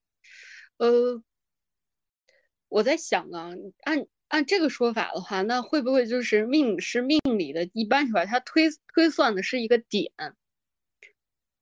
[0.77, 1.23] 呃，
[2.67, 3.49] 我在想啊，
[3.81, 10.11] 按按这个说法的话，那会不会就是命是命理的一般出来，它推推算的是一个点，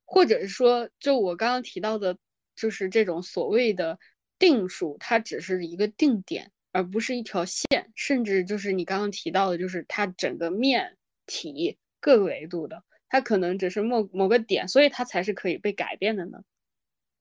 [0.04, 2.18] 或者是说，就我刚刚提到的，
[2.58, 3.98] 就是这种所谓的
[4.40, 12.84] 定数，它只是一个定点，而不是一条线，甚至就是你刚刚提到的，就是它整个面体各个维度的。
[13.10, 16.44] 它可能只是某某个点，所以它才是可以被改变的呢。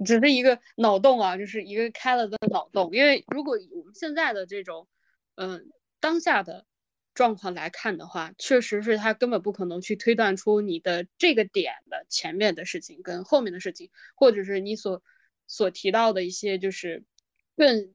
[0.06, 2.90] 只是一个脑洞啊，就是一个开了的脑洞。
[2.92, 4.86] 因为如果我们现在的这种，
[5.34, 6.66] 嗯，当下的
[7.14, 15.02] 状况来看的话，确实是它根本不可能去推断出你的这个点的前面的事情跟后面的事情，或者是你所
[15.48, 17.02] 所提到的一些就是
[17.56, 17.92] 更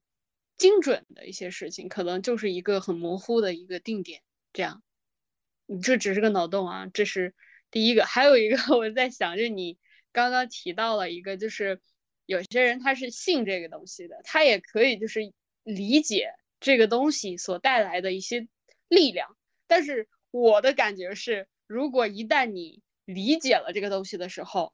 [0.58, 4.24] 精准的一些事情，可能就是一个很模糊的一个定点。
[4.52, 4.84] 这样，
[5.68, 7.34] 你这只是个脑洞啊，这是。
[7.74, 9.80] 第一个，还有一个我在想，就你
[10.12, 11.82] 刚刚提到了一个，就是
[12.28, 15.34] 有些人他是信这个东西的，他也可以就是
[15.64, 18.48] 理解这个东西所带来的一些
[18.88, 19.36] 力量。
[19.66, 24.72] 但是我的感觉是，如果一旦你理解了这个东西的时候，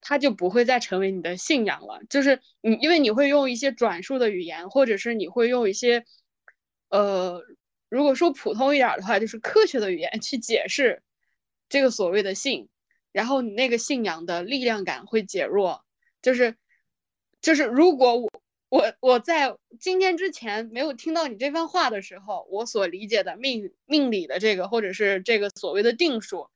[0.00, 2.00] 它就不会再成为你的信仰了。
[2.08, 6.06] 就是你，因为你会用一些转述的语言，或者是你会用一些，
[6.88, 7.42] 呃，
[7.90, 11.02] 如果说普通一点的话，就是科学的语言去解释。
[11.68, 12.68] 这个所谓的信，
[13.12, 15.84] 然后你那个信仰的力量感会减弱，
[16.22, 16.56] 就是
[17.40, 18.30] 就是如果我
[18.68, 26.48] 我我在今天之前没有听到你这番话的时候，我所理解的命命理的这个或者是这个所谓的定数，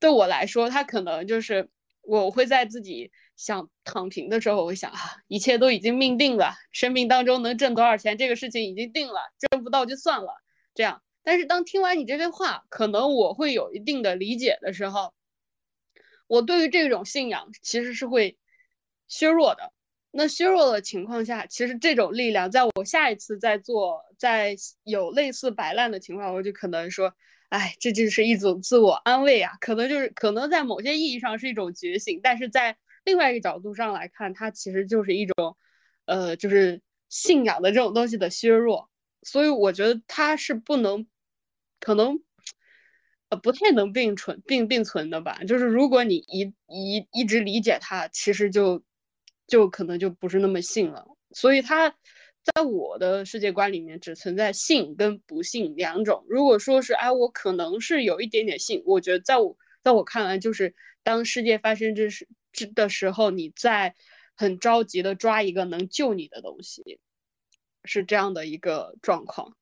[0.00, 1.68] 对我来说，它可能就是
[2.02, 4.98] 我会在自己想躺平的时候，我会想啊，
[5.28, 10.34] 一切都已经命定了，生命当中能挣多少钱，这个事情已经定了，挣不到就算了，
[10.74, 11.02] 这样。
[11.24, 15.12] 但是当听完你这些话，可能我会有一定的理解的时候，
[16.26, 18.38] 我对于这种信仰其实是会
[19.08, 19.72] 削弱的。
[20.10, 27.14] 那削弱的情况下，其实这种力量，在我下一次再做，在有类似摆烂的情况，我就可能说，
[27.48, 35.56] 哎，这就是一种自我安慰啊，可能就是可能在某些意义上是一种觉醒，但是在另外一个角度上来看，它其实就是一种，
[36.04, 38.90] 呃，就是信仰的这种东西的削弱。
[39.22, 41.08] 所以我觉得它是不能。
[41.84, 42.18] 可能，
[43.28, 45.44] 呃，不太能并存并并存的吧。
[45.46, 48.82] 就是如果你一一一直理解它，其实就
[49.46, 51.06] 就可能就不是那么信了。
[51.32, 51.90] 所以它
[52.42, 56.24] 在我的世界观里面只存在信跟不信两种。
[56.28, 63.94] 如果说是哎，我可能是有一点点信，我觉得在我在我看来，就是当世界发生这事这的时候，你在
[64.34, 66.98] 很着急的抓一个能救你的东西，
[67.84, 69.54] 是这样的一个状况。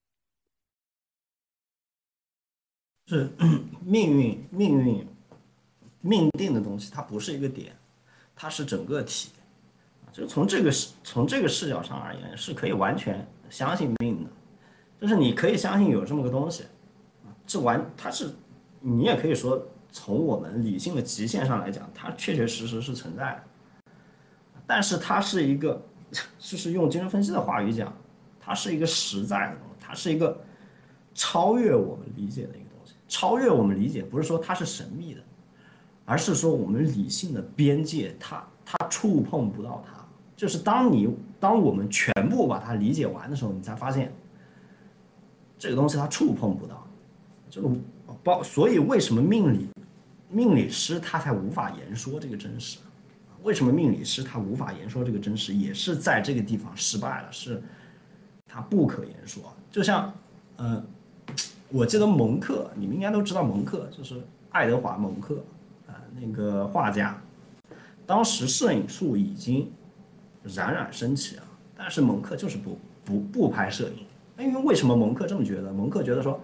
[3.13, 3.29] 是
[3.85, 5.07] 命运，命运
[6.01, 7.77] 命定的东西，它不是一个点，
[8.35, 9.29] 它是整个体。
[10.11, 14.31] 就从这个视从这个视角上而言，是可以完全相信命的。
[14.99, 16.65] 就是你可以相信有这么个东西，
[17.47, 18.33] 这完它是，
[18.81, 23.43] 你也可以说从我们理性的极限上来讲，它确确实实是存在的。
[24.67, 25.83] 但是它是一个，
[26.39, 27.95] 就是用精神分析的话语讲，
[28.41, 30.43] 它是一个实在的东西，它是一个
[31.13, 32.53] 超越我们理解的。
[33.13, 35.21] 超越我们理解，不是说它是神秘的，
[36.07, 40.03] 而是说我们理性的边界，它它触碰不到它。
[40.35, 44.11] 就是当你当我们全部把它理解完的时候，你才发现
[45.59, 46.89] 这个东西它触碰不到。
[47.51, 47.79] 这种
[48.25, 49.69] 包，所以为什么命理
[50.31, 52.79] 命理师他才无法言说这个真实？
[53.43, 55.53] 为什么命理师他无法言说这个真实？
[55.53, 57.63] 也是在这个地方失败了，是
[58.47, 59.55] 他不可言说。
[59.71, 60.11] 就像，
[60.57, 60.83] 嗯。
[61.73, 65.43] 我记得蒙克，你们应该都知道蒙克，就是爱德华蒙克
[65.87, 67.19] 啊，那个画家。
[68.05, 69.73] 当时摄影术已经
[70.43, 71.45] 冉冉升起啊，
[71.75, 74.07] 但是蒙克就是不不不拍摄影。
[74.39, 75.73] 因为为什么蒙克这么觉得？
[75.73, 76.39] 蒙克觉得说，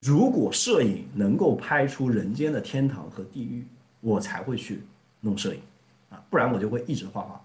[0.00, 3.66] 如果摄影能够拍出人间的天堂和地狱，
[4.00, 4.82] 我才会去
[5.20, 5.60] 弄摄影
[6.08, 7.38] 啊，不然我就会一直画画。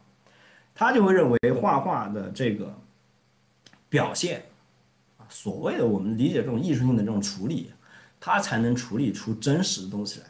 [0.74, 2.74] 他就会认为画画的这个
[3.90, 4.42] 表现。
[5.32, 7.72] 所谓的我们理解这种艺术性的这种处理，
[8.20, 10.26] 它才能处理出真实的东西来。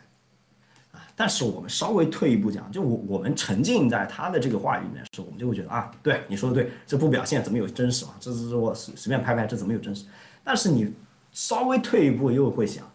[0.91, 8.15] 啊，但是我们稍微退一步讲，就我我们沉浸在他的这个话语里面的时候，我们就会觉得啊，对你说的对，这不表现怎么有真实啊？
[8.19, 10.05] 这是我随随便拍拍，这怎么有真实？
[10.43, 10.93] 但是你
[11.31, 12.89] 稍微退一步又会想，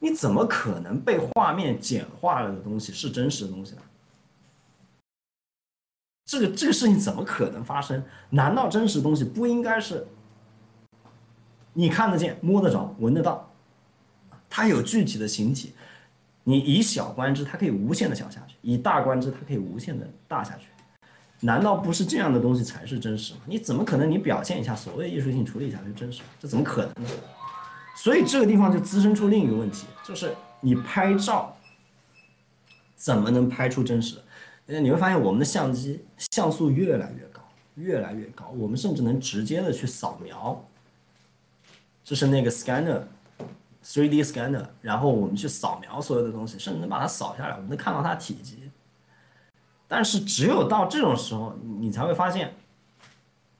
[0.00, 3.82] 你怎么可能被画面简化了的东西是真实的东西呢？
[6.24, 8.02] 这个这个事情怎么可能发生？
[8.30, 10.06] 难道真实东西不应该是
[11.78, 13.52] 你看得见、摸得着、闻得到？
[14.48, 15.74] 它有具体的形体，
[16.42, 20.68] 你以小观之，它可以无限的小下去；以大观之，它可以无限的大下去。
[21.40, 23.40] 难道不是这样的东西才是真实吗？
[23.44, 26.22] 你怎么可能你表现一下，所谓艺术性处理一下就真实？
[26.40, 27.10] 这怎么可能呢？
[27.94, 31.54] 所以这个地方就滋生出另一个问题，就是你拍照
[32.96, 34.16] 怎么能拍出真实？
[34.64, 37.42] 你会发现我们的相机像素越来越高，
[37.74, 40.64] 越来越高，我们甚至能直接的去扫描，
[42.06, 48.70] 就是那个 scanner，3D scanner，然后我们去扫描所有的东西，甚至能把它扫下来，我们能看到它体积。
[49.88, 52.54] 但是只有到这种时候，你才会发现，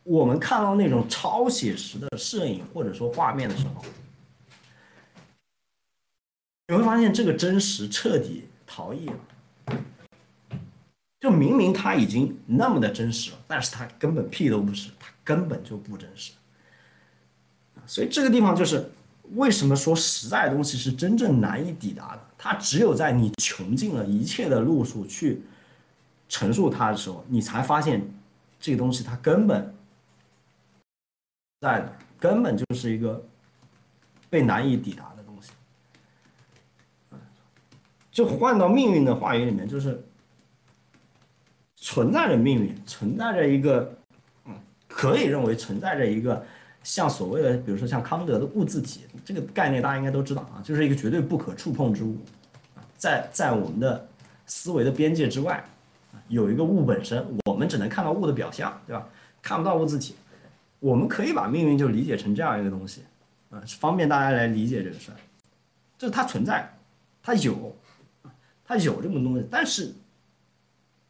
[0.05, 3.85] 我们看到那种超写实的摄影或者说画面的时候，
[6.69, 9.19] 你会发现这个真实彻底逃逸了。
[11.19, 16.31] 就明明它已经那么的真实了，但是它根本屁都不是，它根本就不真实。
[17.87, 18.91] 所以这个地方就是
[19.35, 25.43] 为什么说实在东西是真正难以抵达的，它只有在你穷尽了一切的路数去
[26.29, 28.03] 陈述它的时候，你才发现
[28.59, 29.75] 这个东西它根本
[31.61, 31.89] 在，
[32.19, 33.25] 根本就是一个
[34.29, 35.51] 被难以抵达的东西。
[38.11, 40.03] 就换到命运的话语里面，就是。
[41.79, 43.97] 存在着命运，存在着一个，
[44.47, 44.55] 嗯，
[44.89, 46.45] 可以认为存在着一个
[46.87, 52.17] 像所谓的，比如说像康德的物自体这个概念，大家应该都知道啊，就是一个绝对不可触碰之物，
[52.97, 54.09] 在在我们的
[54.47, 55.65] 思维的边界之外，
[56.29, 59.05] 有一个物本身，我们只能看到物的表象，对吧？
[59.43, 60.15] 看不到物自体，
[60.79, 63.03] 我们可以把命运就理解成这样一个东西，
[63.51, 65.19] 啊，方便大家来理解这个事儿，
[65.99, 66.73] 就是它存在，
[67.21, 67.75] 它有，
[68.65, 69.93] 它有这么东西，但是。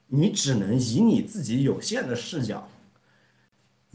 [0.09, 2.69] 你只能以你自己有限的视角，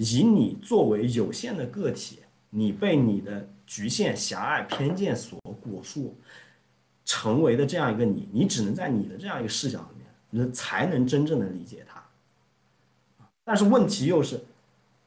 [0.04, 2.20] 以你作为有限的个体，
[2.50, 6.18] 你被你的局限、狭隘、偏见所裹束，
[7.06, 12.04] 成为的这样一个你，你只能在你的这样一个视角里面，你才能真正的理解它。
[13.44, 14.44] 但是问题又是，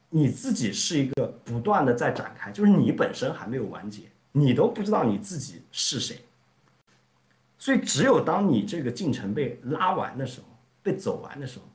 [0.09, 6.21] 你自己是一个不断的在展开，就是你本身还没有完结，你都不知道你自己是谁。
[7.57, 10.47] 所以只有当你这个进程被拉完的时候。
[10.85, 11.65] 被走完的时候，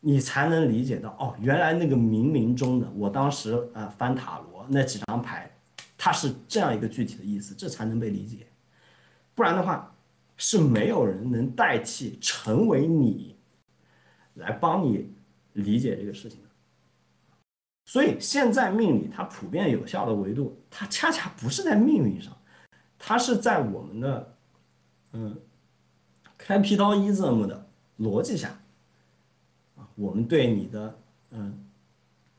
[0.00, 5.50] 你才能理解到哦，原来那个冥冥中的我当时呃翻塔罗那几张牌，
[5.96, 8.46] 它是这样一个具体的意思，这才能被理解。
[9.34, 9.94] 不然的话，
[10.36, 13.36] 是没有人能代替成为你
[14.34, 15.12] 来帮你
[15.54, 16.48] 理解这个事情的。
[17.84, 22.36] 所以现在命理它普遍有效的维度，它恰恰不是在命运上，
[22.98, 24.36] 它是在我们的
[25.12, 25.36] 嗯
[26.36, 27.66] 开辟刀一字母的。
[27.98, 28.57] 逻辑下，
[29.98, 30.98] 我们对你的，
[31.32, 31.52] 嗯，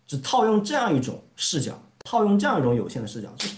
[0.08, 3.58] 只套用这样一种视角，套用这样一种有限的视角，就是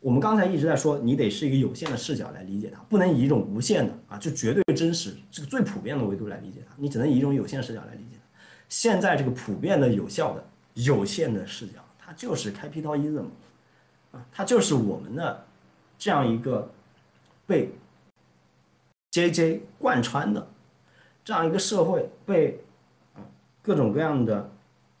[0.00, 8.38] 我们刚才一直在说，你得是一个有限的视角来理解它，不能以一种无限的啊，就绝对真实这个最普遍的维度来理解它，你只能以一种有限视角来理解它。
[8.68, 10.44] 现在这个普遍的、有效的、
[10.74, 13.24] 有限的视角，它就是 capitalism，
[14.12, 15.46] 啊，它就是我们的
[15.98, 16.70] 这样一个
[17.46, 17.72] 被
[19.12, 20.46] JJ 贯穿的。
[21.24, 22.58] 这样一个社会被，
[23.68, 24.50] 各种各样的，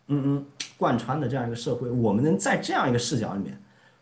[0.08, 0.46] 嗯嗯
[0.76, 3.58] 贯穿的这样一个社会，我们能在这样一个视角里面，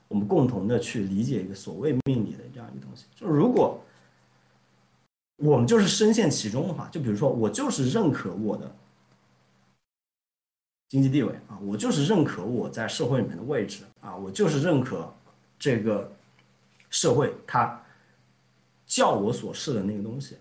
[0.09, 3.05] 我们共同的去理解一个所谓命理的这样一个东西。
[3.15, 3.81] 就如果
[5.37, 8.75] 我们就是深陷其中的话，就比如说我就是认可我的
[10.89, 15.15] 经济地位啊，我就是认可我在社会里面的位置啊，我就是认可
[15.61, 16.11] 这个
[16.91, 17.81] 社会它
[18.85, 20.37] 叫我所示的那个东西。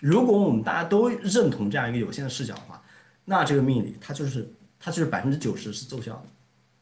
[0.00, 2.79] 如果我们大家都认同这样一个有限的视角的话，
[3.30, 6.22] 那这个命理它就是它就是百分之九十是奏效的，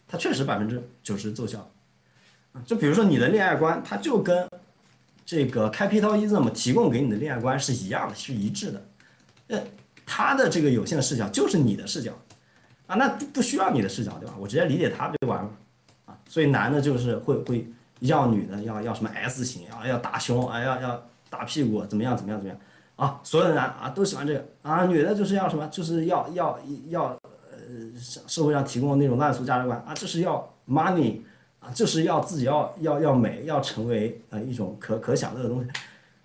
[0.07, 1.59] 它确实百分之九十奏效。
[2.53, 4.49] 啊，就比如说你的恋爱观，它就跟
[5.27, 8.83] 这个 capitalism 提供给你的恋爱观是一样的，是一致的。
[9.49, 9.63] 呃，
[10.07, 12.19] 他的这个有限的视角就是你的视角，
[12.87, 14.35] 啊，那不不需要你的视角，对吧？
[14.39, 15.51] 我直接理解他就完了。
[16.07, 17.71] 啊，所以男的就是会会
[18.01, 22.59] 要女的要要什么 S 型啊，要大胸啊，要要大屁股，怎么样怎么样怎么样。
[22.99, 26.59] 啊，所有的男啊都喜欢这个啊，女的就是要什么，就是要要
[26.89, 31.21] 要呃社会上提供的那种烂俗价值观啊，就是要 money
[31.61, 35.71] 啊，就是要自己要要要美，要成为呃一种可可享乐的东西。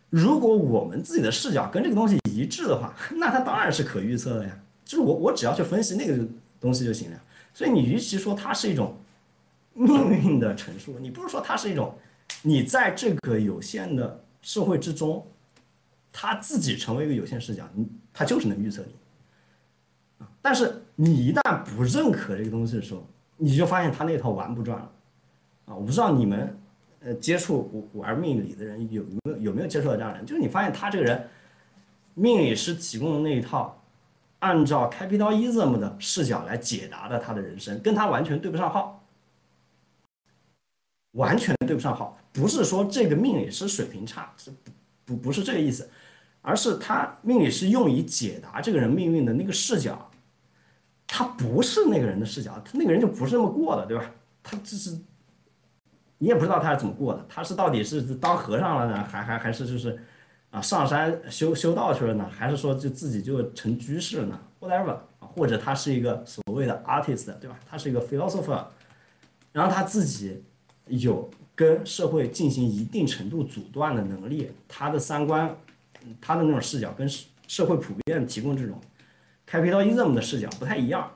[0.09, 4.59] 如果我们自己的视角跟这个东西一致的话，那它当然是可预测的呀。
[4.83, 6.25] 就是我我只要去分析那个
[6.59, 7.21] 东西就行了。
[7.53, 8.97] 所以你与其说它是一种
[9.73, 11.93] 命运的陈述，你不如说它是一种
[12.41, 15.25] 你在这个有限的社会之中，
[16.13, 20.25] 他自己成为一个有限视角，你他就是能预测你。
[20.41, 24.91] 但是你一旦不认可这个东西的时候，你就发现他那套玩不转了。
[25.65, 26.57] 啊，我不知道你们
[27.01, 31.27] 呃接触玩命理的人有没有有没有接触到这样的人，就是你发现他这个人
[32.13, 33.77] 命理师提供的那一套。
[34.39, 39.01] 按照 capitalism 的视角来解答的他的人生，跟他完全对不上号，
[41.11, 42.19] 完全对不上号。
[42.33, 44.71] 不是说这个命理师水平差，是不
[45.05, 45.89] 不不是这个意思，
[46.43, 50.11] 而是他命理师用以解答这个人命运的那个视角，
[51.07, 54.11] 他不是那个人的视角，他那个人就不是那么过的，对吧？
[54.43, 54.91] 他这是
[56.19, 59.99] 你也不知道他是怎么过的，他是到底是当和尚了呢，还还还是就是。
[60.53, 67.59] 啊，上山修修道去了呢，还是说就自己就成居士了呢？Whatever，或者他是一个所谓的 artist，对吧？
[67.67, 68.63] 他是一个 philosopher，
[69.51, 70.43] 然后他自己
[70.85, 75.57] 有跟社会进行一定程度阻断的能力，他的三观，
[76.21, 77.07] 他的那种视角跟
[77.47, 78.79] 社会普遍提供这种
[79.49, 81.11] capitalism 的视角不太一样，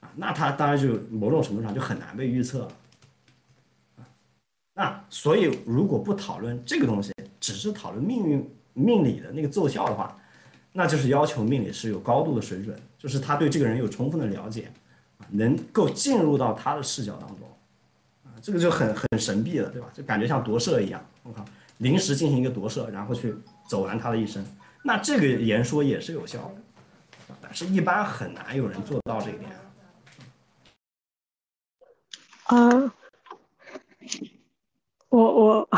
[0.00, 2.68] 啊，那他当然就某种程度上就很难被预测了。
[4.76, 10.16] 那所以如果不讨论这个东西，只是讨论命运命理的那个奏效的话，
[10.72, 14.68] 那就是要求命理师有高度的水准，就是他对这个人有充分的了解，
[15.30, 17.48] 能够进入到他的视角当中，
[18.24, 19.86] 啊，这个就很很神秘了，对吧？
[19.94, 21.44] 就感觉像夺舍一样，我靠，
[21.78, 23.32] 临时进行一个夺舍，然后去
[23.66, 24.44] 走完他的一生，
[24.84, 29.50] 那这个言说也是有效的，但是一般很难有人做到这一点。
[32.44, 32.94] 啊。
[35.08, 35.68] 我我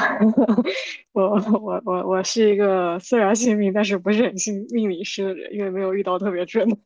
[1.13, 1.23] 我
[1.61, 6.79] 我我我是一个虽然信命，但是不是很信命理师的人，因为没有遇到特别准的。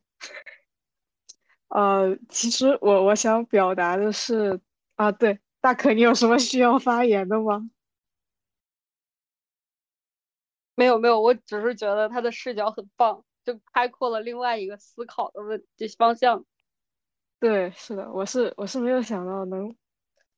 [1.69, 4.59] 呃，其实我我想表达的是
[4.95, 7.69] 啊，对，大可，你有什么需要发言的吗？
[10.81, 16.43] 没有没有，我只是觉得他的视角很棒，就开阔了另外一个思考的问这方向。
[17.39, 19.75] 对，是的，我是我是没有想到能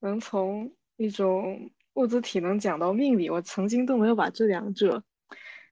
[0.02, 1.72] 能从一种。
[1.95, 5.03] 物质体能讲到命理，我曾经都没有把这两者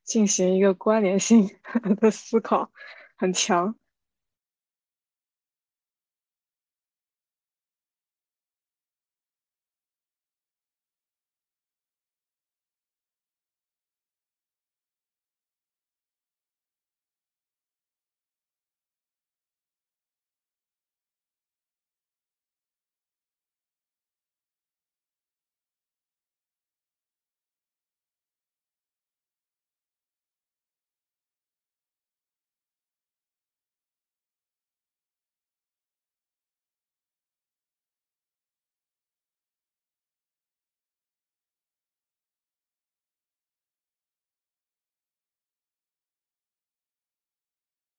[0.04, 1.50] 进行一个关联性
[2.00, 2.72] 的思考，
[3.18, 3.76] 很强。